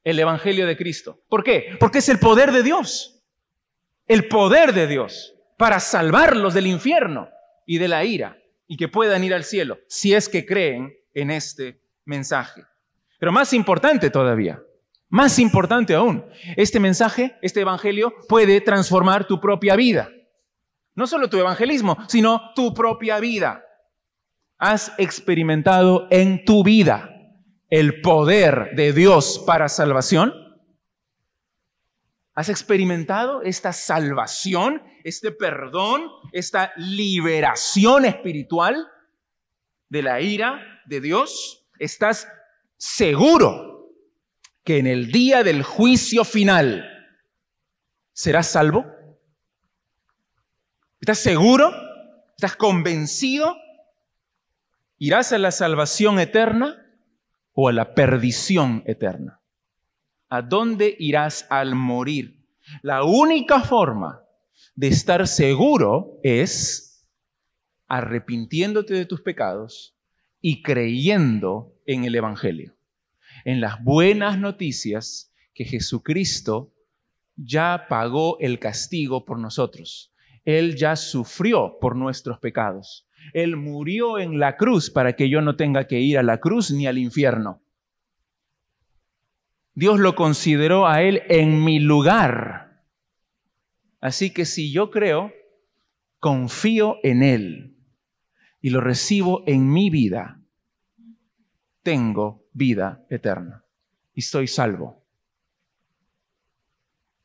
el 0.05 0.21
Evangelio 0.21 0.69
de 0.69 0.77
Cristo. 0.77 1.21
¿Por 1.29 1.43
qué? 1.43 1.77
Porque 1.81 1.99
es 1.99 2.09
el 2.09 2.21
poder 2.21 2.53
de 2.53 2.63
Dios 2.63 3.17
el 4.07 4.29
poder 4.29 4.73
de 4.73 4.87
Dios 4.87 5.35
para 5.57 5.81
salvarlos 5.81 6.55
del 6.55 6.67
infierno 6.67 7.29
y 7.67 7.79
de 7.79 7.89
la 7.89 8.05
ira 8.05 8.39
y 8.67 8.77
que 8.77 8.89
puedan 8.89 9.25
ir 9.25 9.35
al 9.35 9.45
cielo 9.45 9.79
si 9.89 10.15
es 10.15 10.29
que 10.29 10.47
creen 10.47 10.95
en 11.15 11.31
este 11.31 11.81
mensaje. 12.05 12.65
Pero 13.19 13.33
más 13.33 13.53
importante 13.53 14.11
todavía, 14.11 14.63
más 15.09 15.39
importante 15.39 15.95
aún, 15.95 16.25
este 16.57 16.81
mensaje, 16.81 17.37
este 17.43 17.61
evangelio 17.61 18.13
puede 18.29 18.61
transformar 18.61 19.27
tu 19.27 19.41
propia 19.41 19.77
vida. 19.77 20.11
No 20.95 21.07
solo 21.07 21.29
tu 21.29 21.39
evangelismo, 21.39 21.97
sino 22.09 22.53
tu 22.55 22.75
propia 22.75 23.21
vida. 23.21 23.63
Has 24.59 24.93
experimentado 24.99 26.09
en 26.11 26.45
tu 26.45 26.65
vida 26.65 27.11
el 27.69 28.01
poder 28.01 28.71
de 28.75 28.93
Dios 28.93 29.43
para 29.47 29.69
salvación 29.69 30.33
¿Has 32.37 32.51
experimentado 32.51 33.41
esta 33.41 33.73
salvación, 33.73 34.83
este 35.05 35.33
perdón, 35.33 36.03
esta 36.33 36.71
liberación 36.77 38.05
espiritual 38.05 38.87
de 39.89 40.03
la 40.03 40.21
ira 40.21 40.61
de 40.85 41.01
Dios? 41.01 41.67
¿Estás 41.79 42.29
seguro 42.77 43.91
que 44.65 44.77
en 44.77 44.87
el 44.87 45.11
día 45.11 45.45
del 45.45 45.63
juicio 45.63 46.25
final 46.25 46.87
serás 48.13 48.49
salvo? 48.49 48.85
¿Estás 51.01 51.21
seguro? 51.21 51.73
¿Estás 52.37 52.55
convencido? 52.55 53.57
¿Irás 54.99 55.33
a 55.33 55.39
la 55.39 55.53
salvación 55.53 56.19
eterna 56.19 56.87
o 57.55 57.71
a 57.71 57.73
la 57.73 57.95
perdición 57.95 58.83
eterna? 58.85 59.41
¿A 60.29 60.43
dónde 60.43 60.97
irás 60.99 61.47
al 61.51 61.75
morir? 61.75 62.45
La 62.83 63.05
única 63.05 63.61
forma 63.61 64.23
de 64.75 64.89
estar 64.89 65.29
seguro 65.29 66.19
es 66.25 67.09
arrepintiéndote 67.87 68.95
de 68.95 69.07
tus 69.07 69.21
pecados 69.21 69.97
y 70.41 70.63
creyendo 70.63 71.75
en 71.87 72.05
el 72.05 72.15
Evangelio, 72.17 72.77
en 73.45 73.61
las 73.61 73.83
buenas 73.85 74.39
noticias 74.39 75.33
que 75.55 75.65
Jesucristo 75.65 76.75
ya 77.37 77.87
pagó 77.89 78.39
el 78.41 78.59
castigo 78.59 79.25
por 79.25 79.39
nosotros. 79.39 80.13
Él 80.45 80.77
ya 80.77 80.97
sufrió 80.97 81.79
por 81.81 81.97
nuestros 81.97 82.39
pecados. 82.41 83.09
Él 83.33 83.57
murió 83.57 84.19
en 84.19 84.39
la 84.39 84.57
cruz 84.57 84.91
para 84.91 85.15
que 85.15 85.29
yo 85.29 85.41
no 85.41 85.57
tenga 85.57 85.87
que 85.87 86.01
ir 86.01 86.19
a 86.19 86.23
la 86.23 86.39
cruz 86.39 86.71
ni 86.71 86.87
al 86.87 86.99
infierno. 86.99 87.63
Dios 89.77 90.01
lo 90.01 90.15
consideró 90.15 90.89
a 90.89 91.03
él 91.03 91.23
en 91.29 91.63
mi 91.63 91.81
lugar. 91.81 92.83
Así 94.01 94.33
que 94.33 94.47
si 94.47 94.73
yo 94.73 94.91
creo, 94.91 95.35
confío 96.19 96.97
en 97.03 97.23
él 97.23 97.77
y 98.63 98.71
lo 98.71 98.81
recibo 98.81 99.43
en 99.47 99.71
mi 99.71 99.91
vida, 99.91 100.41
tengo 101.83 102.47
vida 102.55 103.05
eterna 103.11 103.65
y 104.15 104.21
estoy 104.21 104.47
salvo. 104.47 105.05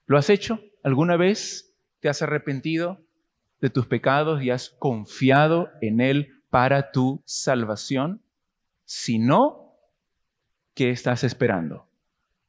¿Lo 0.05 0.17
has 0.17 0.29
hecho? 0.29 0.59
¿Alguna 0.83 1.15
vez 1.15 1.73
te 2.01 2.09
has 2.09 2.21
arrepentido 2.21 2.99
de 3.61 3.69
tus 3.69 3.87
pecados 3.87 4.43
y 4.43 4.49
has 4.49 4.71
confiado 4.71 5.69
en 5.79 6.01
Él 6.01 6.43
para 6.49 6.91
tu 6.91 7.23
salvación? 7.25 8.21
Si 8.83 9.19
no, 9.19 9.77
¿qué 10.73 10.89
estás 10.89 11.23
esperando? 11.23 11.90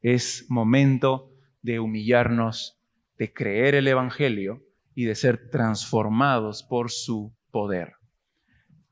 Es 0.02 0.46
momento 0.48 1.30
de 1.62 1.78
humillarnos, 1.78 2.78
de 3.18 3.32
creer 3.32 3.76
el 3.76 3.86
Evangelio 3.86 4.62
y 4.94 5.04
de 5.04 5.14
ser 5.14 5.48
transformados 5.50 6.62
por 6.64 6.90
su 6.90 7.32
poder. 7.50 7.94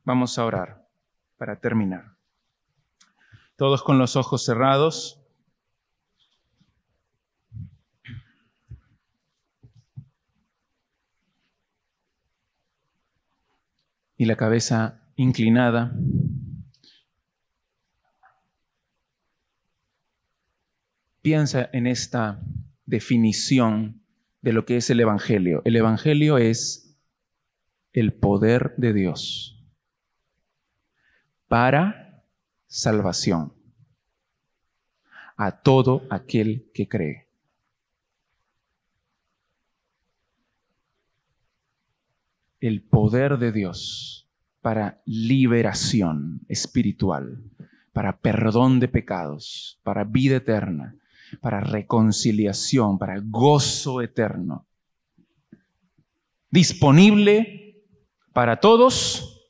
Vamos 0.03 0.39
a 0.39 0.45
orar 0.45 0.87
para 1.37 1.59
terminar. 1.59 2.15
Todos 3.55 3.83
con 3.83 3.99
los 3.99 4.15
ojos 4.15 4.43
cerrados. 4.45 5.17
Y 14.17 14.25
la 14.25 14.35
cabeza 14.35 15.01
inclinada. 15.15 15.91
Piensa 21.21 21.69
en 21.71 21.85
esta 21.85 22.41
definición 22.85 24.01
de 24.41 24.53
lo 24.53 24.65
que 24.65 24.77
es 24.77 24.89
el 24.89 24.99
Evangelio. 24.99 25.61
El 25.65 25.75
Evangelio 25.75 26.37
es 26.37 26.97
el 27.93 28.13
poder 28.13 28.73
de 28.77 28.93
Dios 28.93 29.63
para 31.47 32.23
salvación 32.67 33.53
a 35.35 35.61
todo 35.61 36.07
aquel 36.09 36.69
que 36.73 36.87
cree. 36.87 37.27
El 42.59 42.81
poder 42.83 43.37
de 43.37 43.51
Dios 43.51 44.29
para 44.61 45.01
liberación 45.05 46.41
espiritual, 46.47 47.43
para 47.91 48.19
perdón 48.19 48.79
de 48.79 48.87
pecados, 48.87 49.79
para 49.83 50.03
vida 50.03 50.37
eterna, 50.37 50.95
para 51.39 51.61
reconciliación, 51.61 52.97
para 52.97 53.19
gozo 53.23 54.01
eterno. 54.01 54.67
Disponible 56.49 57.85
para 58.33 58.59
todos, 58.59 59.49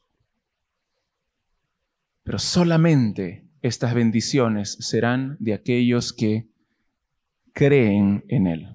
pero 2.24 2.38
solamente 2.40 3.50
estas 3.62 3.94
bendiciones 3.94 4.78
serán 4.80 5.38
de 5.40 5.54
aquellos 5.54 6.14
que 6.14 6.50
creen 7.54 8.24
en 8.28 8.48
Él, 8.48 8.70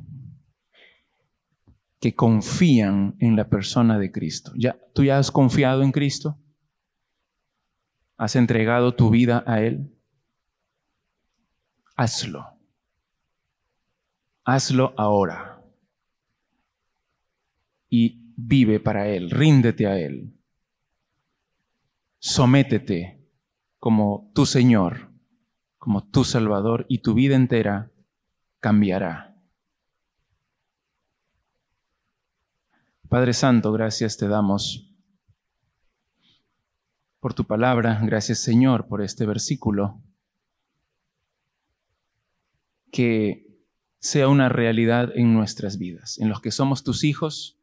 que 2.01 2.15
confían 2.15 3.17
en 3.21 3.37
la 3.37 3.49
persona 3.49 3.99
de 3.99 4.11
Cristo. 4.13 4.53
¿Ya, 4.57 4.77
¿Tú 4.95 5.05
ya 5.05 5.19
has 5.19 5.31
confiado 5.31 5.83
en 5.83 5.93
Cristo? 5.93 6.39
¿Has 8.17 8.37
entregado 8.37 8.95
tu 8.95 9.11
vida 9.11 9.45
a 9.47 9.61
Él? 9.61 9.93
Hazlo. 11.97 12.56
Hazlo 14.47 14.95
ahora. 14.97 15.61
Y 17.91 18.33
vive 18.37 18.79
para 18.79 19.09
Él, 19.09 19.31
ríndete 19.31 19.89
a 19.89 19.99
Él. 19.99 20.39
Sométete 22.21 23.21
como 23.81 24.31
tu 24.35 24.47
Señor, 24.47 25.11
como 25.79 26.09
tu 26.09 26.23
Salvador, 26.23 26.87
y 26.89 26.99
tu 26.99 27.15
vida 27.15 27.35
entera 27.35 27.91
cambiará. 28.61 29.37
Padre 33.09 33.33
Santo, 33.33 33.73
gracias 33.73 34.17
te 34.17 34.29
damos 34.29 34.93
por 37.19 37.35
tu 37.35 37.45
palabra, 37.45 37.99
gracias 38.05 38.39
Señor 38.39 38.87
por 38.87 39.03
este 39.03 39.27
versículo 39.27 40.01
que 42.93 43.46
sea 44.07 44.29
una 44.29 44.49
realidad 44.49 45.11
en 45.17 45.35
nuestras 45.35 45.79
vidas, 45.79 46.19
en 46.19 46.29
los 46.29 46.41
que 46.41 46.53
somos 46.53 46.85
tus 46.85 47.03
hijos, 47.05 47.59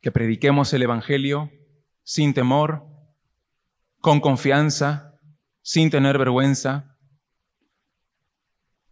que 0.00 0.10
prediquemos 0.10 0.72
el 0.72 0.82
Evangelio 0.82 1.50
sin 2.02 2.34
temor, 2.34 2.84
con 4.00 4.20
confianza, 4.20 5.18
sin 5.62 5.90
tener 5.90 6.18
vergüenza, 6.18 6.96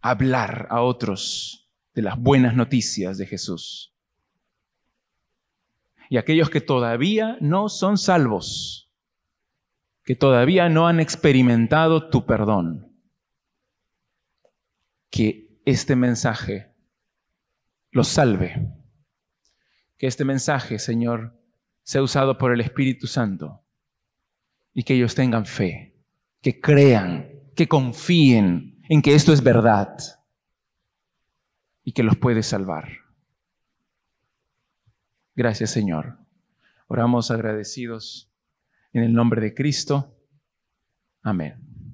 hablar 0.01 0.67
a 0.69 0.81
otros 0.81 1.69
de 1.93 2.01
las 2.01 2.19
buenas 2.19 2.55
noticias 2.55 3.17
de 3.17 3.25
Jesús. 3.25 3.91
y 6.07 6.17
aquellos 6.17 6.51
que 6.51 6.61
todavía 6.61 7.35
no 7.41 7.67
son 7.67 7.97
salvos, 7.97 8.91
que 10.03 10.15
todavía 10.15 10.69
no 10.69 10.87
han 10.87 10.99
experimentado 10.99 12.09
tu 12.09 12.27
perdón. 12.27 12.95
Que 15.09 15.44
este 15.65 15.95
mensaje 15.95 16.71
los 17.91 18.07
salve. 18.07 18.71
Que 19.97 20.07
este 20.07 20.25
mensaje, 20.25 20.79
Señor, 20.79 21.39
sea 21.83 22.01
usado 22.01 22.37
por 22.37 22.51
el 22.53 22.61
Espíritu 22.61 23.07
Santo 23.07 23.61
y 24.73 24.83
que 24.83 24.95
ellos 24.95 25.15
tengan 25.15 25.45
fe, 25.45 25.95
que 26.41 26.59
crean, 26.59 27.29
que 27.55 27.67
confíen 27.67 28.81
en 28.89 29.01
que 29.01 29.15
esto 29.15 29.31
es 29.31 29.41
verdad 29.41 29.97
y 31.83 31.93
que 31.93 32.03
los 32.03 32.17
puede 32.17 32.43
salvar. 32.43 32.89
Gracias, 35.35 35.71
Señor. 35.71 36.17
Oramos 36.87 37.31
agradecidos 37.31 38.31
en 38.93 39.03
el 39.03 39.13
nombre 39.13 39.41
de 39.41 39.53
Cristo. 39.53 40.17
Amén. 41.21 41.74